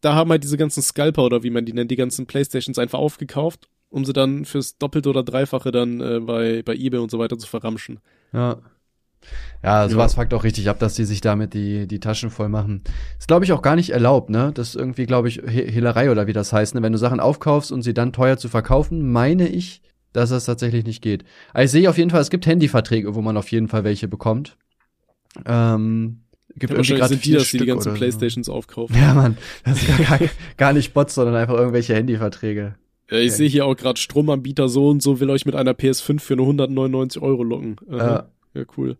[0.00, 2.98] da haben halt diese ganzen Scalper oder wie man die nennt, die ganzen Playstations einfach
[2.98, 7.18] aufgekauft, um sie dann fürs Doppelte oder Dreifache dann äh, bei, bei Ebay und so
[7.18, 8.00] weiter zu verramschen.
[8.32, 8.58] Ja.
[9.62, 12.82] Ja, sowas fuckt auch richtig ab, dass die sich damit die, die Taschen voll machen.
[13.18, 14.52] Ist, glaube ich, auch gar nicht erlaubt, ne?
[14.54, 16.82] Das ist irgendwie, glaube ich, He- Hehlerei oder wie das heißt, ne?
[16.82, 19.82] Wenn du Sachen aufkaufst und sie dann teuer zu verkaufen, meine ich,
[20.14, 21.24] dass das tatsächlich nicht geht.
[21.52, 24.08] Also ich sehe auf jeden Fall, es gibt Handyverträge, wo man auf jeden Fall welche
[24.08, 24.56] bekommt.
[25.46, 26.20] Ähm,
[26.56, 27.98] gibt Ja, irgendwie grad sind die vier das, die die ganzen oder so.
[27.98, 28.96] Playstations aufkaufen.
[28.96, 30.18] Ja, Mann, das ist gar,
[30.56, 32.74] gar, nicht Bots, sondern einfach irgendwelche Handyverträge.
[33.10, 33.36] Ja, ich Okay.
[33.36, 36.46] sehe hier auch gerade Stromanbieter so und so will euch mit einer PS5 für nur
[36.46, 37.76] 199 Euro locken.
[37.90, 38.28] Aha.
[38.54, 38.96] Ja, cool.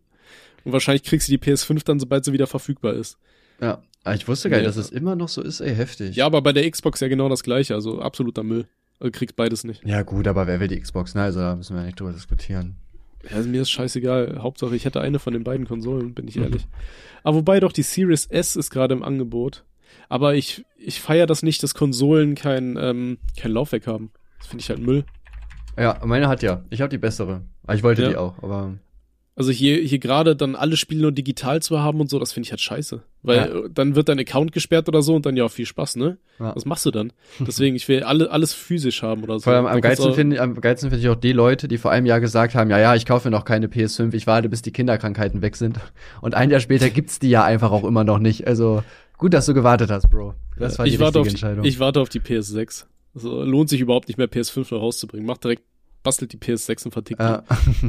[0.64, 3.18] Und wahrscheinlich kriegst du die PS5 dann, sobald sie wieder verfügbar ist.
[3.60, 4.68] Ja, aber ich wusste gar nicht, Nee.
[4.68, 6.16] dass es immer noch so ist, ey, heftig.
[6.16, 8.66] Ja, aber bei der Xbox ja genau das gleiche, also absoluter Müll.
[8.98, 9.82] Also kriegst beides nicht.
[9.84, 11.14] Ja, gut, aber wer will die Xbox?
[11.14, 12.76] Ne, also da müssen wir nicht drüber diskutieren.
[13.28, 14.38] Ja, also mir ist scheißegal.
[14.40, 16.42] Hauptsache, ich hätte eine von den beiden Konsolen, bin ich Mhm.
[16.44, 16.66] ehrlich.
[17.22, 19.64] Aber wobei doch die Series S ist gerade im Angebot.
[20.08, 24.10] Aber ich, ich feiere das nicht, dass Konsolen kein, ähm, kein Laufwerk haben.
[24.38, 25.04] Das finde ich halt Müll.
[25.78, 26.64] Ja, meine hat ja.
[26.70, 27.42] Ich habe die bessere.
[27.64, 28.08] Aber ich wollte Ja.
[28.08, 28.74] die auch, aber
[29.40, 32.46] Also hier, hier gerade dann alle Spiele nur digital zu haben und so, das finde
[32.46, 33.00] ich halt scheiße.
[33.22, 33.46] Weil Ja.
[33.46, 36.18] äh, dann wird dein Account gesperrt oder so und dann ja, viel Spaß, ne?
[36.38, 36.54] Ja.
[36.54, 37.10] Was machst du dann?
[37.38, 39.44] Deswegen, ich will alle, alles physisch haben oder so.
[39.44, 41.90] Vor allem am geilsten finde ich, am geilsten finde ich auch die Leute, die vor
[41.90, 44.72] einem Jahr gesagt haben, ja, ja, ich kaufe noch keine PS5, ich warte, bis die
[44.72, 45.80] Kinderkrankheiten weg sind.
[46.20, 48.46] Und ein Jahr später gibt's die ja einfach auch immer noch nicht.
[48.46, 48.82] Also
[49.16, 50.34] gut, dass du gewartet hast, Bro.
[50.58, 51.64] Das war die ich warte richtige auf die, Entscheidung.
[51.64, 52.84] Ich warte auf die PS6.
[53.14, 55.26] Also lohnt sich überhaupt nicht mehr PS5 noch rauszubringen.
[55.26, 55.62] Macht direkt,
[56.02, 57.24] bastelt die PS6 und vertickt die.
[57.24, 57.42] ja.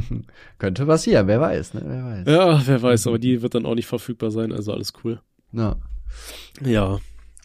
[0.58, 1.82] Könnte passieren, wer weiß, ne?
[1.84, 2.26] Wer weiß.
[2.26, 5.20] Ja, wer weiß, aber die wird dann auch nicht verfügbar sein, also alles cool.
[5.52, 5.76] Ja.
[6.64, 6.98] Ja.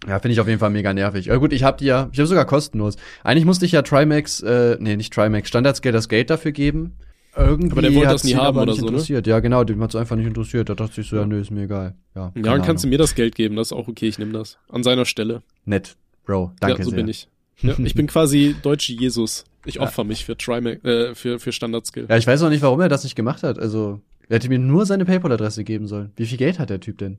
[0.08, 1.26] Ja, finde ich auf jeden Fall mega nervig.
[1.26, 2.98] Ja, gut, ich habe die ja, ich habe sogar kostenlos.
[3.24, 6.98] Eigentlich musste ich ja Trimax, äh, nee, nicht Trimax, Standardscale das Geld dafür geben.
[7.36, 8.88] Irgendwie Aber der wollte das nie haben oder so, ne?
[8.88, 9.28] interessiert.
[9.28, 10.70] Ja, genau, dem hat's einfach nicht interessiert.
[10.70, 11.96] Da dachte ich so, ja, nö, ist mir egal.
[12.16, 14.34] Ja, Ja, dann kannst du mir das Geld geben, das ist auch okay, ich nehme
[14.34, 14.58] das.
[14.70, 15.44] An seiner Stelle.
[15.66, 16.98] Nett, Bro, danke ja, so sehr.
[16.98, 17.28] bin ich.
[17.62, 19.46] Ja, ich bin quasi deutsche Jesus.
[19.68, 19.82] Ich Ja.
[19.82, 22.08] opfer mich für Trimax, äh, für, für Standard-Skill.
[22.10, 23.60] Ja, ich weiß auch nicht, warum er das nicht gemacht hat.
[23.60, 26.12] Also, er hätte mir nur seine PayPal-Adresse geben sollen.
[26.16, 27.18] Wie viel Geld hat der Typ denn?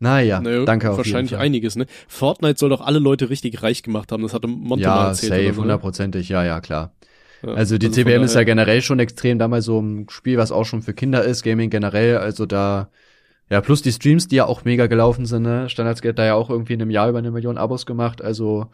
[0.00, 1.46] Naja, Naja, danke auf Wahrscheinlich jeden Fall.
[1.46, 1.86] einiges, ne?
[2.06, 4.22] Fortnite soll doch alle Leute richtig reich gemacht haben.
[4.22, 5.32] Das hatte Monte mal Ja, erzählt.
[5.32, 5.56] safe, so, ne?
[5.58, 6.92] hundertprozentig, ja, ja, klar.
[7.42, 10.52] Ja, Also die von CBM ist ja generell schon extrem damals so ein Spiel, was
[10.52, 12.90] auch schon für Kinder ist, Gaming generell, also da,
[13.50, 15.68] ja, plus die Streams, die ja auch mega gelaufen sind, ne?
[15.68, 18.66] Standardsgate hat da ja auch irgendwie in einem Jahr über eine Million Abos gemacht, also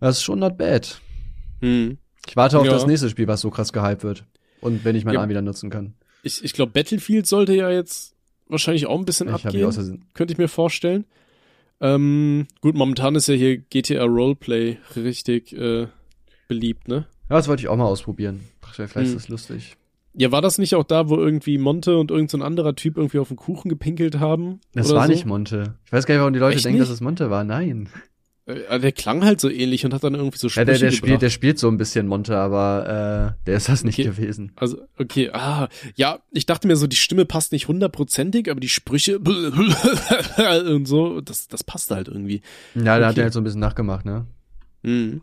[0.00, 1.00] das ist schon not bad.
[1.62, 1.98] Hm.
[2.28, 2.72] Ich warte auf Ja.
[2.72, 4.24] das nächste Spiel, was so krass gehypt wird.
[4.60, 5.20] Und wenn ich meinen Ja.
[5.20, 5.94] Arm wieder nutzen kann.
[6.22, 8.14] Ich, ich glaube, Battlefield sollte ja jetzt
[8.48, 10.04] wahrscheinlich auch ein bisschen Ich abgehen.
[10.14, 11.04] könnte ich mir vorstellen.
[11.80, 15.86] Ähm, gut, momentan ist ja hier GTA Roleplay richtig äh,
[16.46, 17.06] beliebt, ne?
[17.30, 18.40] Ja, das wollte ich auch mal ausprobieren.
[18.72, 19.02] Vielleicht Hm.
[19.02, 19.76] ist das lustig.
[20.12, 22.96] Ja, war das nicht auch da, wo irgendwie Monte und irgendein so ein anderer Typ
[22.96, 24.60] irgendwie auf den Kuchen gepinkelt haben?
[24.74, 25.12] Das war so?
[25.12, 25.76] nicht Monte.
[25.86, 26.88] Ich weiß gar nicht, warum die Leute Echt denken, nicht?
[26.88, 27.44] dass es Monte war.
[27.44, 27.88] Nein.
[28.68, 30.88] Äh, der klang halt so ähnlich und hat dann irgendwie so Ja, Sprüche der, der,
[30.90, 30.96] gebracht.
[31.06, 34.08] spielt, der spielt so ein bisschen Monte, aber äh, der ist das nicht Okay.
[34.08, 34.52] gewesen.
[34.56, 38.68] Also, okay, ah, ja, ich dachte mir so, die Stimme passt nicht hundertprozentig, aber die
[38.68, 39.18] Sprüche
[40.66, 42.42] und so, das, das passte halt irgendwie.
[42.74, 44.26] Ja, der hat er halt so ein bisschen nachgemacht, ne?
[44.82, 45.22] Mhm.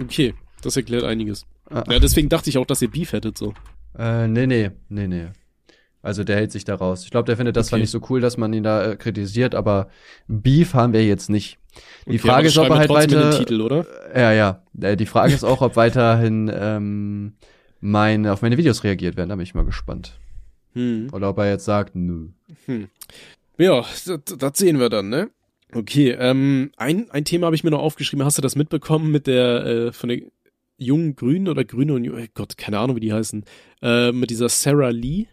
[0.00, 1.44] Okay, das erklärt einiges.
[1.70, 1.84] Ah.
[1.90, 3.54] Ja, deswegen dachte ich auch, dass ihr Beef hättet, so.
[3.98, 5.26] Äh, nee, nee, nee, nee.
[6.04, 7.02] Also der hält sich da raus.
[7.04, 7.82] Ich glaube, der findet das zwar Okay.
[7.84, 9.88] nicht so cool, dass man ihn da äh, kritisiert, aber
[10.28, 11.58] Beef haben wir jetzt nicht.
[12.06, 13.30] Die Okay, Frage ist, ob er halt weiter.
[13.38, 13.86] Titel, oder?
[14.14, 14.62] Ja, ja.
[14.80, 17.32] Äh, Die Frage ist auch, ob weiterhin ähm,
[17.80, 19.30] meine, auf meine Videos reagiert werden.
[19.30, 20.18] Da bin ich mal gespannt.
[20.74, 21.08] Hm.
[21.12, 22.28] Oder ob er jetzt sagt, nö.
[23.58, 25.30] Ja, das, das sehen wir dann, ne?
[25.72, 28.24] Okay, ähm, ein, ein Thema habe ich mir noch aufgeschrieben.
[28.24, 30.20] Hast du das mitbekommen mit der, äh, von der
[30.76, 33.44] jungen Grünen oder Grüne und, oh Gott, keine Ahnung, wie die heißen,
[33.82, 35.26] äh, mit dieser Sarah Lee?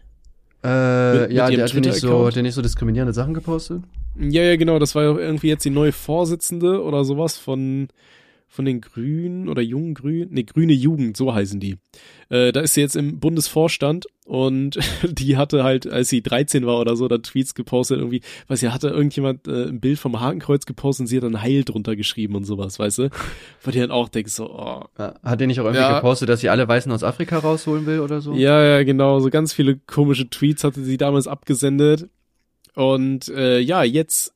[0.64, 3.82] Äh, Mit- ja, der hat nicht so, der nicht so diskriminierende Sachen gepostet.
[4.18, 7.88] Ja, ja, genau, das war ja irgendwie jetzt die neue Vorsitzende oder sowas von,
[8.52, 11.78] von den Grünen oder Jungen Grünen, ne, Grüne Jugend, so heißen die.
[12.28, 16.78] Äh, da ist sie jetzt im Bundesvorstand und die hatte halt, als sie 13 war
[16.78, 20.66] oder so, da Tweets gepostet, irgendwie, weiß ja, hatte irgendjemand äh, ein Bild vom Hakenkreuz
[20.66, 23.10] gepostet und sie hat dann Heil drunter geschrieben und sowas, weißt du?
[23.62, 25.94] Wo die dann auch denkst so, oh, Hat der nicht auch irgendwie Ja.
[25.94, 28.34] gepostet, dass sie alle Weißen aus Afrika rausholen will oder so?
[28.34, 29.18] Ja, ja, genau.
[29.20, 32.10] So ganz viele komische Tweets hatte sie damals abgesendet.
[32.74, 34.34] Und äh, ja, jetzt,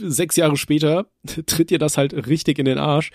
[0.00, 1.06] sechs Jahre später,
[1.46, 3.10] tritt ihr das halt richtig in den Arsch.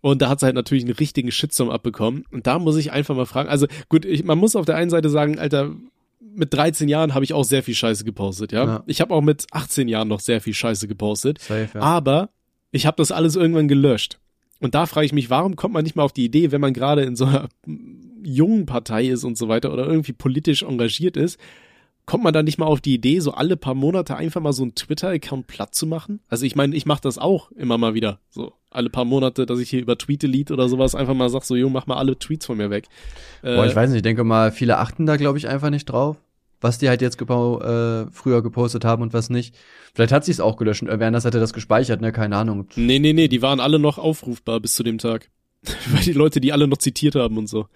[0.00, 2.24] Und da hat sie halt natürlich einen richtigen Shitstorm abbekommen.
[2.30, 4.90] Und da muss ich einfach mal fragen, also gut, ich, man muss auf der einen
[4.90, 5.74] Seite sagen, Alter,
[6.20, 8.64] mit 13 Jahren habe ich auch sehr viel Scheiße gepostet, ja.
[8.64, 8.84] Ja.
[8.86, 11.40] Ich habe auch mit 18 Jahren noch sehr viel Scheiße gepostet.
[11.40, 11.80] Safe, ja.
[11.80, 12.30] Aber
[12.70, 14.18] ich habe das alles irgendwann gelöscht.
[14.60, 16.72] Und da frage ich mich, warum kommt man nicht mal auf die Idee, wenn man
[16.72, 17.48] gerade in so einer
[18.22, 21.38] jungen Partei ist und so weiter oder irgendwie politisch engagiert ist,
[22.08, 24.62] kommt man da nicht mal auf die Idee, so alle paar Monate einfach mal so
[24.62, 26.20] einen Twitter-Account platt zu machen?
[26.28, 28.18] Also ich meine, ich mache das auch immer mal wieder.
[28.30, 31.54] So alle paar Monate, dass ich hier über Tweet-Elite oder sowas einfach mal sag, so,
[31.54, 32.86] jo, mach mal alle Tweets von mir weg.
[33.42, 35.84] Boah, Äh, ich weiß nicht, ich denke mal, viele achten da, glaube ich, einfach nicht
[35.84, 36.16] drauf,
[36.62, 39.54] was die halt jetzt äh, früher gepostet haben und was nicht.
[39.92, 42.12] Vielleicht hat sie es auch gelöscht anders hätte das gespeichert, ne?
[42.12, 42.68] Keine Ahnung.
[42.74, 45.28] Nee, nee, nee, die waren alle noch aufrufbar bis zu dem Tag.
[45.90, 47.66] Weil die Leute die alle noch zitiert haben und so.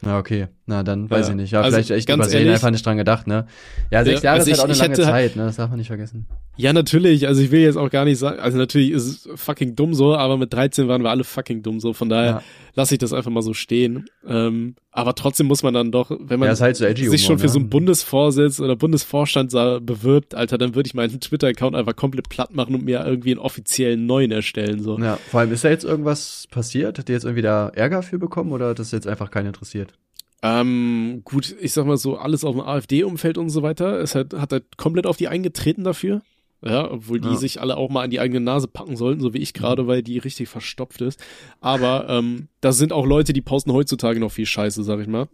[0.00, 0.46] Na, okay.
[0.66, 1.32] Na, dann weiß Ja.
[1.32, 1.50] ich nicht.
[1.50, 3.46] Ja, Also, vielleicht echt ganz übersehen, ehrlich- einfach nicht dran gedacht, ne?
[3.90, 5.46] Ja, sechs Ja, Jahre also ist halt ich- auch eine lange Zeit, ne?
[5.46, 6.26] Das darf man nicht vergessen.
[6.56, 7.26] Ja, natürlich.
[7.26, 10.14] Also ich will jetzt auch gar nicht sagen, also natürlich ist es fucking dumm so,
[10.14, 11.92] aber mit 13 waren wir alle fucking dumm so.
[11.94, 12.42] Von daher Ja.
[12.78, 14.08] Lasse ich das einfach mal so stehen.
[14.24, 17.48] Ähm, aber trotzdem muss man dann doch, wenn man Ja, halt so sich schon für
[17.48, 17.64] so ne?
[17.64, 22.76] einen Bundesvorsitz oder Bundesvorstand bewirbt, Alter, dann würde ich meinen Twitter-Account einfach komplett platt machen
[22.76, 24.80] und mir irgendwie einen offiziellen neuen erstellen.
[24.80, 24.96] So.
[24.96, 27.00] Ja, vor allem ist da jetzt irgendwas passiert?
[27.00, 29.94] Hat ihr jetzt irgendwie da Ärger für bekommen oder hat das jetzt einfach keinen interessiert?
[30.42, 33.98] Ähm, gut, ich sag mal so, alles auf dem AfD-Umfeld und so weiter.
[33.98, 36.22] Es hat, hat halt komplett auf die eingetreten dafür.
[36.64, 37.36] Ja, obwohl die Ja.
[37.36, 40.02] sich alle auch mal an die eigene Nase packen sollten, so wie ich gerade, weil
[40.02, 41.20] die richtig verstopft ist.
[41.60, 45.28] Aber ähm, da sind auch Leute, die posten heutzutage noch viel Scheiße, sag ich mal.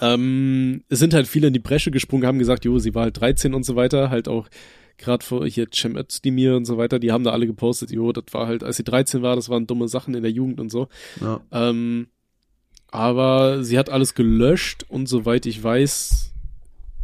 [0.00, 3.20] Ähm, es sind halt viele in die Bresche gesprungen, haben gesagt, jo, sie war halt
[3.20, 4.48] 13 und so weiter, halt auch
[4.98, 8.24] gerade vor hier Cem Özdemir und so weiter, die haben da alle gepostet, jo, das
[8.32, 10.88] war halt, als sie 13 war, das waren dumme Sachen in der Jugend und so.
[11.20, 11.40] Ja.
[11.50, 12.08] Ähm,
[12.90, 16.32] aber sie hat alles gelöscht und soweit ich weiß,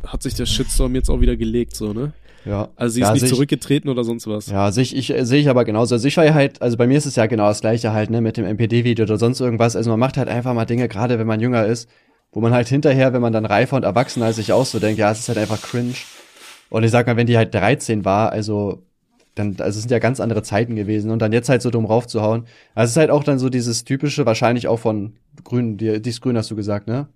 [0.07, 2.13] hat sich der Shitstorm jetzt auch wieder gelegt, so, ne?
[2.45, 2.69] Ja.
[2.77, 4.47] Also sie ist ja, nicht ich- zurückgetreten oder sonst was.
[4.49, 5.95] Ja, sehe ich, ich, äh, sehe ich aber genauso.
[5.95, 8.11] Also ich war ja halt, also bei mir ist es ja genau das gleiche halt,
[8.11, 9.77] ne, mit dem MPD-Video oder sonst irgendwas.
[9.77, 11.89] Also man macht halt einfach mal Dinge, gerade wenn man jünger ist,
[12.33, 14.99] wo man halt hinterher, wenn man dann reifer und erwachsener ist, sich auch so denkt,
[14.99, 15.95] ja, es ist halt einfach cringe.
[16.71, 18.83] Und ich sag mal, wenn die halt 13 war, also
[19.35, 21.85] dann, also es sind ja ganz andere Zeiten gewesen und dann jetzt halt so dumm
[21.87, 22.45] raufzuhauen.
[22.75, 25.15] Also es ist halt auch dann so dieses typische, wahrscheinlich auch von
[25.45, 27.07] Grünen, die, dies Grün hast du gesagt, ne?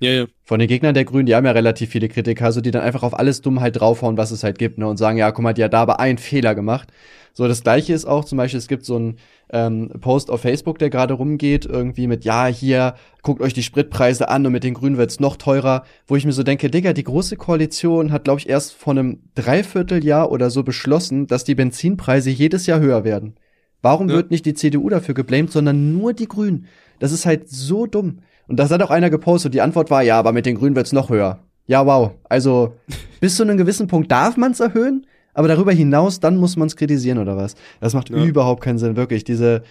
[0.00, 0.26] Ja, ja.
[0.44, 3.02] von den Gegnern der Grünen, die haben ja relativ viele Kritiker, so die dann einfach
[3.02, 5.62] auf alles Dummheit draufhauen, was es halt gibt, ne, und sagen, ja, guck mal, die
[5.62, 6.88] hat da aber einen Fehler gemacht.
[7.34, 9.16] So, das gleiche ist auch zum Beispiel, es gibt so einen
[9.52, 14.28] ähm, Post auf Facebook, der gerade rumgeht, irgendwie mit, ja, hier, guckt euch die Spritpreise
[14.28, 17.04] an und mit den Grünen wird's noch teurer, wo ich mir so denke, Digga, die
[17.04, 22.30] große Koalition hat, glaube ich, erst vor einem Dreivierteljahr oder so beschlossen, dass die Benzinpreise
[22.30, 23.36] jedes Jahr höher werden.
[23.82, 24.16] Warum Ja.
[24.16, 26.66] wird nicht die CDU dafür geblamed, sondern nur die Grünen?
[26.98, 28.20] Das ist halt so dumm.
[28.50, 29.54] Und das hat auch einer gepostet.
[29.54, 31.38] Die Antwort war, ja, aber mit den Grünen wird's noch höher.
[31.68, 32.10] Ja, wow.
[32.28, 32.74] Also,
[33.20, 37.18] bis zu einem gewissen Punkt darf man's erhöhen, aber darüber hinaus, dann muss man's kritisieren
[37.18, 37.54] oder was.
[37.80, 38.24] Das macht Ja.
[38.24, 39.22] überhaupt keinen Sinn, wirklich.
[39.22, 39.62] Diese,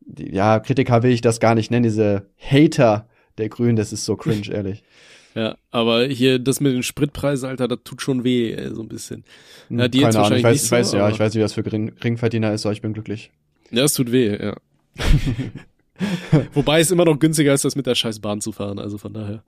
[0.00, 3.06] die, ja, Kritiker will ich das gar nicht nennen, diese Hater
[3.36, 4.82] der Grünen, das ist so cringe, ehrlich.
[5.34, 8.88] Ja, aber hier das mit den Spritpreisen, Alter, das tut schon weh, ey, so ein
[8.88, 9.24] bisschen.
[9.68, 11.20] Ja, die Hm, jetzt Keine Ahnung, ich wahrscheinlich weiß, nicht ich weiß, so, ja, ich
[11.20, 13.32] weiß, wie das für Gering, Geringverdiener ist, aber ich bin glücklich.
[13.70, 14.56] Ja, es tut weh, ja.
[16.54, 19.12] Wobei es immer noch günstiger ist, das mit der scheiß Bahn zu fahren, also von
[19.12, 19.42] daher.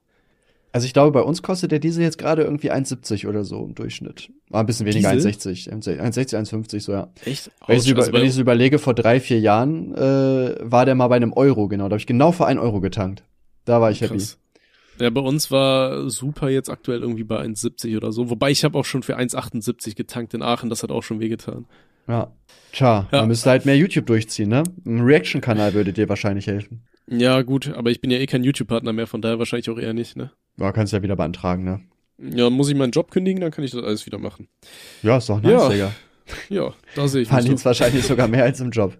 [0.71, 3.73] Also ich glaube, bei uns kostet der Diesel jetzt gerade irgendwie 1,70 oder so im
[3.73, 4.29] Durchschnitt.
[4.49, 5.31] War ein bisschen weniger, Diesel?
[5.31, 5.71] 1,60.
[5.71, 7.09] 1,60, 1,50 so, ja.
[7.25, 7.51] Echt?
[7.65, 11.15] Wenn ich, so über, also überlege, vor drei, vier Jahren äh, war der mal bei
[11.15, 11.85] einem Euro, genau.
[11.85, 13.23] Da habe ich genau für einen Euro getankt.
[13.65, 14.17] Da war ich happy.
[14.17, 14.37] Krass.
[14.99, 18.29] Ja, bei uns war super jetzt aktuell irgendwie bei 1,70 oder so.
[18.29, 21.65] Wobei ich habe auch schon für 1,78 getankt in Aachen, das hat auch schon wehgetan.
[22.07, 22.31] Ja.
[22.71, 23.19] Tja, Ja.
[23.19, 24.63] man müsste halt mehr YouTube durchziehen, ne?
[24.85, 26.83] Ein Reaction-Kanal würde dir wahrscheinlich helfen.
[27.09, 29.93] Ja, gut, aber ich bin ja eh kein YouTube-Partner mehr, von daher wahrscheinlich auch eher
[29.93, 30.31] nicht, ne?
[30.59, 31.81] Ja, kannst ja wieder beantragen, ne?
[32.19, 34.47] Ja, muss ich meinen Job kündigen, dann kann ich das alles wieder machen.
[35.03, 35.69] Ja, ist doch nice, Ja.
[35.69, 35.91] Digga.
[36.49, 37.63] Ja, da sehe ich mich.
[37.65, 38.97] Wahrscheinlich sogar mehr als im Job.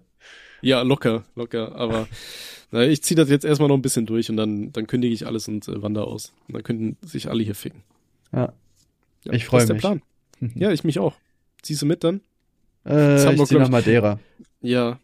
[0.62, 2.08] Ja, locker, locker, aber
[2.70, 5.26] na, ich ziehe das jetzt erstmal noch ein bisschen durch und dann, dann kündige ich
[5.26, 6.32] alles und äh, wandere aus.
[6.48, 7.82] Und dann könnten sich alle hier ficken.
[8.32, 8.52] Ja.
[9.24, 9.82] Ja, Ich freu das ist mich.
[9.82, 10.02] der Plan.
[10.54, 11.16] Ja, ich mich auch.
[11.62, 12.20] Ziehst du mit dann?
[12.84, 14.18] Äh, haben ich wir, zieh glaub nach Madeira.
[14.60, 14.98] Ja.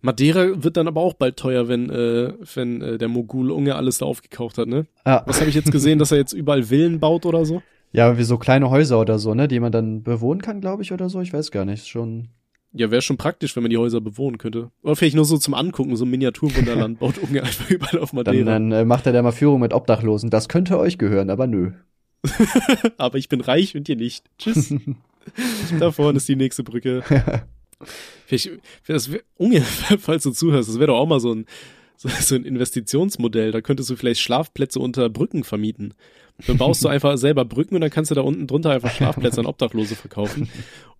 [0.00, 3.98] Madeira wird dann aber auch bald teuer, wenn, äh, wenn äh, der Mogul Unge alles
[3.98, 4.86] da aufgekauft hat, ne?
[5.04, 7.62] Ah, Was habe ich jetzt gesehen, dass er jetzt überall Villen baut oder so?
[7.92, 9.48] ja, wie so kleine Häuser oder so, ne?
[9.48, 11.20] Die man dann bewohnen kann, glaube ich, oder so.
[11.22, 11.86] Ich weiß gar nicht.
[11.86, 12.28] Schon.
[12.72, 14.70] Ja, wäre schon praktisch, wenn man die Häuser bewohnen könnte.
[14.82, 18.16] Oder vielleicht nur so zum Angucken, so ein Miniaturwunderland baut Unge einfach überall auf Dann,
[18.16, 18.44] Madeira.
[18.44, 20.28] dann äh, macht er da mal Führung mit Obdachlosen.
[20.28, 21.70] Das könnte euch gehören, aber nö.
[22.98, 24.26] aber ich bin reich und ihr nicht.
[24.38, 24.74] Tschüss.
[25.78, 27.02] da vorne ist die nächste Brücke.
[28.26, 28.50] Vielleicht,
[28.86, 29.60] wär, Unge,
[30.00, 31.46] falls du zuhörst, das wäre doch auch mal so ein,
[31.96, 33.52] so, so ein Investitionsmodell.
[33.52, 35.94] Da könntest du vielleicht Schlafplätze unter Brücken vermieten.
[36.46, 39.40] Dann baust du einfach selber Brücken und dann kannst du da unten drunter einfach Schlafplätze
[39.40, 40.48] an Obdachlose verkaufen.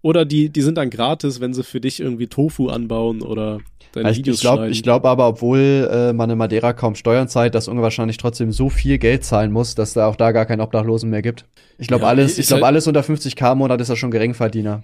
[0.03, 3.59] Oder die, die sind dann gratis, wenn sie für dich irgendwie Tofu anbauen oder
[3.93, 4.73] deine ich Videos ich glaube schneiden.
[4.73, 8.53] ich glaub aber, obwohl äh, man in Madeira kaum Steuern zahlt, dass Unge wahrscheinlich trotzdem
[8.53, 11.47] so viel Geld zahlen muss, dass da auch da gar keinen Obdachlosen mehr gibt.
[11.79, 14.11] Ich glaube, Ja, alles, ich glaube, halt- alles unter 50k im Monat ist ja schon
[14.11, 14.83] Geringverdiener.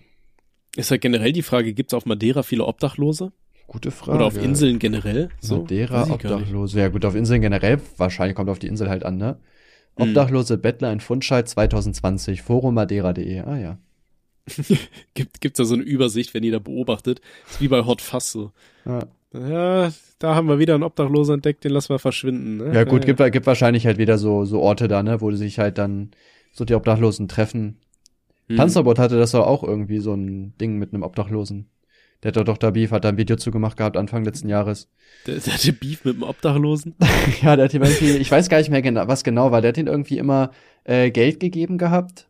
[0.76, 3.32] Ist halt generell die Frage, gibt es auf Madeira viele Obdachlose?
[3.66, 4.16] Gute Frage.
[4.18, 5.30] Oder auf Inseln generell?
[5.40, 5.58] So?
[5.62, 6.08] Madeira.
[6.10, 6.78] Obdachlose.
[6.78, 9.38] Ja, gut, auf Inseln generell, wahrscheinlich kommt auf die Insel halt an, ne?
[9.96, 13.40] Obdachlose Bettler in Fundscheid 2020, forummadeira.de.
[13.40, 13.78] Ah ja.
[15.14, 17.20] Gibt, gibt's da so eine Übersicht, wenn ihr da beobachtet?
[17.48, 18.52] Ist wie bei Hot Fuss so.
[18.84, 19.00] Ja,
[19.32, 22.58] Ja, da haben wir wieder einen Obdachlosen entdeckt, den lassen wir verschwinden.
[22.58, 22.74] Ne?
[22.74, 25.78] ja gut, gibt, gibt wahrscheinlich halt wieder so, so Orte da, ne, wo sich halt
[25.78, 26.10] dann
[26.52, 27.78] so die Obdachlosen treffen.
[28.48, 28.56] Hm.
[28.56, 31.66] Panzerbot hatte das doch auch irgendwie so ein Ding mit einem Obdachlosen.
[32.22, 32.70] Der hat doch Dr.
[32.72, 34.88] Beef, hat da ein Video zugemacht gehabt Anfang letzten Jahres.
[35.26, 36.94] Der, der hatte Beef mit dem Obdachlosen.
[37.42, 39.60] ja, der hat ihm irgendwie, ich weiß gar nicht mehr genau, was genau war.
[39.60, 40.50] Der hat ihm irgendwie immer
[40.84, 42.28] äh, Geld gegeben gehabt.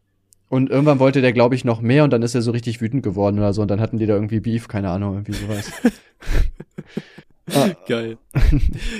[0.48, 3.02] Und irgendwann wollte der, glaube ich, noch mehr und dann ist er so richtig wütend
[3.02, 3.62] geworden oder so.
[3.62, 5.72] Und dann hatten die da irgendwie Beef, keine Ahnung, irgendwie sowas.
[7.52, 8.18] ah, Geil.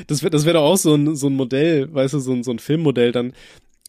[0.07, 2.43] Das wäre das wär doch auch so ein, so ein Modell, weißt du, so ein,
[2.43, 3.35] so ein Filmmodell dann.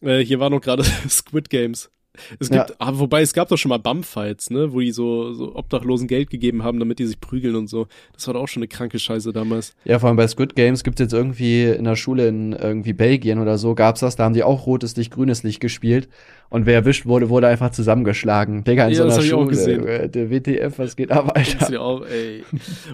[0.02, 1.90] Äh, hier war noch gerade Squid Games.
[2.38, 2.76] Es gibt, Ja.
[2.78, 6.30] aber wobei es gab doch schon mal Bumfights, ne, wo die so, so Obdachlosen Geld
[6.30, 7.86] gegeben haben, damit die sich prügeln und so.
[8.14, 9.74] Das war doch auch schon eine kranke Scheiße damals.
[9.84, 13.38] ja, vor allem bei Squid Games gibt's jetzt irgendwie in der Schule in irgendwie Belgien
[13.40, 16.08] oder so, gab's das, da haben die auch rotes Licht, grünes Licht gespielt.
[16.48, 18.62] Und wer erwischt wurde, wurde einfach zusammengeschlagen.
[18.62, 19.50] Digga, in Ja, so das einer hab ich auch Schule.
[19.50, 19.86] gesehen.
[19.86, 21.66] äh, Der WTF, was geht ab, Alter?
[21.66, 22.44] dir auch, ey.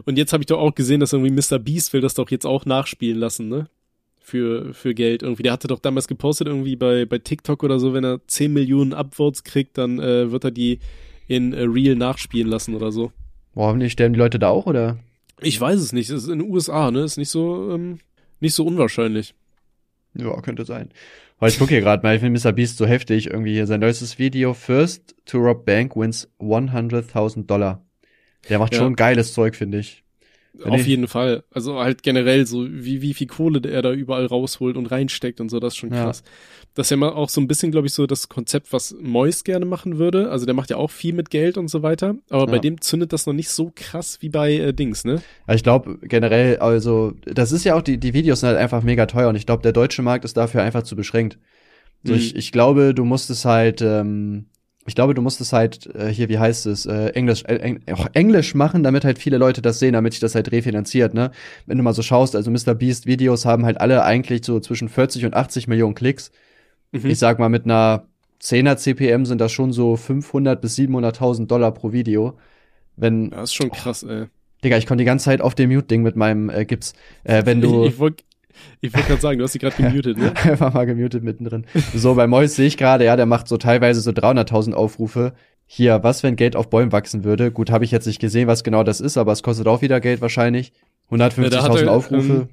[0.06, 1.58] Und jetzt habe ich doch auch gesehen, dass irgendwie Mr.
[1.58, 3.68] Beast will das doch jetzt auch nachspielen lassen, ne?
[4.32, 5.42] Für, für Geld irgendwie.
[5.42, 8.94] Der hatte doch damals gepostet irgendwie bei, bei TikTok oder so, wenn er 10 Millionen
[8.94, 10.78] Upvotes kriegt, dann äh, wird er die
[11.28, 13.12] in äh, Real nachspielen lassen oder so.
[13.54, 14.96] Boah, hoffentlich sterben die Leute da auch, oder?
[15.42, 16.08] Ich weiß es nicht.
[16.08, 17.00] Es ist in den USA, ne?
[17.00, 17.98] Ist nicht so, ähm,
[18.40, 19.34] nicht so unwahrscheinlich.
[20.14, 20.88] Ja, könnte sein.
[21.38, 22.52] Weil ich gucke hier gerade mal, ich finde Mr.
[22.52, 23.26] Beast so heftig.
[23.26, 27.84] Irgendwie hier sein neuestes Video, First to Rob Bank wins 100.000 Dollar.
[28.48, 28.78] Der macht Ja.
[28.78, 30.01] schon geiles Zeug, finde ich.
[30.54, 31.44] Wenn Auf jeden Fall.
[31.50, 35.48] Also halt generell so, wie, wie viel Kohle er da überall rausholt und reinsteckt und
[35.48, 36.04] so, das ist schon Ja.
[36.04, 36.22] krass.
[36.74, 39.44] Das ist ja mal auch so ein bisschen, glaube ich, so das Konzept, was Mois
[39.44, 40.30] gerne machen würde.
[40.30, 42.16] Also der macht ja auch viel mit Geld und so weiter.
[42.28, 42.60] Aber bei Ja.
[42.60, 45.22] dem zündet das noch nicht so krass wie bei äh, Dings, ne?
[45.46, 48.82] Aber ich glaube generell, also das ist ja auch, die, die Videos sind halt einfach
[48.82, 51.38] mega teuer und ich glaube, der deutsche Markt ist dafür einfach zu beschränkt.
[52.04, 52.18] So, Mhm.
[52.18, 54.46] ich, ich glaube, du musst es halt, ähm,
[54.86, 57.80] ich glaube, du musst es halt, äh, hier, wie heißt es, äh, Englisch, äh, Eng,
[57.92, 61.30] auch Englisch machen, damit halt viele Leute das sehen, damit sich das halt refinanziert, ne?
[61.66, 62.74] Wenn du mal so schaust, also Mr.
[62.74, 66.32] Beast Videos haben halt alle eigentlich so zwischen 40 und 80 Millionen Klicks.
[66.90, 67.06] Mhm.
[67.06, 68.06] Ich sag mal, mit einer
[68.42, 72.36] 10er CPM sind das schon so 500 bis 700.000 Dollar pro Video.
[72.96, 74.26] Wenn, Das ist schon krass, ey.
[74.64, 76.92] Digga, ich konnte die ganze Zeit auf dem Mute-Ding mit meinem äh, Gips.
[77.24, 78.24] Äh, wenn du Ich, ich wollte
[78.80, 80.32] ich wollt gerade sagen, du hast dich gerade gemutet, ne?
[80.44, 81.66] einfach mal gemutet mittendrin.
[81.94, 85.32] So, bei Mois sehe ich gerade, ja, der macht so teilweise so 300.000 Aufrufe.
[85.66, 87.50] Hier, was, wenn Geld auf Bäumen wachsen würde?
[87.50, 90.00] Gut, habe ich jetzt nicht gesehen, was genau das ist, aber es kostet auch wieder
[90.00, 90.72] Geld wahrscheinlich.
[91.10, 92.32] Ja, da hat 150.000 er, Aufrufe.
[92.32, 92.48] ähm,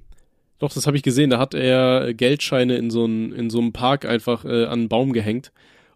[0.59, 1.29] Doch, das habe ich gesehen.
[1.29, 4.89] Da hat er Geldscheine in so einem in so einem Park einfach äh, an einen
[4.89, 5.51] Baum gehängt.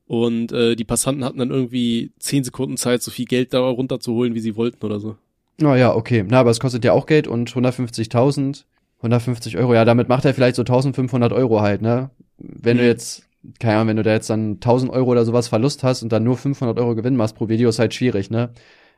[0.05, 4.35] Und äh, die Passanten hatten dann irgendwie zehn Sekunden Zeit, so viel Geld da runterzuholen,
[4.35, 5.15] wie sie wollten oder so.
[5.61, 6.25] Oh ja, okay.
[6.27, 8.65] Na, aber es kostet ja auch Geld und 150.000,
[9.03, 9.73] 150 Euro.
[9.73, 12.09] Ja, damit macht er vielleicht so 1500 Euro halt, ne?
[12.37, 12.89] Wenn du Mhm.
[12.89, 13.27] jetzt,
[13.59, 16.23] keine Ahnung, wenn du da jetzt dann 1000 Euro oder sowas Verlust hast und dann
[16.23, 18.51] nur 500 Euro Gewinn machst pro Video, ist halt schwierig, ne?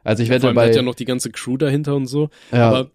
[0.03, 2.05] Also ich Vor wette allem, der bei, hat ja noch die ganze Crew dahinter und
[2.07, 2.29] so.
[2.51, 2.91] ja, Aber,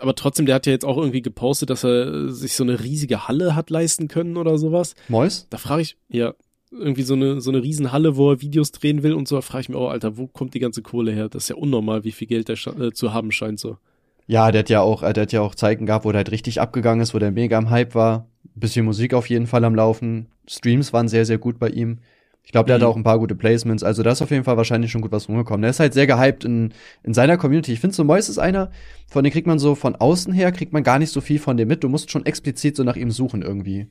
[0.00, 3.26] aber trotzdem, der hat ja jetzt auch irgendwie gepostet, dass er sich so eine riesige
[3.28, 4.94] Halle hat leisten können oder sowas.
[5.08, 5.46] Mois?
[5.50, 6.34] Da frage ich, ja,
[6.70, 9.62] irgendwie so eine, so eine Riesenhalle, wo er Videos drehen will und so, da frage
[9.62, 11.28] ich mich, oh Alter, wo kommt die ganze Kohle her?
[11.28, 13.78] Das ist ja unnormal, wie viel Geld der äh, zu haben scheint so.
[14.26, 16.30] Ja, der hat ja auch, äh, der hat ja auch Zeiten gehabt, wo der halt
[16.30, 18.26] richtig abgegangen ist, wo der mega am Hype war.
[18.54, 20.28] Bisschen Musik auf jeden Fall am Laufen.
[20.48, 21.98] Streams waren sehr, sehr gut bei ihm.
[22.46, 22.82] Ich glaube, der Mhm.
[22.82, 23.82] hatte auch ein paar gute Placements.
[23.82, 25.62] Also da ist auf jeden Fall wahrscheinlich schon gut was rumgekommen.
[25.62, 26.72] Der ist halt sehr gehypt in,
[27.02, 27.72] in seiner Community.
[27.72, 28.70] Ich finde, so Mois ist einer,
[29.08, 31.56] von dem kriegt man so von außen her, kriegt man gar nicht so viel von
[31.56, 31.82] dem mit.
[31.82, 33.88] Du musst schon explizit so nach ihm suchen irgendwie.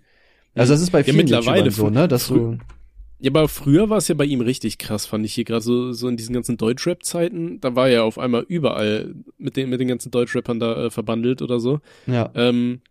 [0.56, 2.08] Also das ist bei Ja, vielen mittlerweile YouTubern so, ne?
[2.08, 2.58] Dass du,
[3.24, 5.94] Ja, aber früher war es ja bei ihm richtig krass, fand ich hier gerade so,
[5.94, 7.62] so in diesen ganzen Deutschrap-Zeiten.
[7.62, 11.42] Da war er auf einmal überall mit den, mit den ganzen Deutschrappern da äh, verbandelt
[11.42, 11.80] oder so.
[12.06, 12.30] ja.
[12.36, 12.82] Ähm,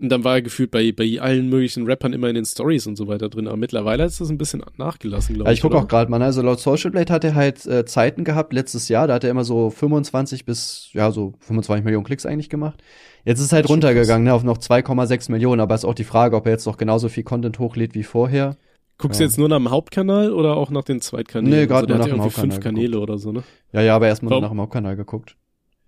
[0.00, 2.94] und dann war er gefühlt bei, bei allen möglichen Rappern immer in den Stories und
[2.94, 3.48] so weiter drin.
[3.48, 5.58] Aber mittlerweile ist das ein bisschen nachgelassen, glaube Ja, ich.
[5.58, 6.26] ich gucke auch gerade mal, ne?
[6.26, 9.30] also laut Social Blade hat er halt äh, Zeiten gehabt, letztes Jahr, da hat er
[9.30, 12.80] immer so 25 bis, ja, so 25 Millionen Klicks eigentlich gemacht.
[13.24, 16.36] Jetzt ist es halt runtergegangen, ne, auf noch 2,6 Millionen, aber ist auch die Frage,
[16.36, 18.56] ob er jetzt noch genauso viel Content hochlädt wie vorher.
[18.98, 19.26] Guckst Ja.
[19.26, 21.60] du jetzt nur nach dem Hauptkanal oder auch nach den Zweitkanälen?
[21.60, 23.44] Nee, gerade also, nur nach ja dem irgendwie fünf Hauptkanal Kanäle oder so, ne?
[23.72, 25.36] Ja, ja, aber erstmal nach dem Hauptkanal geguckt.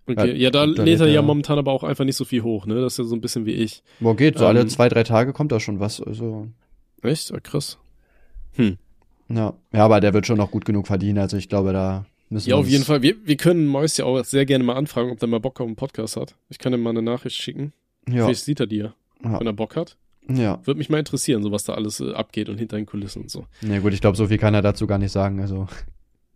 [0.06, 0.28] Okay.
[0.30, 2.66] Ja, Ja, da da lädt er ja momentan aber auch einfach nicht so viel hoch,
[2.66, 2.76] ne?
[2.80, 3.82] Das ist ja so ein bisschen wie ich.
[4.00, 4.48] Boah, geht, so Ähm.
[4.50, 6.48] alle zwei, drei Tage kommt da schon was, also,
[7.02, 7.32] Echt?
[7.32, 7.78] Ah, krass.
[8.56, 8.74] ja.
[9.28, 12.54] Ja, aber der wird schon noch gut genug verdienen, also ich glaube, da müssen Ja,
[12.56, 13.02] wir auf uns- jeden Fall.
[13.02, 15.66] Wir, wir können Mois ja auch sehr gerne mal anfragen, ob der mal Bock auf
[15.66, 16.34] einen Podcast hat.
[16.48, 17.72] Ich kann ihm mal eine Nachricht schicken.
[18.08, 18.92] Ja, Vielleicht sieht er ja,
[19.24, 19.38] Ja.
[19.40, 19.96] wenn er Bock hat.
[20.37, 20.61] Ja.
[20.64, 23.31] Würde mich mal interessieren, so was da alles äh, abgeht und hinter den Kulissen und
[23.31, 23.47] so.
[23.62, 25.66] Nee, gut, ich glaube, so viel kann er dazu gar nicht sagen, also.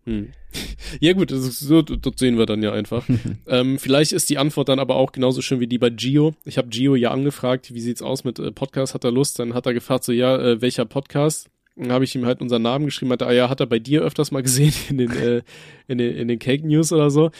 [0.04, 0.28] Hm.
[1.00, 3.04] Ja gut, das ist so, das sehen wir dann ja einfach.
[3.48, 6.34] ähm, vielleicht ist die Antwort dann aber auch genauso schön wie die bei Gio.
[6.44, 9.38] Ich habe Gio ja angefragt, wie sieht's aus mit äh, Podcast, hat er Lust?
[9.38, 11.50] Dann hat er gefragt, so ja, äh, welcher Podcast?
[11.76, 13.80] Dann habe ich ihm halt unseren Namen geschrieben, hat er, ah ja, hat er bei
[13.80, 15.42] dir öfters mal gesehen in den, äh,
[15.88, 17.30] in den, in den Cake News oder so.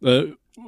[0.00, 0.24] Äh,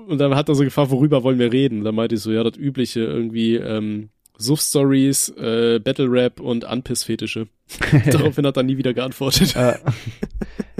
[0.09, 1.85] und dann hat er so gefragt, worüber wollen wir reden?
[1.85, 7.49] Dann meinte ich so, ja, das übliche irgendwie, ähm, Suff-Stories, äh, Battle Rap und Anpiss-Fetische.
[8.11, 9.57] Daraufhin hat er nie wieder geantwortet.
[9.57, 9.75] Äh,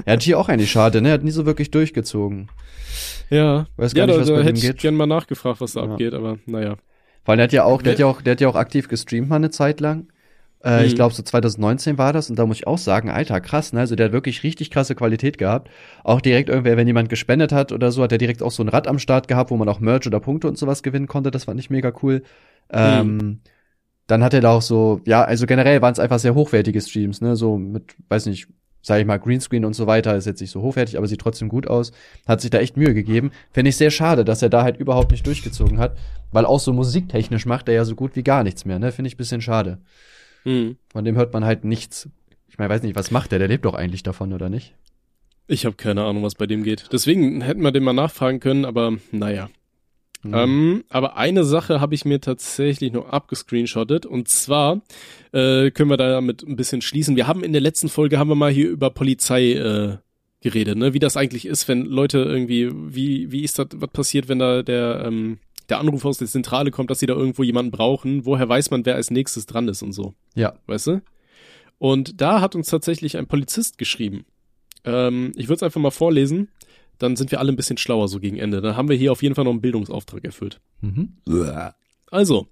[0.05, 1.09] er hat hier auch eigentlich schade, ne?
[1.09, 2.49] Er hat nie so wirklich durchgezogen.
[3.29, 4.77] Ja, Weiß gar ja, nicht, da, was da ihm hätte ich geht.
[4.79, 5.91] gern mal nachgefragt, was da Ja.
[5.91, 6.77] abgeht, aber naja.
[7.25, 9.27] Weil der hat ja auch, der hat ja auch, der hat ja auch aktiv gestreamt
[9.27, 10.07] mal eine Zeit lang.
[10.63, 10.95] Äh, Ich Mhm.
[10.95, 13.81] glaube, so 2019 war das und da muss ich auch sagen, Alter, krass, ne?
[13.81, 15.69] Also der hat wirklich richtig krasse Qualität gehabt.
[16.05, 18.69] Auch direkt irgendwer, wenn jemand gespendet hat oder so, hat er direkt auch so ein
[18.69, 21.29] Rad am Start gehabt, wo man auch Merch oder Punkte und sowas gewinnen konnte.
[21.31, 22.23] Das fand ich mega cool.
[22.71, 23.39] Ähm,
[24.07, 27.21] dann hat er da auch so, ja, also generell waren es einfach sehr hochwertige Streams,
[27.21, 27.35] ne?
[27.35, 28.47] So mit, weiß nicht,
[28.81, 31.49] sag ich mal, Greenscreen und so weiter, ist jetzt nicht so hochwertig, aber sieht trotzdem
[31.49, 31.91] gut aus.
[32.25, 33.31] Hat sich da echt Mühe gegeben.
[33.51, 35.97] Finde ich sehr schade, dass er da halt überhaupt nicht durchgezogen hat,
[36.31, 38.93] weil auch so musiktechnisch macht er ja so gut wie gar nichts mehr, ne?
[38.93, 39.79] Finde ich ein bisschen schade.
[40.43, 40.77] Hm.
[40.89, 42.09] Von dem hört man halt nichts.
[42.47, 43.39] Ich meine, weiß nicht, was macht der?
[43.39, 44.73] Der lebt doch eigentlich davon, oder nicht?
[45.47, 46.87] Ich habe keine Ahnung, was bei dem geht.
[46.91, 49.49] Deswegen hätten wir den mal nachfragen können, aber naja.
[50.23, 50.33] Mhm.
[50.33, 54.81] Ähm, aber eine Sache habe ich mir tatsächlich noch abgescreenshottet und zwar
[55.31, 57.15] äh, können wir damit ein bisschen schließen.
[57.15, 59.97] Wir haben in der letzten Folge haben wir mal hier über Polizei äh,
[60.41, 60.93] geredet, ne?
[60.93, 64.63] Wie das eigentlich ist, wenn Leute irgendwie, wie wie ist das, was passiert, wenn da
[64.63, 65.39] der ähm,
[65.69, 68.25] der Anruf aus der Zentrale kommt, dass sie da irgendwo jemanden brauchen?
[68.25, 70.13] Woher weiß man, wer als nächstes dran ist und so?
[70.35, 71.01] Ja, weißt du?
[71.77, 74.25] Und da hat uns tatsächlich ein Polizist geschrieben.
[74.83, 76.49] Ähm, ich würde es einfach mal vorlesen
[76.99, 78.61] dann sind wir alle ein bisschen schlauer so gegen Ende.
[78.61, 80.59] Dann haben wir hier auf jeden Fall noch einen Bildungsauftrag erfüllt.
[80.81, 81.17] Mhm.
[82.09, 82.47] Also,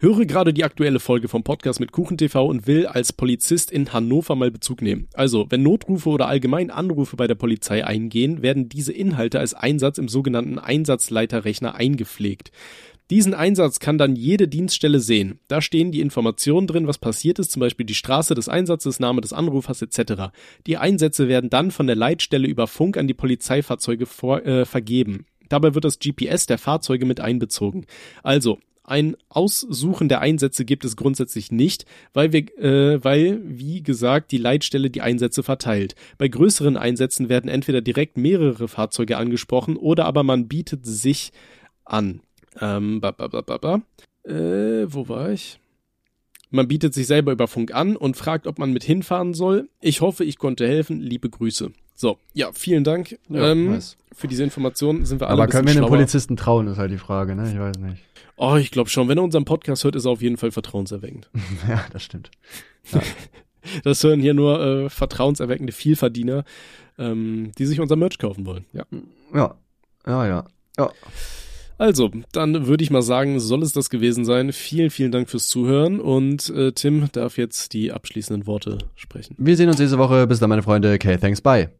[0.00, 4.34] höre gerade die aktuelle Folge vom Podcast mit KuchenTV und will als Polizist in Hannover
[4.34, 5.08] mal Bezug nehmen.
[5.12, 9.98] Also, wenn Notrufe oder allgemein Anrufe bei der Polizei eingehen, werden diese Inhalte als Einsatz
[9.98, 12.50] im sogenannten Einsatzleiterrechner eingepflegt.
[13.10, 15.38] Diesen Einsatz kann dann jede Dienststelle sehen.
[15.46, 19.20] Da stehen die Informationen drin, was passiert ist, zum Beispiel die Straße des Einsatzes, Name
[19.20, 20.32] des Anrufers etc.
[20.66, 25.26] Die Einsätze werden dann von der Leitstelle über Funk an die Polizeifahrzeuge vor, äh, vergeben.
[25.50, 27.84] Dabei wird das GPS der Fahrzeuge mit einbezogen.
[28.22, 34.30] Also, ein Aussuchen der Einsätze gibt es grundsätzlich nicht, weil wir, äh, weil, wie gesagt,
[34.30, 35.94] die Leitstelle die Einsätze verteilt.
[36.18, 41.32] Bei größeren Einsätzen werden entweder direkt mehrere Fahrzeuge angesprochen oder aber man bietet sich
[41.84, 42.20] an.
[42.60, 43.82] Ähm, ba, ba, ba, ba, ba.
[44.24, 45.60] Äh, wo war ich?
[46.50, 49.68] Man bietet sich selber über Funk an und fragt, ob man mit hinfahren soll.
[49.80, 51.00] Ich hoffe, ich konnte helfen.
[51.00, 51.72] Liebe Grüße.
[51.96, 53.96] So, ja, vielen Dank ja, ähm, nice.
[54.12, 55.04] für diese Informationen.
[55.04, 57.50] Sind wir alle Aber können wir den Polizisten trauen, ist halt die Frage, ne?
[57.52, 58.02] Ich weiß nicht.
[58.36, 59.08] Oh, ich glaube schon.
[59.08, 61.30] Wenn er unseren Podcast hört, ist er auf jeden Fall vertrauenserweckend.
[61.68, 62.30] ja, das stimmt.
[62.92, 63.00] Ja.
[63.84, 66.44] das hören hier nur äh, vertrauenserweckende Vielverdiener,
[66.98, 68.64] ähm, die sich unser Merch kaufen wollen.
[68.72, 68.84] Ja.
[69.32, 69.54] Ja,
[70.06, 70.44] ja, ja.
[70.78, 70.90] ja.
[71.78, 74.52] Also, dann würde ich mal sagen, soll es das gewesen sein.
[74.52, 79.34] Vielen, vielen Dank fürs Zuhören und äh, Tim darf jetzt die abschließenden Worte sprechen.
[79.38, 80.26] Wir sehen uns diese Woche.
[80.26, 80.92] Bis dann, meine Freunde.
[80.94, 81.70] Okay, thanks, bye.